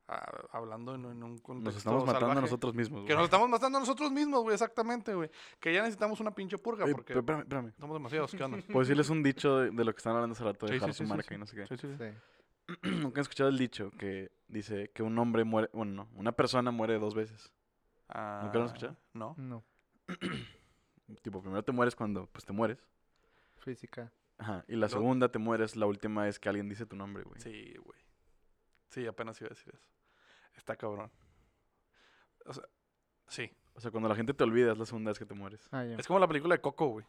ah, 0.07 0.47
hablando 0.51 0.95
en, 0.95 1.03
en 1.03 1.21
un 1.23 1.37
contexto 1.39 1.71
Nos 1.71 1.75
estamos 1.75 2.01
matando 2.05 2.17
a 2.17 2.29
salvaje, 2.29 2.41
nosotros 2.41 2.73
mismos. 2.73 3.01
Que 3.01 3.07
güey. 3.07 3.17
nos 3.17 3.25
estamos 3.25 3.49
matando 3.49 3.77
a 3.79 3.81
nosotros 3.81 4.09
mismos, 4.11 4.43
güey, 4.43 4.53
exactamente, 4.53 5.13
güey. 5.13 5.29
Que 5.59 5.73
ya 5.73 5.81
necesitamos 5.81 6.21
una 6.21 6.31
pinche 6.33 6.57
purga 6.57 6.85
Oye, 6.85 6.93
porque 6.93 7.07
pero 7.13 7.19
espérame, 7.19 7.41
espérame. 7.41 7.73
somos 7.79 7.95
demasiados, 7.97 8.31
¿qué 8.31 8.43
onda? 8.45 8.59
Puedo 8.67 8.79
decirles 8.79 9.09
un 9.09 9.23
dicho 9.23 9.57
de, 9.57 9.71
de 9.71 9.83
lo 9.83 9.91
que 9.93 9.97
están 9.97 10.13
hablando 10.15 10.33
hace 10.33 10.43
rato, 10.45 10.65
de 10.67 10.71
Sí, 10.71 10.73
dejar 10.75 10.93
sí, 10.93 10.97
su 10.99 11.03
sí, 11.03 11.05
sí, 11.05 11.09
marca 11.09 11.27
sí. 11.27 11.35
y 11.35 11.37
no 11.37 11.45
sé 11.45 11.55
qué. 11.57 11.67
Sí, 11.67 11.77
sí, 11.77 11.87
sí. 11.87 11.95
Sí. 11.97 12.17
Nunca 12.83 13.19
han 13.19 13.21
escuchado 13.21 13.49
el 13.49 13.57
dicho 13.57 13.91
que 13.97 14.31
dice 14.47 14.89
que 14.93 15.03
un 15.03 15.17
hombre 15.19 15.43
muere, 15.43 15.69
bueno, 15.73 15.91
no, 16.05 16.09
una 16.17 16.31
persona 16.31 16.71
muere 16.71 16.99
dos 16.99 17.15
veces. 17.15 17.51
¿Nunca 18.09 18.51
lo 18.53 18.59
han 18.61 18.65
escuchado? 18.67 18.95
Ah, 18.99 19.09
No. 19.13 19.35
No, 19.37 19.63
Tipo, 21.21 21.41
primero 21.41 21.63
te 21.63 21.71
mueres 21.71 21.95
cuando, 21.95 22.27
pues 22.27 22.45
te 22.45 22.53
mueres. 22.53 22.79
física. 23.59 24.11
Ajá. 24.37 24.63
Y 24.67 24.75
la 24.75 24.87
segunda 24.89 25.29
te 25.31 25.39
mueres 25.39 25.75
la 25.75 25.85
última 25.87 26.23
vez 26.25 26.37
que 26.39 26.47
alguien 26.49 26.69
dice 26.69 26.85
tu 26.85 26.95
nombre, 26.95 27.23
güey. 27.23 27.39
Sí, 27.41 27.73
güey. 27.83 27.99
Sí, 28.89 29.05
apenas 29.07 29.39
iba 29.41 29.47
a 29.47 29.49
decir 29.49 29.73
eso. 29.73 29.87
Está 30.55 30.75
cabrón. 30.75 31.11
O 32.45 32.53
sea, 32.53 32.63
sí. 33.27 33.51
O 33.73 33.79
sea, 33.79 33.89
cuando 33.91 34.07
la 34.09 34.15
gente 34.15 34.33
te 34.33 34.43
olvida 34.43 34.71
es 34.73 34.77
la 34.77 34.85
segunda 34.85 35.11
vez 35.11 35.19
que 35.19 35.25
te 35.25 35.33
mueres. 35.33 35.67
Ah, 35.71 35.83
ya. 35.85 35.95
Es 35.95 36.07
como 36.07 36.19
la 36.19 36.27
película 36.27 36.55
de 36.55 36.61
Coco, 36.61 36.87
güey. 36.87 37.05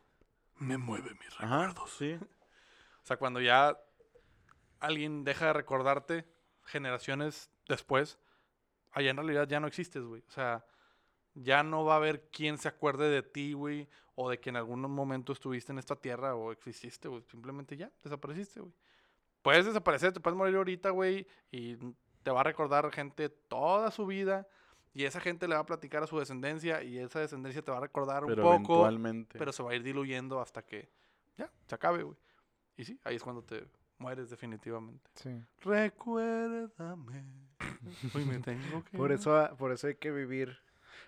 Me 0.59 0.79
mueve 0.79 1.11
mis 1.14 1.35
Ajá, 1.41 1.66
recuerdos. 1.66 1.91
sí. 1.93 2.19
O 3.03 3.07
sea, 3.09 3.16
cuando 3.16 3.41
ya 3.41 3.75
alguien 4.81 5.24
deja 5.24 5.47
de 5.47 5.53
recordarte 5.53 6.26
generaciones 6.64 7.51
después, 7.68 8.18
allá 8.93 9.11
en 9.11 9.16
realidad 9.16 9.49
ya 9.49 9.61
no 9.61 9.66
existes, 9.66 10.03
güey. 10.03 10.22
O 10.29 10.31
sea, 10.31 10.64
ya 11.35 11.62
no 11.62 11.85
va 11.85 11.95
a 11.95 11.97
haber 11.97 12.29
quien 12.31 12.59
se 12.59 12.68
acuerde 12.68 13.09
de 13.09 13.22
ti, 13.22 13.53
güey, 13.53 13.89
o 14.14 14.31
de 14.31 14.41
que 14.41 14.51
en 14.51 14.57
algún 14.57 14.81
momento 14.81 15.33
estuviste 15.33 15.72
en 15.72 15.79
esta 15.79 15.97
tierra 15.97 16.35
o 16.35 16.53
exististe, 16.53 17.09
güey. 17.09 17.22
Simplemente 17.31 17.76
ya, 17.76 17.91
desapareciste, 18.03 18.61
güey. 18.61 18.72
Puedes 19.43 19.66
desaparecer, 19.66 20.12
te 20.12 20.20
puedes 20.20 20.37
morir 20.37 20.57
ahorita, 20.57 20.91
güey, 20.91 21.26
y 21.51 21.76
te 22.22 22.31
va 22.31 22.41
a 22.41 22.45
recordar 22.45 22.91
gente 22.93 23.29
toda 23.29 23.91
su 23.91 24.07
vida, 24.07 24.49
y 24.93 25.05
esa 25.05 25.20
gente 25.20 25.47
le 25.47 25.55
va 25.55 25.61
a 25.61 25.66
platicar 25.66 26.03
a 26.03 26.07
su 26.07 26.18
descendencia, 26.18 26.83
y 26.83 26.99
esa 26.99 27.20
descendencia 27.20 27.62
te 27.62 27.70
va 27.70 27.79
a 27.79 27.83
recordar 27.83 28.24
un 28.24 28.35
poco 28.35 28.81
eventualmente. 28.81 29.39
pero 29.39 29.53
se 29.53 29.62
va 29.62 29.70
a 29.70 29.74
ir 29.76 29.83
diluyendo 29.83 30.41
hasta 30.41 30.62
que 30.62 30.91
ya 31.37 31.51
se 31.66 31.74
acabe, 31.74 32.03
güey. 32.03 32.18
Y 32.76 32.85
sí, 32.85 32.99
ahí 33.05 33.14
es 33.14 33.22
cuando 33.22 33.43
te 33.43 33.64
mueres 33.99 34.31
definitivamente. 34.31 35.11
Sí. 35.15 35.31
Recuérdame. 35.63 37.25
Hoy 38.15 38.25
me 38.25 38.39
tengo 38.39 38.85
que. 38.85 38.97
Por 38.97 39.11
ir. 39.11 39.19
eso, 39.19 39.55
por 39.59 39.73
eso 39.73 39.87
hay 39.87 39.95
que 39.97 40.11
vivir. 40.11 40.59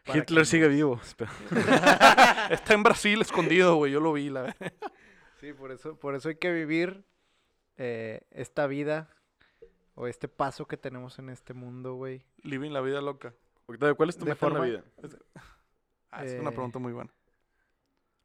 Hitler 0.07 0.43
que 0.43 0.45
sigue 0.47 0.69
vivo. 0.69 1.01
Está 2.51 2.75
en 2.75 2.83
Brasil 2.83 3.21
escondido, 3.21 3.77
güey. 3.77 3.93
Yo 3.93 4.01
lo 4.01 4.13
vi, 4.13 4.31
la 4.31 4.43
verdad. 4.43 4.73
Sí, 5.41 5.53
por 5.53 5.71
eso, 5.73 5.97
por 5.97 6.15
eso 6.15 6.29
hay 6.29 6.37
que 6.37 6.53
vivir 6.53 7.05
eh, 7.77 8.23
esta 8.31 8.67
vida 8.67 9.09
o 9.95 10.07
este 10.07 10.29
paso 10.29 10.67
que 10.67 10.77
tenemos 10.77 11.19
en 11.19 11.29
este 11.31 11.55
mundo, 11.55 11.95
güey. 11.95 12.25
Living 12.43 12.71
la 12.71 12.81
vida 12.81 13.01
loca. 13.01 13.35
¿cuál 13.97 14.09
es 14.09 14.17
tu 14.17 14.25
De 14.25 14.33
meta 14.33 14.47
en 14.47 14.53
la 14.53 14.59
forma- 14.59 14.65
vida? 14.65 14.85
Ah, 16.11 16.25
es 16.25 16.41
una 16.41 16.51
Eh, 16.51 16.53
pregunta 16.53 16.79
muy 16.81 16.93
buena. 16.93 17.11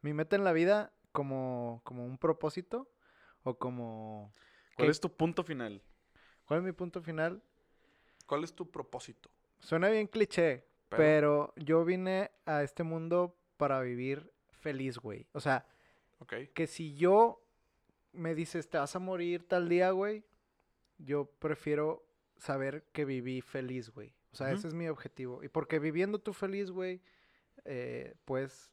Mi 0.02 0.12
meta 0.12 0.34
en 0.36 0.44
la 0.44 0.52
vida 0.52 0.92
como, 1.12 1.80
como 1.84 2.04
un 2.04 2.18
propósito 2.18 2.88
o 3.44 3.56
como... 3.58 4.34
¿Cuál 4.76 4.86
¿qué? 4.86 4.90
es 4.92 5.00
tu 5.00 5.10
punto 5.14 5.42
final? 5.42 5.82
¿Cuál 6.46 6.60
es 6.60 6.64
mi 6.66 6.72
punto 6.72 7.02
final? 7.02 7.42
¿Cuál 8.26 8.44
es 8.44 8.54
tu 8.54 8.70
propósito? 8.70 9.30
Suena 9.58 9.88
bien 9.88 10.06
cliché, 10.06 10.64
Pero- 10.88 10.96
pero 10.96 11.54
yo 11.56 11.84
vine 11.84 12.30
a 12.44 12.62
este 12.62 12.82
mundo 12.82 13.36
para 13.56 13.80
vivir 13.80 14.30
feliz, 14.50 14.98
güey. 14.98 15.26
O 15.32 15.40
sea, 15.40 15.66
que 16.54 16.66
si 16.66 16.94
yo 16.94 17.42
me 18.12 18.34
dices, 18.34 18.68
te 18.68 18.78
vas 18.78 18.94
a 18.96 18.98
morir 18.98 19.46
tal 19.46 19.68
día, 19.68 19.90
güey, 19.90 20.24
yo 20.98 21.26
prefiero 21.38 22.06
saber 22.36 22.84
que 22.92 23.04
viví 23.04 23.40
feliz, 23.40 23.90
güey. 23.90 24.14
O 24.32 24.36
sea, 24.36 24.52
ese 24.52 24.68
es 24.68 24.74
mi 24.74 24.88
objetivo. 24.88 25.42
Y 25.42 25.48
porque 25.48 25.78
viviendo 25.78 26.18
tú 26.18 26.32
feliz, 26.34 26.70
güey, 26.70 27.00
eh, 27.64 28.14
puedes 28.24 28.70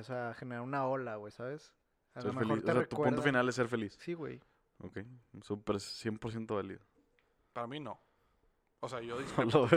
o 0.00 0.02
sea, 0.02 0.34
generar 0.34 0.62
una 0.62 0.86
ola, 0.86 1.16
güey, 1.16 1.30
¿sabes? 1.32 1.72
A 2.14 2.20
Ser 2.22 2.28
lo 2.32 2.40
mejor 2.40 2.48
feliz. 2.56 2.64
te 2.64 2.70
O 2.70 2.74
sea, 2.74 2.88
tu 2.88 2.96
punto 2.96 3.22
final 3.22 3.48
es 3.48 3.54
ser 3.54 3.68
feliz. 3.68 3.96
Sí, 4.00 4.14
güey. 4.14 4.40
Ok. 4.78 4.98
Súper 5.42 5.76
100% 5.76 6.54
válido. 6.54 6.80
Para 7.52 7.66
mí 7.66 7.80
no. 7.80 8.00
O 8.80 8.88
sea, 8.88 9.00
yo 9.00 9.18
discrepo. 9.54 9.68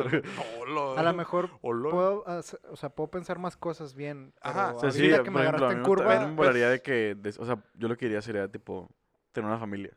A 0.97 1.03
lo 1.03 1.13
mejor 1.13 1.49
puedo, 1.61 2.27
hacer- 2.27 2.59
o 2.69 2.75
sea, 2.75 2.89
puedo 2.89 3.09
pensar 3.09 3.39
más 3.39 3.55
cosas 3.57 3.93
bien. 3.95 4.33
Ajá, 4.41 4.67
pero 4.67 4.77
O 4.77 4.79
sea, 4.81 4.91
sí, 4.91 5.01
que 5.01 5.07
me 5.09 5.15
ejemplo, 5.15 5.39
a 5.39 5.41
agarraste 5.43 5.67
mí 5.67 5.71
en 5.73 5.79
me- 5.79 5.85
curva, 5.85 6.19
me 6.19 6.31
molaría 6.33 6.65
pues- 6.67 6.71
de 6.71 6.81
que, 6.81 7.15
des- 7.15 7.39
o 7.39 7.45
sea, 7.45 7.63
yo 7.75 7.87
lo 7.87 7.95
que 7.95 8.05
quería 8.05 8.21
sería, 8.21 8.47
tipo, 8.51 8.89
tener 9.31 9.49
una 9.49 9.59
familia. 9.59 9.95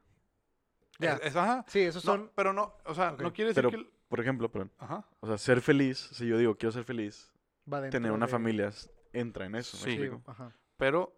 ya. 0.99 1.15
Es- 1.15 1.23
es- 1.27 1.37
ajá. 1.37 1.65
Sí, 1.67 1.81
esos 1.81 2.05
No, 2.05 2.13
son... 2.13 2.31
pero 2.37 2.53
no, 2.53 2.77
o 2.85 2.95
sea, 2.95 3.13
Ok. 3.13 3.23
no 3.23 3.33
quiere 3.33 3.49
decir 3.49 3.63
Pero, 3.65 3.71
que. 3.71 3.77
el- 3.77 3.91
por 4.09 4.21
ejemplo, 4.21 4.51
perdón. 4.53 4.71
Ajá. 4.79 5.05
O 5.21 5.27
sea, 5.27 5.37
ser 5.39 5.61
feliz, 5.61 5.99
si 6.13 6.27
yo 6.29 6.39
digo 6.39 6.55
quiero 6.57 6.71
ser 6.71 6.85
feliz, 6.85 7.33
va 7.71 7.89
tener 7.91 8.13
una 8.13 8.27
de- 8.27 8.33
familia 8.33 8.71
entra 9.13 9.47
en 9.47 9.57
eso. 9.57 9.77
¿me 9.79 9.83
Sí. 9.83 9.85
Sí, 9.97 10.03
explico? 10.03 10.23
ajá. 10.31 10.53
Pero 10.77 11.13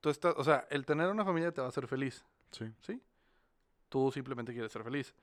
tú 0.00 0.08
estás, 0.08 0.34
o 0.38 0.44
sea, 0.44 0.66
el 0.70 0.86
tener 0.86 1.08
una 1.10 1.24
familia 1.26 1.52
te 1.52 1.60
va 1.60 1.66
a 1.66 1.68
hacer 1.70 1.86
feliz, 1.86 2.24
Sí. 2.50 2.72
¿sí? 2.80 3.00
Tú 3.88 4.10
simplemente 4.12 4.52
quieres 4.52 4.70
ser 4.72 4.82
feliz. 4.84 5.14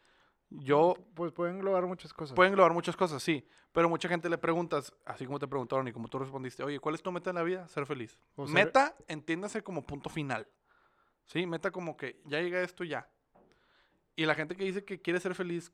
Yo 0.50 0.96
Pues 1.14 1.34
pueden 1.34 1.56
englobar 1.58 1.86
muchas 1.86 2.14
cosas. 2.14 2.34
pueden 2.34 2.54
englobar 2.54 2.72
muchas 2.74 2.96
cosas, 2.96 3.22
sí, 3.22 3.46
pero 3.74 3.90
mucha 3.90 4.08
gente 4.08 4.30
le 4.30 4.38
preguntas, 4.38 4.94
así 5.06 5.26
como 5.26 5.40
te 5.40 5.48
preguntaron 5.48 5.86
y 5.90 5.92
como 5.92 6.08
tú 6.08 6.20
respondiste, 6.20 6.64
oye, 6.64 6.80
¿cuál 6.80 6.96
es 6.96 7.02
tu 7.02 7.12
meta 7.12 7.32
en 7.32 7.36
la 7.36 7.44
vida? 7.44 7.68
Ser 7.68 7.86
feliz. 7.86 8.18
O 8.38 8.46
ser- 8.48 8.54
Meta, 8.56 8.96
entiéndase 9.10 9.62
como 9.62 9.86
punto 9.86 10.10
final. 10.10 10.48
¿Sí? 11.26 11.46
Meta 11.46 11.70
como 11.72 11.98
que 11.98 12.22
ya 12.24 12.40
llega 12.40 12.62
esto 12.62 12.86
ya. 12.86 13.10
Y 14.16 14.26
la 14.26 14.36
gente 14.36 14.56
que 14.56 14.64
dice 14.64 14.86
que 14.86 15.02
quiere 15.02 15.20
ser 15.20 15.36
feliz, 15.36 15.70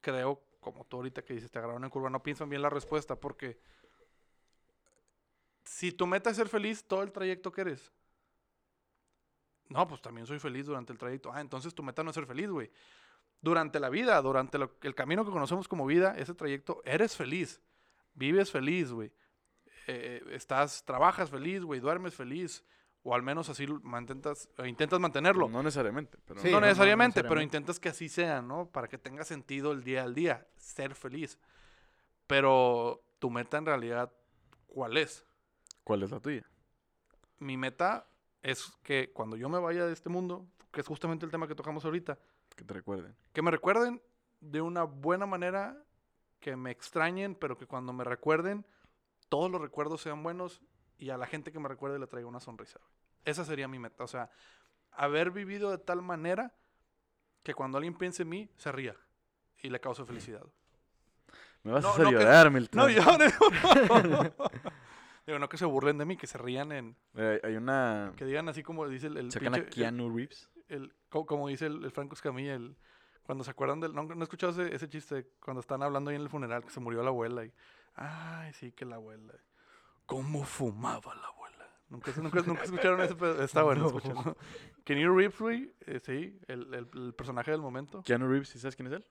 creo, 0.00 0.40
como 0.60 0.84
tú 0.84 0.98
ahorita 0.98 1.22
que 1.24 1.34
dices, 1.34 1.50
te 1.50 1.58
agarraron 1.58 1.82
en 1.82 1.90
curva, 1.90 2.08
no 2.08 2.22
piensan 2.22 2.48
bien 2.48 2.62
la 2.62 2.70
respuesta 2.70 3.16
porque 3.18 3.58
si 5.64 5.90
tu 5.92 6.06
meta 6.06 6.30
es 6.30 6.36
ser 6.36 6.48
feliz 6.48 6.84
todo 6.84 7.02
el 7.02 7.10
trayecto 7.10 7.50
que 7.50 7.62
eres. 7.62 7.90
No, 9.68 9.86
pues 9.88 10.00
también 10.02 10.26
soy 10.26 10.38
feliz 10.38 10.66
durante 10.66 10.92
el 10.92 10.98
trayecto. 10.98 11.32
Ah, 11.32 11.40
entonces 11.40 11.74
tu 11.74 11.82
meta 11.82 12.02
no 12.02 12.10
es 12.10 12.14
ser 12.14 12.26
feliz, 12.26 12.48
güey. 12.50 12.70
Durante 13.40 13.80
la 13.80 13.88
vida, 13.90 14.20
durante 14.22 14.58
lo- 14.58 14.76
el 14.82 14.94
camino 14.94 15.24
que 15.24 15.30
conocemos 15.30 15.68
como 15.68 15.86
vida, 15.86 16.14
ese 16.16 16.34
trayecto, 16.34 16.80
eres 16.84 17.16
feliz. 17.16 17.60
Vives 18.14 18.50
feliz, 18.50 18.92
güey. 18.92 19.10
Eh, 19.86 20.22
estás, 20.30 20.84
trabajas 20.84 21.30
feliz, 21.30 21.62
güey, 21.62 21.80
duermes 21.80 22.14
feliz. 22.14 22.64
O 23.06 23.14
al 23.14 23.22
menos 23.22 23.50
así 23.50 23.66
lo 23.66 23.80
mantentas, 23.80 24.48
eh, 24.56 24.66
intentas 24.66 24.98
mantenerlo. 24.98 25.46
No 25.48 25.62
necesariamente, 25.62 26.16
pero... 26.26 26.40
Sí, 26.40 26.46
no, 26.46 26.52
no, 26.54 26.60
no 26.60 26.66
necesariamente, 26.68 27.22
pero 27.22 27.42
intentas 27.42 27.78
que 27.78 27.90
así 27.90 28.08
sea, 28.08 28.40
¿no? 28.40 28.66
Para 28.70 28.88
que 28.88 28.96
tenga 28.96 29.24
sentido 29.24 29.72
el 29.72 29.84
día 29.84 30.04
al 30.04 30.14
día, 30.14 30.46
ser 30.56 30.94
feliz. 30.94 31.38
Pero 32.26 33.02
tu 33.18 33.28
meta 33.30 33.58
en 33.58 33.66
realidad, 33.66 34.10
¿cuál 34.66 34.96
es? 34.96 35.24
¿Cuál 35.82 36.02
es 36.02 36.10
la 36.10 36.20
tuya? 36.20 36.44
Mi 37.38 37.58
meta 37.58 38.06
es 38.44 38.70
que 38.82 39.10
cuando 39.12 39.36
yo 39.36 39.48
me 39.48 39.58
vaya 39.58 39.86
de 39.86 39.92
este 39.92 40.08
mundo, 40.10 40.46
que 40.70 40.80
es 40.82 40.86
justamente 40.86 41.24
el 41.24 41.32
tema 41.32 41.48
que 41.48 41.54
tocamos 41.54 41.84
ahorita, 41.84 42.18
Que 42.54 42.62
te 42.64 42.74
recuerden. 42.74 43.16
que 43.32 43.42
me 43.42 43.50
recuerden 43.50 44.00
de 44.40 44.60
una 44.60 44.84
buena 44.84 45.24
manera, 45.26 45.82
que 46.40 46.54
me 46.54 46.70
extrañen, 46.70 47.34
pero 47.34 47.56
que 47.56 47.66
cuando 47.66 47.92
me 47.94 48.04
recuerden, 48.04 48.66
todos 49.30 49.50
los 49.50 49.60
recuerdos 49.60 50.02
sean 50.02 50.22
buenos 50.22 50.60
y 50.98 51.08
a 51.10 51.16
la 51.16 51.26
gente 51.26 51.50
que 51.52 51.58
me 51.58 51.68
recuerde 51.68 51.98
le 51.98 52.06
traiga 52.06 52.28
una 52.28 52.40
sonrisa. 52.40 52.78
Esa 53.24 53.44
sería 53.46 53.66
mi 53.66 53.78
meta. 53.78 54.04
O 54.04 54.08
sea, 54.08 54.30
haber 54.92 55.30
vivido 55.30 55.70
de 55.70 55.78
tal 55.78 56.02
manera 56.02 56.52
que 57.42 57.54
cuando 57.54 57.78
alguien 57.78 57.94
piense 57.94 58.22
en 58.24 58.28
mí, 58.28 58.50
se 58.58 58.70
ría 58.70 58.94
y 59.62 59.70
le 59.70 59.80
cause 59.80 60.04
felicidad. 60.04 60.44
Me 61.62 61.72
vas 61.72 61.82
No, 61.82 61.88
a 61.88 61.92
hacer 61.92 62.04
no 62.04 62.10
que- 62.18 62.50
Milton. 62.50 62.78
No, 62.78 62.88
yo 62.90 63.02
no. 63.02 64.34
Digo, 65.26 65.38
no 65.38 65.48
que 65.48 65.56
se 65.56 65.64
burlen 65.64 65.96
de 65.98 66.04
mí, 66.04 66.16
que 66.16 66.26
se 66.26 66.36
rían 66.38 66.70
en. 66.72 66.96
Eh, 67.14 67.40
hay 67.42 67.56
una... 67.56 68.12
Que 68.16 68.24
digan 68.26 68.48
así 68.48 68.62
como 68.62 68.86
dice 68.88 69.06
el. 69.06 69.16
el 69.16 69.32
Sacan 69.32 69.54
a 69.54 69.58
pinche- 69.58 69.70
Keanu 69.70 70.14
Reeves. 70.14 70.50
el- 70.68 70.94
co- 71.08 71.24
como 71.26 71.48
dice 71.48 71.66
el, 71.66 71.82
el 71.84 71.90
Franco 71.92 72.14
Escamilla, 72.14 72.54
el, 72.54 72.76
cuando 73.22 73.42
se 73.42 73.50
acuerdan 73.50 73.80
del... 73.80 73.94
No, 73.94 74.02
no 74.02 74.20
he 74.20 74.22
escuchado 74.22 74.52
ese, 74.52 74.74
ese 74.74 74.88
chiste, 74.88 75.26
cuando 75.40 75.60
están 75.60 75.82
hablando 75.82 76.10
ahí 76.10 76.16
en 76.16 76.22
el 76.22 76.28
funeral, 76.28 76.62
que 76.62 76.70
se 76.70 76.80
murió 76.80 77.02
la 77.02 77.08
abuela 77.08 77.44
y... 77.44 77.52
Ay, 77.94 78.52
sí, 78.52 78.72
que 78.72 78.84
la 78.84 78.96
abuela. 78.96 79.32
¿Cómo 80.04 80.44
fumaba 80.44 81.14
la 81.14 81.26
abuela? 81.28 81.70
Nunca, 81.88 82.12
nunca, 82.20 82.42
nunca 82.42 82.62
escucharon 82.64 83.00
ese? 83.00 83.14
Está 83.44 83.62
bueno, 83.62 83.90
No. 84.04 84.36
Keanu 84.84 85.16
Reeves, 85.16 85.38
güey, 85.38 85.72
eh, 85.86 86.00
sí, 86.00 86.38
el, 86.48 86.74
el, 86.74 86.88
el 86.94 87.14
personaje 87.14 87.50
del 87.50 87.62
momento. 87.62 88.02
Keanu 88.02 88.28
Reeves, 88.28 88.48
¿sí 88.50 88.58
sabes 88.58 88.76
quién 88.76 88.88
es 88.88 88.92
él? 88.94 89.06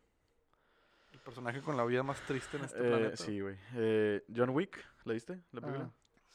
El 1.14 1.20
personaje 1.20 1.62
con 1.62 1.78
la 1.78 1.86
vida 1.86 2.04
más 2.04 2.20
triste 2.28 2.58
en 2.58 2.66
este 2.66 2.78
Eh, 2.80 2.90
planeta. 2.90 3.18
sí, 3.18 3.40
güey. 3.40 3.56
Eh, 3.76 4.24
John 4.36 4.50
Wick, 4.52 4.84
¿la 5.06 5.14
viste? 5.14 5.40
¿La 5.52 5.62
película? 5.62 5.90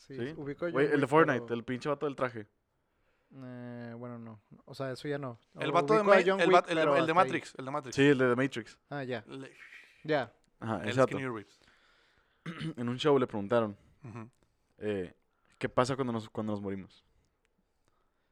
Sí, 0.09 0.15
¿Sí? 0.17 0.35
ubico 0.37 0.67
a 0.67 0.71
Güey, 0.71 0.87
John 0.87 0.95
el 0.95 1.01
de 1.03 1.07
Fortnite, 1.07 1.41
pero, 1.43 1.55
el 1.55 1.65
pinche 1.65 1.89
vato 1.89 2.07
del 2.07 2.17
traje. 2.17 2.47
eh, 3.35 3.95
bueno, 3.97 4.19
no. 4.19 4.41
O 4.65 4.75
sea, 4.75 4.91
eso 4.93 5.07
ya 5.07 5.19
no. 5.19 5.39
El 5.61 5.71
vato 5.71 5.95
de, 5.95 6.01
a 6.01 6.03
Ma- 6.03 6.19
el, 6.19 6.29
Wick, 6.31 6.41
el 6.41 6.51
de- 6.51 6.63
pero 6.75 6.97
el 6.97 7.07
de 7.07 7.11
hasta 7.13 7.13
ahí. 7.13 7.15
Matrix, 7.15 7.55
el 7.59 7.65
de 7.65 7.71
Matrix. 7.71 7.95
Sí, 7.97 8.03
el 8.07 8.19
de 8.19 8.29
The 8.31 8.37
Matrix. 8.37 8.79
Ah, 8.91 9.05
ya. 9.05 9.23
Le- 9.27 9.53
Ya. 10.05 10.33
Ajá, 10.61 10.83
el 10.85 10.97
Reeves. 10.97 11.61
En 12.77 12.89
un 12.89 12.97
show 12.99 13.19
le 13.19 13.27
preguntaron, 13.27 13.77
eh, 14.79 15.15
¿qué 15.59 15.69
pasa 15.69 15.95
cuando 15.95 16.13
nos, 16.15 16.29
cuando 16.31 16.53
nos 16.53 16.63
morimos? 16.63 17.05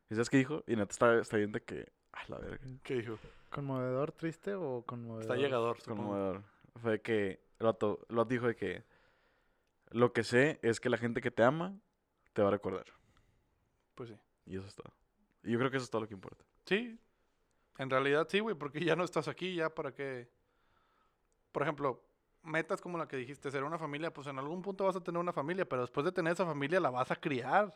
¿Y 0.08 0.14
sabes 0.14 0.30
qué 0.30 0.38
dijo? 0.38 0.64
Y 0.66 0.76
neta 0.76 0.92
está, 0.92 1.18
está 1.20 1.36
bien 1.36 1.52
de 1.52 1.60
que... 1.62 1.92
Ah, 2.12 2.22
la 2.28 2.38
verga. 2.38 2.64
¿Qué 2.82 2.94
dijo? 2.94 3.18
¿Conmovedor 3.50 4.12
triste 4.12 4.54
o 4.54 4.82
conmovedor? 4.86 5.22
Está 5.22 5.36
llegador. 5.36 5.76
Conmovedor. 5.84 6.42
Fue 6.80 7.00
que 7.02 7.40
el 7.58 7.66
vato, 7.66 8.00
el 8.08 8.16
vato 8.16 8.28
dijo 8.30 8.46
de 8.46 8.56
que 8.56 8.84
lo 9.90 10.12
que 10.12 10.24
sé 10.24 10.58
es 10.62 10.80
que 10.80 10.88
la 10.88 10.98
gente 10.98 11.20
que 11.20 11.30
te 11.30 11.42
ama 11.42 11.78
te 12.32 12.42
va 12.42 12.48
a 12.48 12.50
recordar. 12.50 12.86
Pues 13.94 14.10
sí. 14.10 14.16
Y 14.46 14.56
eso 14.56 14.66
es 14.66 14.74
todo. 14.74 14.92
Y 15.42 15.52
yo 15.52 15.58
creo 15.58 15.70
que 15.70 15.76
eso 15.76 15.84
es 15.84 15.90
todo 15.90 16.02
lo 16.02 16.08
que 16.08 16.14
importa. 16.14 16.44
Sí, 16.64 16.98
en 17.78 17.90
realidad 17.90 18.26
sí, 18.28 18.40
güey, 18.40 18.54
porque 18.54 18.84
ya 18.84 18.96
no 18.96 19.04
estás 19.04 19.28
aquí, 19.28 19.54
ya 19.54 19.70
para 19.70 19.92
qué. 19.92 20.28
Por 21.52 21.62
ejemplo, 21.62 22.02
metas 22.42 22.80
como 22.80 22.98
la 22.98 23.06
que 23.08 23.16
dijiste, 23.16 23.50
ser 23.50 23.64
una 23.64 23.78
familia, 23.78 24.12
pues 24.12 24.26
en 24.26 24.38
algún 24.38 24.62
punto 24.62 24.84
vas 24.84 24.96
a 24.96 25.00
tener 25.00 25.18
una 25.18 25.32
familia, 25.32 25.68
pero 25.68 25.82
después 25.82 26.04
de 26.04 26.12
tener 26.12 26.32
esa 26.32 26.46
familia 26.46 26.80
la 26.80 26.90
vas 26.90 27.10
a 27.10 27.16
criar. 27.16 27.74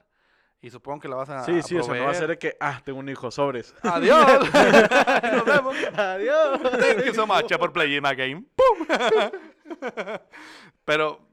Y 0.62 0.68
supongo 0.68 1.00
que 1.00 1.08
la 1.08 1.16
vas 1.16 1.30
a. 1.30 1.44
sí, 1.44 1.58
a 1.58 1.62
sí, 1.62 1.76
o 1.76 1.82
sea, 1.82 1.94
no 1.94 2.04
va 2.04 2.10
a 2.10 2.14
ser 2.14 2.26
proveer. 2.26 2.38
de 2.38 2.38
que, 2.38 2.56
ah, 2.60 2.82
tengo 2.84 2.98
un 2.98 3.08
hijo, 3.08 3.30
sobres. 3.30 3.74
¡Adiós! 3.82 4.40
Nos 5.32 5.44
vemos. 5.46 5.76
Adiós. 5.94 6.60
Thank 6.78 7.04
you 7.06 7.14
so 7.14 7.26
much 7.26 7.50
for 7.58 7.72
playing 7.72 8.02
my 8.02 8.14
game. 8.14 8.44
¡Pum! 8.54 8.86
pero 10.84 11.29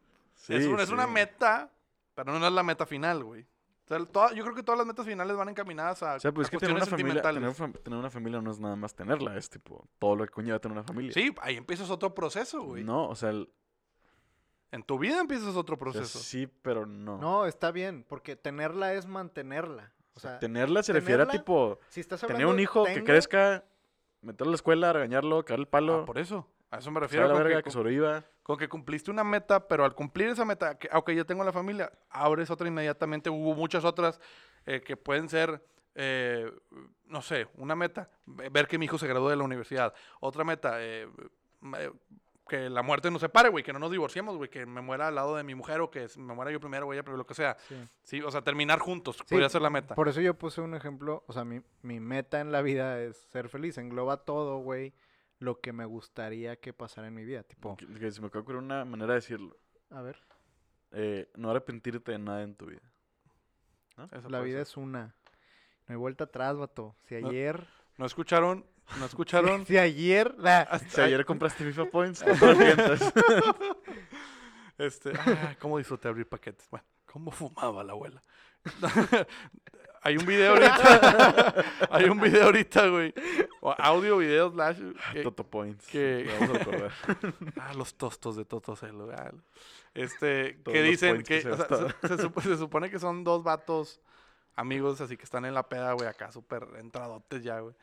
es, 0.56 0.64
Sí, 0.66 0.70
un- 0.70 0.80
es 0.80 0.90
una 0.90 1.08
meta, 1.08 1.72
pero 2.16 2.38
no 2.38 2.46
es 2.46 2.54
la 2.54 2.64
meta 2.64 2.86
final, 2.86 3.24
güey. 3.24 3.44
O 3.44 3.88
sea, 3.88 4.06
toda- 4.06 4.34
yo 4.34 4.44
creo 4.44 4.54
que 4.56 4.64
todas 4.64 4.78
las 4.78 4.86
metas 4.88 5.06
finales 5.06 5.38
van 5.38 5.48
encaminadas 5.50 6.04
a, 6.04 6.16
O 6.16 6.20
sea, 6.20 6.32
pues 6.34 6.46
a 6.46 6.48
es 6.48 6.52
que 6.52 6.58
tener 6.58 6.76
una, 6.76 6.86
familia, 6.86 7.22
tener, 7.22 8.00
una 8.00 8.10
familia 8.10 8.42
no 8.42 8.52
es 8.52 8.60
nada 8.60 8.76
más 8.76 8.94
tenerla, 8.94 9.38
es 9.38 9.50
tipo 9.50 9.88
todo 9.98 10.18
lo 10.18 10.26
que 10.26 10.32
conlleva 10.32 10.60
tener 10.60 10.78
una 10.78 10.84
familia. 10.84 11.14
Sí, 11.14 11.34
ahí 11.42 11.56
empiezas 11.56 11.90
otro 11.90 12.14
proceso, 12.14 12.62
güey. 12.64 12.84
No, 12.84 13.08
o 13.08 13.16
sea, 13.16 13.30
el- 13.30 13.50
En 14.72 14.84
tu 14.84 15.00
vida 15.00 15.22
empiezas 15.22 15.56
otro 15.56 15.76
o 15.76 15.78
sea, 15.78 15.84
proceso. 15.94 16.20
sí, 16.20 16.48
pero 16.62 16.86
no. 16.86 17.18
No, 17.18 17.46
está 17.46 17.72
bien, 17.72 18.04
porque 18.08 18.36
tenerla 18.36 18.94
es 18.94 19.06
mantenerla. 19.06 19.94
O 20.14 20.20
sea, 20.20 20.40
Tenerla 20.40 20.84
se 20.84 20.92
refiere 20.94 21.24
a 21.24 21.28
tipo 21.28 21.80
si 21.90 22.02
estás 22.02 22.20
tener 22.22 22.46
un 22.48 22.60
hijo 22.60 22.84
que 22.84 23.04
crezca, 23.04 23.64
meterlo 24.22 24.50
a 24.50 24.54
la 24.54 24.56
escuela, 24.56 24.92
regañarlo, 24.92 25.46
caer 25.46 25.62
el 25.62 25.68
palo, 25.68 26.02
Ah, 26.02 26.06
por 26.06 26.18
eso. 26.20 26.46
A 26.72 26.80
eso 26.80 26.92
me 26.92 27.00
refiero. 27.00 27.24
vaya 27.28 27.32
a 27.32 27.34
la 27.36 27.40
Con 27.40 27.44
verga, 27.48 27.60
que, 27.60 27.64
que 27.66 27.72
sobreviva. 27.72 28.24
con 28.44 28.58
que 28.58 28.68
cumpliste 28.68 29.10
una 29.12 29.24
meta, 29.24 29.68
pero 29.68 29.86
al 29.86 29.94
cumplir 29.96 30.30
esa 30.30 30.44
meta, 30.46 30.78
que, 30.78 30.90
aunque 30.92 31.16
ya 31.16 31.24
tengo 31.24 31.44
la 31.44 31.54
familia, 31.54 31.92
abres 32.10 32.50
otra 32.50 32.68
inmediatamente. 32.68 33.30
Hubo 33.30 33.56
muchas 33.56 33.86
otras 33.86 34.20
eh, 34.66 34.82
que 34.82 34.98
pueden 34.98 35.30
ser, 35.30 35.64
eh, 35.96 36.52
no 37.06 37.22
sé, 37.22 37.48
una 37.56 37.76
meta, 37.76 38.10
ve- 38.26 38.50
ver 38.50 38.68
que 38.68 38.78
mi 38.78 38.86
hijo 38.86 38.98
se 38.98 39.08
graduó 39.08 39.30
de 39.30 39.38
la 39.38 39.44
universidad. 39.44 39.94
Otra 40.20 40.44
meta, 40.44 40.76
eh, 40.80 41.08
que 42.50 42.70
la 42.70 42.82
muerte 42.82 43.12
nos 43.12 43.20
separe, 43.22 43.50
güey, 43.50 43.64
que 43.64 43.74
no 43.74 43.80
nos 43.80 43.92
divorciemos, 43.92 44.38
güey, 44.38 44.50
que 44.50 44.66
me 44.66 44.80
muera 44.80 45.08
al 45.10 45.16
lado 45.16 45.36
de 45.36 45.44
mi 45.44 45.54
mujer 45.54 45.82
o 45.82 45.92
que 45.92 46.08
me 46.18 46.34
muera 46.34 46.50
yo 46.50 46.62
primero 46.62 46.88
pero 46.88 47.18
lo 47.18 47.26
que 47.26 47.34
sea. 47.34 47.58
Sí. 47.68 47.76
Sí, 48.04 48.22
o 48.22 48.32
sea, 48.32 48.42
terminar 48.42 48.80
juntos, 48.80 49.18
podría 49.30 49.50
ser 49.50 49.62
la 49.62 49.70
meta. 49.70 49.96
Por 49.96 50.08
eso 50.08 50.22
yo 50.22 50.34
puse 50.34 50.62
un 50.62 50.74
ejemplo, 50.74 51.24
o 51.28 51.34
sea, 51.34 51.44
mi, 51.44 51.62
mi 51.82 52.00
meta 52.00 52.40
en 52.40 52.54
la 52.54 52.62
vida 52.62 53.02
es 53.02 53.18
ser 53.18 53.50
feliz, 53.50 53.78
engloba 53.78 54.18
todo, 54.24 54.60
güey, 54.60 54.94
lo 55.40 55.60
que 55.62 55.72
me 55.74 55.86
gustaría 55.86 56.56
que 56.60 56.74
pasara 56.74 57.08
en 57.08 57.14
mi 57.14 57.24
vida, 57.26 57.44
tipo, 57.44 57.78
Que, 57.78 57.86
que 57.88 58.12
se 58.12 58.22
me 58.22 58.28
acaba 58.28 58.40
de 58.40 58.44
ocurrir 58.44 58.62
una 58.62 58.86
manera 58.86 59.14
de 59.14 59.20
decirlo. 59.20 59.58
a 59.92 60.02
ver, 60.02 60.20
Eh, 60.92 61.30
no 61.36 61.50
arrepentirte 61.52 62.12
de 62.14 62.20
nada 62.20 62.42
en 62.44 62.56
tu 62.56 62.66
vida. 62.68 62.82
La 64.30 64.40
vida 64.42 64.58
ser. 64.60 64.62
es 64.68 64.78
una, 64.78 65.16
no 65.88 65.94
hay 65.94 65.96
vuelta 65.96 66.26
atrás, 66.26 66.56
vato, 66.58 66.96
si 67.04 67.16
ayer, 67.16 67.68
¿No 67.98 68.06
escucharon? 68.06 68.66
¿No 69.00 69.06
escucharon? 69.06 69.66
si 69.66 69.78
ayer, 69.78 70.34
la- 70.38 70.80
Si 70.90 71.02
ayer 71.02 71.26
compraste 71.26 71.64
FIFA 71.66 71.86
Points, 71.92 72.26
no 72.26 72.34
te 72.36 72.46
arrepientas. 72.46 73.14
Este, 74.78 75.12
ah, 75.20 75.56
cómo 75.60 75.78
disfruté 75.80 76.08
abrir 76.08 76.28
paquetes. 76.30 76.68
Bueno, 76.70 76.86
cómo 77.06 77.32
fumaba 77.32 77.84
la 77.84 77.94
abuela. 77.94 78.22
hay 80.08 80.18
un 80.18 80.26
video 80.26 80.52
ahorita. 80.54 81.54
hay 81.92 82.06
un 82.06 82.20
video 82.20 82.46
ahorita, 82.46 82.88
güey. 82.88 83.14
O 83.62 83.74
audio, 83.78 84.18
video, 84.18 84.52
slash. 84.52 84.80
que- 85.14 85.24
Toto 85.24 85.46
Points. 85.46 85.86
que- 85.88 86.30
Vamos 86.40 86.60
a 86.62 87.62
ah, 87.70 87.74
los 87.74 87.96
tostos 87.96 88.36
de 88.36 88.46
Totocelo. 88.46 89.10
ah, 89.12 89.32
Este, 89.94 90.54
Todos 90.64 90.74
que 90.74 90.82
dicen 90.84 91.18
que 91.18 91.24
que. 91.24 91.42
se 91.42 91.50
o 91.52 91.56
sea, 91.58 91.66
gastaron. 91.68 91.96
se, 92.02 92.08
se 92.08 92.18
supo- 92.24 92.42
se 92.42 92.58
supone 92.58 92.90
que 92.90 93.00
son 93.00 93.24
dos 93.24 93.44
vatos 93.44 94.00
amigos, 94.56 95.02
así 95.02 95.18
que 95.18 95.24
están 95.24 95.46
en 95.46 95.54
la 95.54 95.68
peda, 95.68 95.94
güey, 95.94 96.08
acá 96.08 96.32
súper 96.32 96.68
entradotes 96.80 97.44
ya, 97.44 97.60
güey. 97.60 97.76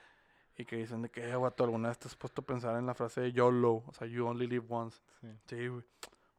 Y 0.57 0.64
que 0.64 0.77
dicen 0.77 1.03
de 1.03 1.11
que, 1.11 1.29
eh, 1.29 1.37
vato, 1.37 1.64
¿alguna 1.64 1.89
vez 1.89 1.99
te 1.99 2.07
has 2.09 2.14
puesto 2.16 2.41
a 2.43 2.45
pensar 2.47 2.77
en 2.79 2.87
la 2.87 2.95
frase 2.95 3.20
de 3.20 3.33
YOLO? 3.33 3.83
O 3.87 3.93
sea, 3.93 4.07
you 4.07 4.25
only 4.27 4.47
live 4.47 4.64
once. 4.68 5.01
Sí. 5.20 5.29
Sí, 5.47 5.66
güey. 5.68 5.85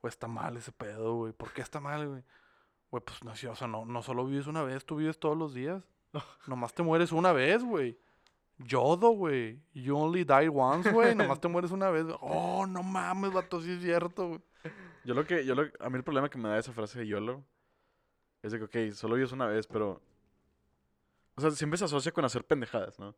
O 0.01 0.07
está 0.07 0.27
mal 0.27 0.55
ese 0.57 0.71
pedo, 0.71 1.15
güey. 1.15 1.33
¿Por 1.33 1.51
qué 1.51 1.61
está 1.61 1.79
mal, 1.79 2.07
güey? 2.07 2.23
Güey, 2.91 3.03
pues 3.03 3.23
no, 3.23 3.31
o 3.31 3.55
sea, 3.55 3.67
no, 3.67 3.85
no 3.85 4.01
solo 4.01 4.25
vives 4.25 4.47
una 4.47 4.63
vez, 4.63 4.85
tú 4.85 4.97
vives 4.97 5.19
todos 5.19 5.37
los 5.37 5.53
días. 5.53 5.83
Nomás 6.47 6.73
te 6.73 6.83
mueres 6.83 7.11
una 7.11 7.33
vez, 7.33 7.63
güey. 7.63 7.99
Yodo, 8.57 9.09
güey. 9.09 9.61
You 9.73 9.97
only 9.97 10.23
die 10.23 10.49
once, 10.49 10.89
güey. 10.91 11.13
Nomás 11.15 11.41
te 11.41 11.47
mueres 11.47 11.71
una 11.71 11.89
vez. 11.89 12.05
Oh, 12.21 12.65
no 12.65 12.83
mames, 12.83 13.33
vato, 13.33 13.61
sí 13.61 13.71
es 13.71 13.81
cierto, 13.81 14.29
güey. 14.29 14.41
Yo 15.03 15.13
lo 15.13 15.25
que, 15.25 15.45
yo 15.45 15.53
lo, 15.55 15.63
a 15.79 15.89
mí 15.89 15.97
el 15.97 16.03
problema 16.03 16.29
que 16.29 16.37
me 16.37 16.49
da 16.49 16.57
esa 16.57 16.71
frase 16.71 16.99
de 16.99 17.07
YOLO 17.07 17.43
es 18.41 18.51
de 18.51 18.59
que, 18.59 18.87
ok, 18.87 18.93
solo 18.93 19.15
vives 19.15 19.31
una 19.31 19.45
vez, 19.45 19.67
pero... 19.67 20.01
O 21.35 21.41
sea, 21.41 21.51
siempre 21.51 21.77
se 21.77 21.85
asocia 21.85 22.11
con 22.11 22.25
hacer 22.25 22.45
pendejadas, 22.45 22.97
¿no? 22.97 23.13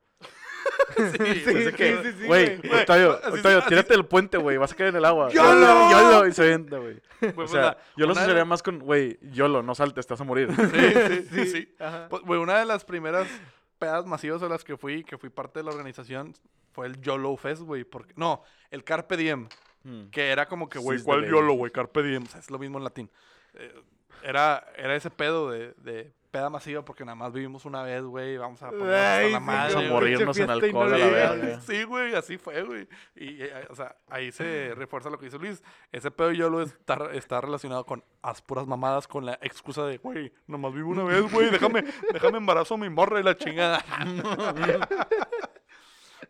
Sí, 1.17 1.23
Es 1.23 1.43
güey. 1.43 1.63
de 1.65 1.73
que, 1.73 2.03
sí, 2.03 2.11
sí, 2.19 2.25
güey, 2.27 2.57
güey. 2.57 2.81
Octavio, 2.81 3.19
tírate 3.67 3.93
del 3.93 4.05
puente, 4.05 4.37
güey, 4.37 4.57
vas 4.57 4.71
a 4.71 4.75
caer 4.75 4.89
en 4.89 4.95
el 4.97 5.05
agua. 5.05 5.29
¡YOLO! 5.29 5.91
YOLO, 5.91 6.27
y 6.27 6.33
se 6.33 6.43
avienta, 6.43 6.77
güey. 6.77 6.99
Güey, 7.19 7.31
O 7.31 7.35
pues, 7.35 7.51
sea, 7.51 7.77
yo 7.95 8.05
lo 8.05 8.13
asociaría 8.13 8.45
más 8.45 8.63
con, 8.63 8.79
güey, 8.79 9.17
YOLO, 9.31 9.63
no 9.63 9.75
saltes, 9.75 10.05
te 10.07 10.13
vas 10.13 10.21
a 10.21 10.23
morir. 10.23 10.49
Sí, 10.55 10.63
sí, 10.63 11.27
sí. 11.31 11.45
sí. 11.51 11.75
Ajá. 11.79 12.07
Pues, 12.09 12.23
güey, 12.23 12.39
una 12.39 12.59
de 12.59 12.65
las 12.65 12.83
primeras 12.85 13.27
pedas 13.79 14.05
masivas 14.05 14.41
a 14.43 14.49
las 14.49 14.63
que 14.63 14.77
fui, 14.77 15.03
que 15.03 15.17
fui 15.17 15.29
parte 15.29 15.59
de 15.59 15.63
la 15.63 15.71
organización, 15.71 16.33
fue 16.73 16.87
el 16.87 16.99
YOLO 17.01 17.35
Fest, 17.37 17.61
güey. 17.61 17.83
Porque, 17.83 18.13
no, 18.15 18.43
el 18.71 18.83
Carpe 18.83 19.17
Diem. 19.17 19.47
Hmm. 19.83 20.09
Que 20.09 20.29
era 20.29 20.47
como 20.47 20.67
que, 20.67 20.79
güey, 20.79 21.01
¿cuál. 21.01 21.25
YOLO, 21.29 21.53
güey? 21.53 21.71
Carpe 21.71 22.03
diem. 22.03 22.23
O 22.23 22.27
sea, 22.27 22.39
es 22.39 22.49
lo 22.51 22.59
mismo 22.59 22.77
en 22.77 22.83
latín. 22.83 23.09
Era, 24.23 24.65
era 24.75 24.95
ese 24.95 25.09
pedo 25.09 25.49
de, 25.51 25.73
de 25.77 26.13
peda 26.31 26.49
masiva 26.49 26.83
porque 26.83 27.05
nada 27.05 27.15
más 27.15 27.31
vivimos 27.31 27.63
una 27.65 27.81
vez, 27.83 28.03
güey. 28.03 28.37
Vamos 28.37 28.61
a 28.61 28.69
poner 28.69 28.93
hasta 28.93 29.17
Ay, 29.17 29.31
la 29.31 29.39
madre. 29.39 29.73
Vamos 29.75 29.89
a 29.89 29.93
morirnos 29.93 30.37
en 30.37 30.49
alcohol 30.49 30.87
a 30.93 30.97
la 30.97 31.05
le- 31.05 31.11
verga. 31.11 31.61
Sí, 31.65 31.83
güey, 31.83 32.13
así 32.15 32.37
fue, 32.37 32.61
güey. 32.63 32.87
Y, 33.15 33.41
eh, 33.43 33.67
o 33.69 33.75
sea, 33.75 33.95
ahí 34.09 34.31
se 34.31 34.73
refuerza 34.75 35.09
lo 35.09 35.17
que 35.17 35.25
dice 35.25 35.37
Luis. 35.39 35.63
Ese 35.91 36.11
pedo 36.11 36.31
YOLO 36.31 36.61
está, 36.61 36.97
está 37.13 37.39
relacionado 37.41 37.85
con 37.85 38.03
as 38.21 38.41
puras 38.41 38.67
mamadas 38.67 39.07
con 39.07 39.25
la 39.25 39.39
excusa 39.41 39.85
de, 39.85 39.97
güey, 39.97 40.33
nomás 40.47 40.73
vivo 40.73 40.89
una 40.91 41.03
vez, 41.05 41.31
güey. 41.31 41.49
Déjame, 41.49 41.83
déjame 42.11 42.37
embarazo 42.39 42.73
a 42.73 42.77
mi 42.77 42.89
morra 42.89 43.19
y 43.19 43.23
la 43.23 43.35
chingada. 43.35 43.83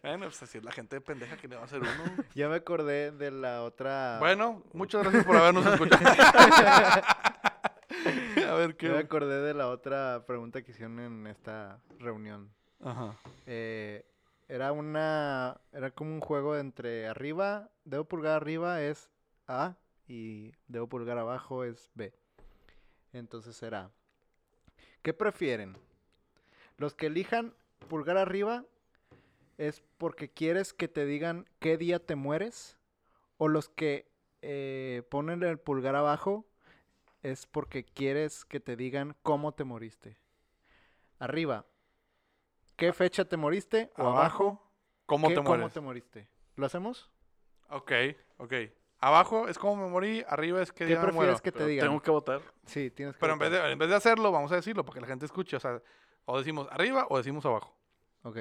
bueno, 0.04 0.26
pues 0.26 0.44
así 0.44 0.58
es 0.60 0.64
la 0.64 0.72
gente 0.72 1.02
pendeja 1.02 1.38
que 1.38 1.48
le 1.48 1.56
va 1.56 1.64
a 1.64 1.66
hacer 1.66 1.82
uno. 1.82 2.24
Ya 2.36 2.48
me 2.50 2.56
acordé 2.58 3.12
de 3.12 3.32
la 3.32 3.64
otra. 3.64 4.18
Bueno, 4.20 4.64
muchas 4.74 5.02
gracias 5.02 5.26
por 5.26 5.36
habernos 5.38 5.66
escuchado. 5.66 6.04
a 8.48 8.56
ver 8.56 8.78
Ya 8.78 8.90
me 8.90 9.00
acordé 9.00 9.42
de 9.42 9.54
la 9.54 9.70
otra 9.70 10.24
pregunta 10.26 10.62
que 10.62 10.72
hicieron 10.72 11.00
en 11.00 11.28
esta 11.28 11.80
reunión. 12.00 12.52
Ajá. 12.82 13.18
Eh, 13.46 14.06
era 14.48 14.72
una. 14.72 15.60
Era 15.72 15.92
como 15.92 16.14
un 16.14 16.22
juego 16.22 16.56
entre 16.56 17.08
arriba, 17.08 17.70
dedo 17.84 18.06
pulgar 18.06 18.34
arriba 18.34 18.82
es 18.82 19.10
A 19.48 19.76
y 20.08 20.54
dedo 20.68 20.88
pulgar 20.88 21.18
abajo 21.18 21.64
es 21.64 21.92
B. 21.96 22.14
Entonces 23.14 23.62
era. 23.62 23.92
¿Qué 25.02 25.14
prefieren? 25.14 25.78
Los 26.78 26.94
que 26.94 27.08
elijan 27.08 27.54
pulgar 27.90 28.18
arriba 28.18 28.66
es 29.58 29.82
porque 29.98 30.30
quieres 30.30 30.74
que 30.74 30.88
te 30.88 31.06
digan 31.06 31.48
qué 31.60 31.78
día 31.78 32.00
te 32.00 32.16
mueres. 32.16 32.78
O 33.40 33.48
los 33.48 33.70
que 33.70 34.10
eh, 34.42 35.04
ponen 35.10 35.44
el 35.44 35.60
pulgar 35.60 35.96
abajo 35.96 36.46
es 37.24 37.46
porque 37.48 37.84
quieres 37.84 38.46
que 38.46 38.60
te 38.60 38.76
digan 38.76 39.16
cómo 39.24 39.52
te 39.54 39.64
moriste. 39.64 40.18
Arriba. 41.20 41.66
¿Qué 42.76 42.94
fecha 42.94 43.26
te 43.26 43.38
moriste? 43.38 43.92
O 43.98 44.02
abajo. 44.04 44.18
Abajo, 44.20 44.72
¿cómo 45.06 45.28
¿qué- 45.30 45.34
te 45.36 45.42
mueres? 45.42 45.64
¿Cómo 45.64 45.74
te 45.74 45.82
moriste? 45.82 46.30
¿Lo 46.56 46.66
hacemos? 46.66 47.10
Ok, 47.70 47.92
ok. 48.38 48.54
Abajo 49.00 49.48
es 49.48 49.60
como 49.60 49.84
me 49.84 49.90
morí, 49.90 50.24
arriba 50.28 50.62
es 50.62 50.72
que 50.72 50.80
¿Qué 50.80 50.86
día 50.86 50.96
me 50.98 51.04
prefieres 51.04 51.28
muero. 51.30 51.42
que 51.44 51.52
te 51.52 51.66
digan? 51.68 51.88
Tengo 51.88 52.02
que 52.02 52.10
votar. 52.12 52.42
Sí, 52.66 52.90
tienes 52.90 53.16
que 53.16 53.20
Pero 53.20 53.34
en 53.34 53.40
vez, 53.40 53.50
votar. 53.52 53.66
de, 53.68 53.72
en 53.74 53.80
vez 53.80 53.90
de 53.90 53.96
hacerlo, 53.96 54.32
vamos 54.32 54.52
a 54.52 54.56
decirlo 54.56 54.84
para 54.84 54.96
que 54.96 55.02
la 55.02 55.08
gente 55.08 55.26
escuche. 55.26 55.56
O 55.58 55.60
sea, 55.60 55.82
o 56.26 56.38
decimos 56.38 56.68
arriba 56.72 57.06
o 57.10 57.18
decimos 57.18 57.46
abajo. 57.46 57.76
Ok. 58.24 58.38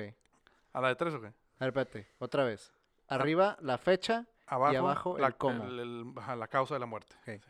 ¿A 0.72 0.80
la 0.80 0.88
de 0.88 0.96
tres 0.96 1.14
o 1.14 1.20
qué? 1.20 1.26
A 1.28 1.64
ver, 1.64 1.68
espérate. 1.68 2.08
Otra 2.18 2.44
vez. 2.44 2.72
Arriba, 3.08 3.56
la 3.60 3.76
fecha. 3.78 4.26
Abajo, 4.46 4.76
abajo, 4.78 5.18
la, 5.18 5.26
el 5.28 5.36
cómo. 5.36 5.64
el- 5.64 5.78
el- 5.80 6.12
ajá, 6.16 6.36
la 6.36 6.48
causa 6.48 6.74
de 6.74 6.80
la 6.80 6.86
muerte. 6.86 7.16
Ok. 7.22 7.42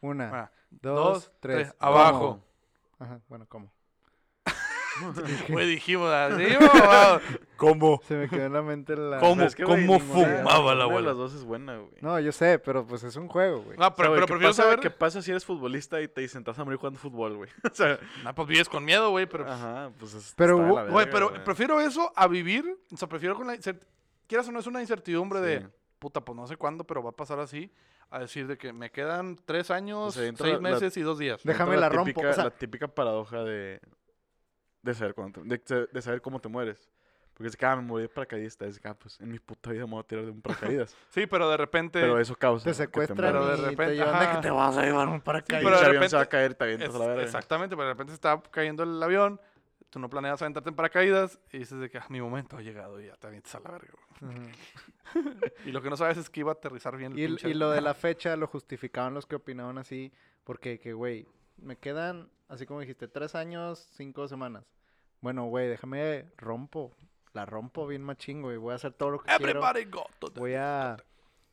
Una, 0.00 0.50
dos, 0.70 1.32
tres. 1.40 1.74
Abajo. 1.78 2.44
Ajá, 2.98 3.20
bueno, 3.28 3.46
¿cómo? 3.48 3.72
Güey, 5.48 5.68
dijimos 5.68 6.10
abajo. 6.10 7.20
¿Cómo? 7.56 8.00
Se 8.08 8.16
me 8.16 8.28
quedó 8.28 8.46
en 8.46 8.52
la 8.52 8.62
mente 8.62 8.96
la... 8.96 9.18
¿Cómo? 9.20 9.36
Pero 9.36 9.46
es 9.46 9.54
que, 9.54 9.64
güey, 9.64 9.86
¿Cómo 9.86 9.98
ninguna- 9.98 10.14
fumaba 10.14 10.34
la 10.34 10.50
ninguna 10.50 10.74
de 10.74 10.82
abuela? 10.82 11.08
las 11.08 11.16
dos 11.16 11.34
es 11.34 11.44
buena, 11.44 11.76
güey. 11.76 11.92
No, 12.00 12.18
yo 12.18 12.32
sé, 12.32 12.58
pero 12.58 12.84
pues 12.84 13.04
es 13.04 13.14
un 13.14 13.28
juego, 13.28 13.62
güey. 13.62 13.78
No, 13.78 13.84
O 13.84 13.88
sea, 13.88 13.94
pero, 13.94 14.08
güey, 14.10 14.16
pero 14.22 14.26
¿qué 14.26 14.32
prefiero 14.32 14.50
pasa, 14.50 14.62
saber. 14.64 14.80
¿Qué 14.80 14.90
pasa 14.90 15.22
si 15.22 15.30
eres 15.30 15.44
futbolista 15.44 16.00
y 16.00 16.08
te 16.08 16.26
vas 16.44 16.58
a 16.58 16.64
morir 16.64 16.78
jugando 16.80 16.98
fútbol, 16.98 17.36
güey? 17.36 17.50
o 17.70 17.74
sea, 17.74 17.98
No, 18.24 18.34
pues 18.34 18.48
vives 18.48 18.68
con 18.68 18.84
miedo, 18.84 19.10
güey, 19.10 19.26
pero. 19.26 19.48
ajá, 19.48 19.92
pues 19.98 20.14
es, 20.14 20.34
Pero, 20.36 20.54
está 20.56 20.66
de 20.68 20.74
la 20.74 20.82
güey, 20.90 21.04
verga, 21.06 21.10
pero 21.30 21.44
prefiero 21.44 21.80
eso 21.80 22.12
a 22.16 22.26
vivir. 22.26 22.64
O 22.92 22.96
sea, 22.96 23.08
prefiero 23.08 23.36
con 23.36 23.46
la. 23.46 23.54
incert- 23.56 23.86
Quieras 24.26 24.48
o 24.48 24.52
no, 24.52 24.58
es 24.58 24.66
una 24.66 24.80
incertidumbre 24.80 25.40
de. 25.40 25.68
Puta, 26.00 26.20
pues 26.24 26.36
no 26.36 26.46
sé 26.46 26.56
cuándo, 26.56 26.84
pero 26.84 27.02
va 27.04 27.10
a 27.10 27.16
pasar 27.16 27.38
así. 27.40 27.72
A 28.10 28.20
decir 28.20 28.46
de 28.46 28.56
que 28.56 28.72
me 28.72 28.90
quedan 28.90 29.36
tres 29.44 29.70
años, 29.70 30.08
O 30.08 30.10
sea, 30.12 30.26
entra 30.26 30.46
seis 30.46 30.54
la- 30.60 30.70
meses 30.70 30.96
y 30.96 31.02
dos 31.02 31.18
días. 31.18 31.42
Déjame 31.44 31.76
la 31.76 31.88
rompo, 31.90 32.06
típica- 32.06 32.30
o 32.30 32.32
sea- 32.32 32.44
la 32.44 32.50
típica 32.50 32.88
paradoja 32.88 33.44
de, 33.44 33.80
de, 34.82 34.94
saber 34.94 35.14
cuándo 35.14 35.42
te- 35.42 35.86
de, 35.92 36.02
saber 36.02 36.20
cómo 36.22 36.40
te 36.40 36.48
mueres. 36.48 36.88
Porque 37.34 37.48
es 37.50 37.56
que, 37.56 37.66
ah, 37.66 37.76
me 37.76 37.82
morí 37.82 38.02
de 38.02 38.08
paracaidista. 38.08 38.66
Es 38.66 38.80
que, 38.80 38.88
ah, 38.88 38.94
pues 38.94 39.20
en 39.20 39.30
mi 39.30 39.38
puta 39.38 39.70
vida 39.70 39.84
me 39.84 39.92
voy 39.92 40.00
a 40.00 40.02
tirar 40.04 40.24
de 40.24 40.30
un 40.32 40.40
paracaídas. 40.42 40.96
Sí, 41.10 41.26
pero 41.26 41.48
de 41.50 41.56
repente. 41.56 42.00
pero 42.00 42.18
eso 42.18 42.34
causa. 42.34 42.64
Te 42.64 42.70
que 42.70 42.74
secuestran 42.74 43.16
Pero 43.16 43.46
de 43.46 43.56
repente- 43.56 43.86
te 43.86 43.94
llevan 43.96 44.18
de 44.18 44.24
ajá. 44.26 44.36
que 44.36 44.42
te 44.42 44.50
vas 44.50 44.76
a 44.76 44.82
llevar 44.82 45.06
un 45.08 45.16
Sí, 45.16 45.22
paracaídas. 45.24 45.64
pero 45.64 45.80
de 45.80 45.86
avión 45.86 46.08
se 46.10 46.16
va 46.16 46.22
a 46.22 46.26
caer, 46.26 46.54
te 46.54 46.64
avientas 46.64 46.88
es- 46.88 46.94
a 46.94 46.98
la 46.98 47.06
verga. 47.06 47.22
exactamente, 47.22 47.76
pero 47.76 47.86
de 47.88 47.94
repente 47.94 48.12
está 48.14 48.42
cayendo 48.50 48.82
el 48.82 49.00
avión. 49.02 49.40
Tú 49.90 49.98
no 49.98 50.10
planeas 50.10 50.40
aventarte 50.42 50.68
en 50.68 50.76
paracaídas 50.76 51.38
y 51.50 51.58
dices 51.58 51.78
de 51.80 51.88
que 51.88 51.96
ah, 51.98 52.06
mi 52.10 52.20
momento 52.20 52.56
ha 52.58 52.60
llegado 52.60 53.00
y 53.00 53.06
ya 53.06 53.16
te 53.16 53.26
avientas 53.26 53.54
a 53.54 53.60
la 53.60 53.70
verga. 53.70 53.92
güey. 54.20 54.34
Ujú. 54.34 55.30
Y 55.64 55.72
lo 55.72 55.80
que 55.80 55.88
no 55.88 55.96
sabes 55.96 56.18
es 56.18 56.28
que 56.28 56.40
iba 56.40 56.50
a 56.52 56.54
aterrizar 56.54 56.96
bien 56.96 57.12
el 57.12 57.38
Y, 57.42 57.46
y 57.48 57.54
lo 57.54 57.70
de 57.70 57.80
la 57.80 57.94
fecha 57.94 58.36
lo 58.36 58.46
justificaban 58.46 59.14
los 59.14 59.24
que 59.26 59.36
opinaban 59.36 59.78
así, 59.78 60.12
porque 60.44 60.78
que, 60.78 60.92
güey, 60.92 61.26
me 61.56 61.76
quedan, 61.76 62.28
así 62.48 62.66
como 62.66 62.80
dijiste, 62.80 63.08
tres 63.08 63.34
años, 63.34 63.78
cinco 63.96 64.28
semanas. 64.28 64.64
Bueno, 65.22 65.46
güey, 65.46 65.68
déjame, 65.68 66.26
rompo, 66.36 66.94
la 67.32 67.46
rompo 67.46 67.86
bien 67.86 68.02
machín, 68.02 68.42
güey, 68.42 68.58
voy 68.58 68.72
a 68.72 68.76
hacer 68.76 68.92
todo 68.92 69.10
lo 69.10 69.18
que 69.20 69.26
quiero. 69.34 69.42
Everybody 69.48 69.84
go 69.86 70.04
to 70.18 70.30
the- 70.30 70.38
Voy 70.38 70.54
a 70.54 70.96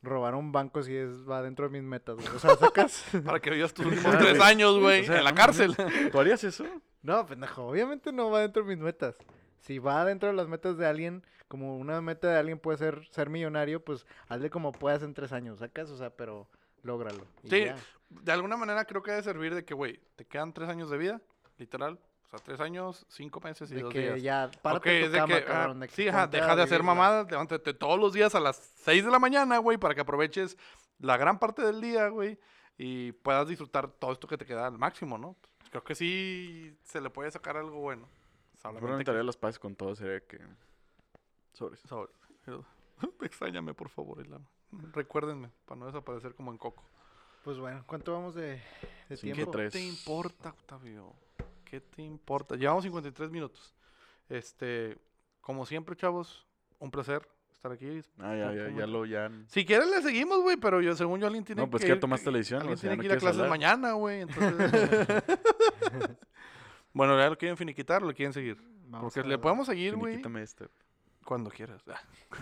robar 0.03 0.35
un 0.35 0.51
banco 0.51 0.83
si 0.83 0.93
es, 0.95 1.27
va 1.27 1.41
dentro 1.41 1.65
de 1.67 1.71
mis 1.71 1.83
metas, 1.83 2.15
güey. 2.17 2.27
O 2.27 2.39
sea, 2.39 2.55
sacas... 2.57 3.05
Para 3.25 3.39
que 3.39 3.49
vivas 3.49 3.73
tus 3.73 3.85
últimos 3.85 4.17
tres 4.17 4.39
años, 4.41 4.77
güey, 4.77 5.03
O 5.03 5.05
sea, 5.05 5.17
en 5.19 5.23
la 5.23 5.33
cárcel. 5.33 5.75
¿Tú 6.11 6.19
harías 6.19 6.43
eso? 6.43 6.65
No, 7.05 7.25
pendejo, 7.25 7.67
obviamente 7.67 8.11
no 8.11 8.31
va 8.31 8.41
dentro 8.41 8.63
de 8.63 8.75
mis 8.75 8.83
metas. 8.83 9.15
Si 9.59 9.79
va 9.79 10.03
dentro 10.05 10.27
de 10.29 10.35
las 10.35 10.47
metas 10.47 10.77
de 10.77 10.87
alguien, 10.87 11.23
como 11.47 11.77
una 11.77 12.01
meta 12.01 12.29
de 12.29 12.37
alguien 12.37 12.57
puede 12.57 12.77
ser 12.79 13.07
ser 13.11 13.29
millonario, 13.29 13.83
pues 13.83 14.05
hazle 14.27 14.49
como 14.49 14.71
puedas 14.71 15.03
en 15.03 15.13
tres 15.13 15.31
años, 15.31 15.59
sacas, 15.59 15.89
o 15.91 15.97
sea, 15.97 16.09
pero 16.09 16.47
lógralo. 16.81 17.25
Sí, 17.43 17.65
ya. 17.65 17.75
De 18.09 18.31
alguna 18.31 18.57
manera 18.57 18.85
creo 18.85 19.03
que 19.03 19.11
debe 19.11 19.23
servir 19.23 19.53
de 19.53 19.63
que, 19.63 19.73
güey, 19.73 19.99
te 20.15 20.25
quedan 20.25 20.53
tres 20.53 20.67
años 20.69 20.89
de 20.89 20.97
vida, 20.97 21.21
literal. 21.57 21.99
O 22.25 22.27
sea, 22.27 22.39
tres 22.39 22.59
años, 22.59 23.05
cinco 23.07 23.39
meses 23.39 23.69
y 23.71 23.75
De 23.75 23.81
dos 23.83 23.93
que 23.93 24.01
días. 24.01 24.21
ya, 24.23 24.45
Ok, 24.45 24.61
párate 24.61 24.89
de 24.89 24.99
es 25.01 25.05
tu 25.05 25.11
de 25.11 25.17
cama, 25.19 25.35
que, 25.35 25.41
ah, 25.41 25.45
cabrón, 25.45 25.79
de 25.79 25.87
que 25.87 25.93
sí, 25.93 26.07
ajá, 26.07 26.25
deja 26.25 26.55
de 26.55 26.63
hacer 26.63 26.81
mamadas, 26.81 27.29
levántate 27.29 27.73
todos 27.75 27.99
los 27.99 28.13
días 28.13 28.33
a 28.33 28.39
las 28.39 28.57
6 28.83 29.05
de 29.05 29.11
la 29.11 29.19
mañana, 29.19 29.59
güey, 29.59 29.77
para 29.77 29.93
que 29.93 30.01
aproveches 30.01 30.57
la 30.97 31.17
gran 31.17 31.37
parte 31.37 31.61
del 31.61 31.81
día, 31.81 32.07
güey, 32.07 32.39
y 32.77 33.11
puedas 33.11 33.47
disfrutar 33.47 33.89
todo 33.91 34.11
esto 34.11 34.27
que 34.27 34.37
te 34.37 34.45
queda 34.45 34.65
al 34.65 34.77
máximo, 34.79 35.19
¿no? 35.19 35.35
Creo 35.75 35.83
que 35.83 35.95
sí 35.95 36.73
se 36.85 37.01
le 37.01 37.09
puede 37.09 37.29
sacar 37.31 37.57
algo 37.57 37.81
bueno. 37.81 38.07
Solamente 38.61 39.11
que- 39.11 39.23
las 39.23 39.35
paces 39.35 39.59
con 39.59 39.75
todo. 39.75 39.93
Sería 39.93 40.21
que... 40.21 40.39
Sobres. 41.51 41.81
sobre- 41.81 42.13
Extrañame, 43.21 43.73
por 43.73 43.89
favor. 43.89 44.25
Recuérdenme, 44.93 45.51
para 45.65 45.77
no 45.77 45.87
desaparecer 45.87 46.33
como 46.33 46.53
en 46.53 46.57
Coco. 46.57 46.81
Pues 47.43 47.57
bueno, 47.59 47.83
¿cuánto 47.85 48.13
vamos 48.13 48.35
de, 48.35 48.61
tiempo? 49.19 49.51
¿Qué 49.51 49.69
te 49.69 49.81
importa, 49.85 50.51
Octavio? 50.51 51.13
¿Qué 51.65 51.81
te 51.81 52.03
importa? 52.03 52.55
Llevamos 52.55 52.85
53 52.85 53.29
minutos. 53.29 53.75
Este, 54.29 54.97
como 55.41 55.65
siempre, 55.65 55.97
chavos, 55.97 56.47
un 56.79 56.89
placer 56.89 57.27
estar 57.65 57.71
aquí. 57.71 58.01
Ah, 58.19 58.35
ya, 58.35 58.53
ya, 58.53 58.69
ya 58.69 58.87
lo, 58.87 59.05
ya... 59.05 59.31
Si 59.47 59.65
quieres 59.65 59.89
le 59.89 60.01
seguimos, 60.01 60.41
güey, 60.41 60.57
pero 60.57 60.81
yo 60.81 60.95
según 60.95 61.19
yo 61.19 61.27
alguien 61.27 61.43
tiene 61.43 61.61
No, 61.61 61.69
pues 61.69 61.81
que 61.81 61.87
que 61.87 61.95
ya 61.95 61.99
tomaste 61.99 62.31
la 62.31 62.37
decisión, 62.37 62.61
Alguien 62.61 62.73
o 62.75 62.77
sea, 62.77 62.89
tiene 62.91 62.95
no 62.97 63.01
que 63.01 63.05
ir 63.07 63.11
a 63.13 63.17
clases 63.17 63.37
hablar. 63.41 63.49
mañana, 63.49 63.91
güey, 63.93 64.21
entonces... 64.21 64.71
bueno, 66.93 67.17
¿ya 67.17 67.29
lo 67.29 67.37
quieren 67.37 67.57
finiquitar 67.57 68.03
o 68.03 68.07
lo 68.07 68.13
quieren 68.13 68.33
seguir? 68.33 68.57
Vamos 68.87 69.13
Porque 69.13 69.27
a- 69.27 69.29
le 69.29 69.37
podemos 69.37 69.67
seguir, 69.67 69.95
güey, 69.95 70.17
Quítame 70.17 70.41
este. 70.43 70.65
Cuando 71.25 71.49
quieras. 71.49 71.81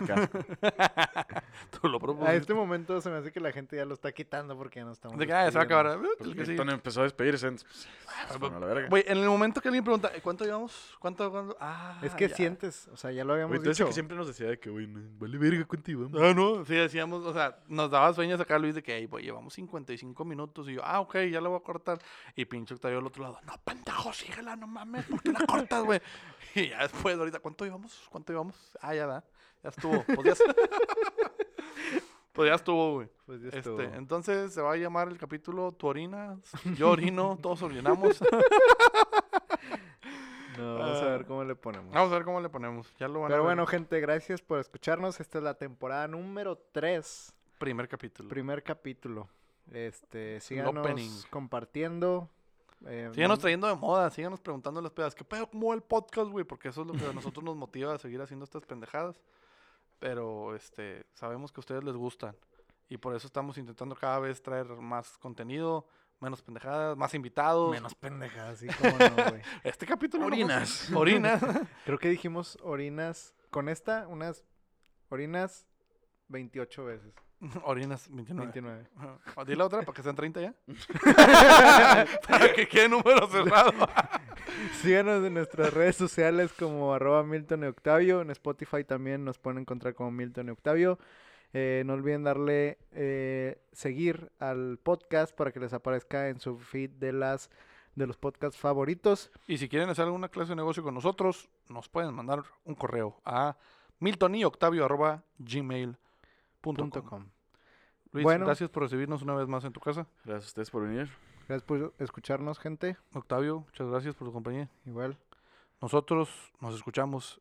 casco. 0.06 0.38
Tú 1.80 1.88
lo 1.88 2.24
A 2.26 2.34
este 2.34 2.54
momento 2.54 3.00
se 3.00 3.10
me 3.10 3.16
hace 3.16 3.32
que 3.32 3.40
la 3.40 3.50
gente 3.50 3.76
ya 3.76 3.84
lo 3.84 3.94
está 3.94 4.12
quitando 4.12 4.56
porque 4.56 4.80
ya 4.80 4.84
no 4.84 4.92
estamos. 4.92 5.18
De 5.18 5.26
que, 5.26 5.32
ah, 5.32 5.50
se 5.50 5.56
va 5.56 5.62
a 5.62 5.64
acabar. 5.64 5.86
eh, 5.86 5.98
Pues 6.18 6.28
el 6.30 6.36
sigue. 6.36 6.52
Hilton 6.52 6.70
empezó 6.70 7.00
a 7.00 7.04
despedirse. 7.04 7.48
entonces, 7.48 7.88
pues, 8.28 8.38
bueno, 8.38 8.58
a 8.58 8.60
la 8.60 8.66
verga. 8.66 8.88
Güey, 8.88 9.04
en 9.06 9.18
el 9.18 9.26
momento 9.28 9.60
que 9.60 9.68
alguien 9.68 9.82
pregunta, 9.84 10.10
¿cuánto 10.22 10.44
llevamos? 10.44 10.94
¿Cuánto? 11.00 11.30
cuánto? 11.30 11.56
Ah, 11.60 11.98
Es 12.02 12.14
que 12.14 12.28
ya. 12.28 12.36
sientes, 12.36 12.88
o 12.92 12.96
sea, 12.96 13.10
ya 13.10 13.24
lo 13.24 13.32
habíamos 13.32 13.50
Güey, 13.50 13.58
entonces 13.58 13.78
dicho. 13.78 13.88
que 13.88 13.94
siempre 13.94 14.16
nos 14.16 14.26
decía 14.26 14.46
de 14.46 14.58
que, 14.60 14.70
güey, 14.70 14.86
no, 14.86 15.00
vale 15.18 15.38
verga 15.38 15.64
contigo. 15.64 16.08
Ah, 16.14 16.32
no, 16.34 16.64
sí 16.64 16.74
decíamos, 16.74 17.24
o 17.24 17.32
sea, 17.32 17.58
nos 17.68 17.90
daba 17.90 18.12
sueños 18.12 18.40
acá 18.40 18.58
Luis 18.58 18.74
de 18.74 18.82
que, 18.82 18.94
"Ey, 18.96 19.06
güey, 19.06 19.24
llevamos 19.24 19.54
55 19.54 20.24
minutos. 20.24 20.68
Y 20.68 20.74
yo, 20.74 20.82
ah, 20.84 21.00
ok, 21.00 21.16
ya 21.30 21.40
la 21.40 21.48
voy 21.48 21.58
a 21.58 21.62
cortar. 21.62 21.98
Y 22.36 22.44
pinche 22.44 22.74
Octavio 22.74 22.98
al 22.98 23.06
otro 23.06 23.22
lado, 23.22 23.38
no, 23.46 23.54
pendejo, 23.64 24.12
síguela, 24.12 24.56
no 24.56 24.66
mames, 24.66 25.04
¿por 25.06 25.22
qué 25.22 25.32
la 25.32 25.40
cortas, 25.46 25.82
güey? 25.84 26.00
Y 26.60 26.68
ya 26.68 26.78
después, 26.82 27.18
ahorita, 27.18 27.40
¿cuánto 27.40 27.64
llevamos? 27.64 28.06
¿Cuánto 28.10 28.32
llevamos? 28.32 28.56
Ah, 28.80 28.94
ya 28.94 29.06
da, 29.06 29.24
ya 29.62 29.70
estuvo. 29.70 30.02
Pues 30.04 30.24
ya, 30.24 30.34
pues 32.32 32.48
ya 32.48 32.54
estuvo, 32.54 32.92
güey. 32.94 33.08
Pues 33.26 33.42
ya 33.42 33.48
estuvo. 33.48 33.80
Este, 33.80 33.96
entonces 33.96 34.52
se 34.52 34.60
va 34.60 34.72
a 34.72 34.76
llamar 34.76 35.08
el 35.08 35.18
capítulo 35.18 35.72
Tu 35.72 35.86
orinas, 35.86 36.38
yo 36.76 36.90
orino, 36.90 37.38
todos 37.42 37.62
orinamos. 37.62 38.20
No, 40.58 40.78
vamos 40.78 40.98
a 40.98 41.04
ver 41.06 41.24
cómo 41.26 41.42
le 41.44 41.56
ponemos. 41.56 41.92
Vamos 41.92 42.12
a 42.12 42.14
ver 42.14 42.24
cómo 42.24 42.40
le 42.40 42.48
ponemos. 42.48 42.94
Ya 42.98 43.08
lo 43.08 43.20
van 43.20 43.24
a 43.24 43.28
Pero 43.34 43.42
ver. 43.42 43.48
bueno, 43.56 43.66
gente, 43.66 43.98
gracias 44.00 44.40
por 44.40 44.60
escucharnos. 44.60 45.18
Esta 45.18 45.38
es 45.38 45.44
la 45.44 45.54
temporada 45.54 46.06
número 46.06 46.56
3, 46.72 47.34
Primer 47.58 47.88
capítulo. 47.88 48.28
primer 48.28 48.62
capítulo. 48.62 49.28
Este, 49.72 50.40
síganos 50.40 51.26
compartiendo. 51.30 52.28
Eh, 52.86 53.10
Síganos 53.14 53.38
trayendo 53.38 53.66
de 53.66 53.74
moda, 53.74 54.10
síganos 54.10 54.40
preguntando 54.40 54.80
las 54.80 54.92
pedas. 54.92 55.14
¿Qué 55.14 55.24
pedo? 55.24 55.48
¿Cómo 55.48 55.68
va 55.68 55.74
el 55.74 55.82
podcast, 55.82 56.30
güey? 56.30 56.44
Porque 56.44 56.68
eso 56.68 56.82
es 56.82 56.86
lo 56.86 56.92
que 56.94 57.06
a 57.06 57.12
nosotros 57.12 57.44
nos 57.44 57.56
motiva 57.56 57.94
a 57.94 57.98
seguir 57.98 58.20
haciendo 58.20 58.44
estas 58.44 58.64
pendejadas. 58.66 59.20
Pero, 59.98 60.54
este, 60.54 61.06
sabemos 61.14 61.52
que 61.52 61.58
a 61.58 61.62
ustedes 61.62 61.84
les 61.84 61.94
gustan. 61.94 62.36
Y 62.88 62.98
por 62.98 63.14
eso 63.14 63.26
estamos 63.26 63.56
intentando 63.58 63.94
cada 63.94 64.18
vez 64.18 64.42
traer 64.42 64.66
más 64.66 65.16
contenido, 65.18 65.86
menos 66.20 66.42
pendejadas, 66.42 66.96
más 66.96 67.14
invitados. 67.14 67.70
Menos 67.70 67.94
pendejadas, 67.94 68.58
sí, 68.58 68.66
cómo 68.66 68.98
no, 68.98 69.30
güey. 69.30 69.42
Este 69.64 69.86
capítulo. 69.86 70.22
no 70.22 70.26
Orinas. 70.26 70.90
Orinas. 70.92 71.42
Creo 71.84 71.98
que 71.98 72.08
dijimos 72.08 72.58
orinas. 72.62 73.34
Con 73.50 73.68
esta, 73.68 74.08
unas 74.08 74.44
orinas 75.08 75.66
28 76.28 76.84
veces. 76.84 77.14
Orinas 77.64 78.08
29. 78.10 78.52
29. 78.52 78.88
Ajá. 78.96 79.18
O 79.36 79.44
Di 79.44 79.54
la 79.54 79.66
otra 79.66 79.82
para 79.82 79.94
que 79.94 80.02
sean 80.02 80.16
30 80.16 80.40
ya. 80.40 80.54
para 82.28 82.52
que 82.52 82.68
quede 82.68 82.88
número 82.88 83.26
cerrado. 83.28 83.72
Síganos 84.80 85.24
en 85.24 85.34
nuestras 85.34 85.72
redes 85.72 85.96
sociales 85.96 86.52
como 86.52 86.94
arroba 86.94 87.24
Milton 87.24 87.64
y 87.64 87.66
Octavio. 87.66 88.20
En 88.20 88.30
Spotify 88.30 88.84
también 88.84 89.24
nos 89.24 89.38
pueden 89.38 89.58
encontrar 89.58 89.94
como 89.94 90.10
Milton 90.10 90.48
y 90.48 90.50
Octavio. 90.50 90.98
Eh, 91.52 91.84
no 91.86 91.92
olviden 91.92 92.24
darle 92.24 92.78
eh, 92.92 93.62
seguir 93.72 94.32
al 94.40 94.78
podcast 94.82 95.34
para 95.34 95.52
que 95.52 95.60
les 95.60 95.72
aparezca 95.72 96.28
en 96.28 96.40
su 96.40 96.58
feed 96.58 96.90
de 96.90 97.12
las 97.12 97.48
de 97.94 98.08
los 98.08 98.16
podcasts 98.16 98.58
favoritos. 98.58 99.30
Y 99.46 99.58
si 99.58 99.68
quieren 99.68 99.88
hacer 99.88 100.06
alguna 100.06 100.28
clase 100.28 100.50
de 100.50 100.56
negocio 100.56 100.82
con 100.82 100.94
nosotros, 100.94 101.48
nos 101.68 101.88
pueden 101.88 102.12
mandar 102.12 102.42
un 102.64 102.74
correo 102.74 103.20
a 103.24 103.56
miltonyoctavio.gmail.com. 104.00 106.03
punto 106.72 107.02
com. 107.04 107.24
Luis, 108.12 108.22
Bueno. 108.24 108.46
gracias 108.46 108.70
por 108.70 108.82
recibirnos 108.84 109.22
una 109.22 109.34
vez 109.34 109.48
más 109.48 109.64
en 109.64 109.72
tu 109.72 109.80
casa. 109.80 110.06
Gracias 110.24 110.44
a 110.44 110.48
ustedes 110.48 110.70
por 110.70 110.82
venir. 110.86 111.08
Gracias 111.48 111.62
por 111.62 111.94
escucharnos, 111.98 112.58
gente. 112.58 112.96
Octavio, 113.12 113.60
muchas 113.60 113.88
gracias 113.88 114.14
por 114.14 114.28
tu 114.28 114.32
compañía. 114.32 114.70
Igual. 114.86 115.18
Nosotros 115.80 116.30
nos 116.60 116.74
escuchamos 116.74 117.40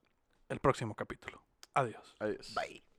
el 0.50 0.60
próximo 0.60 0.96
capítulo. 0.96 1.42
Adiós. 1.74 2.16
Adiós. 2.20 2.54
Bye. 2.56 2.93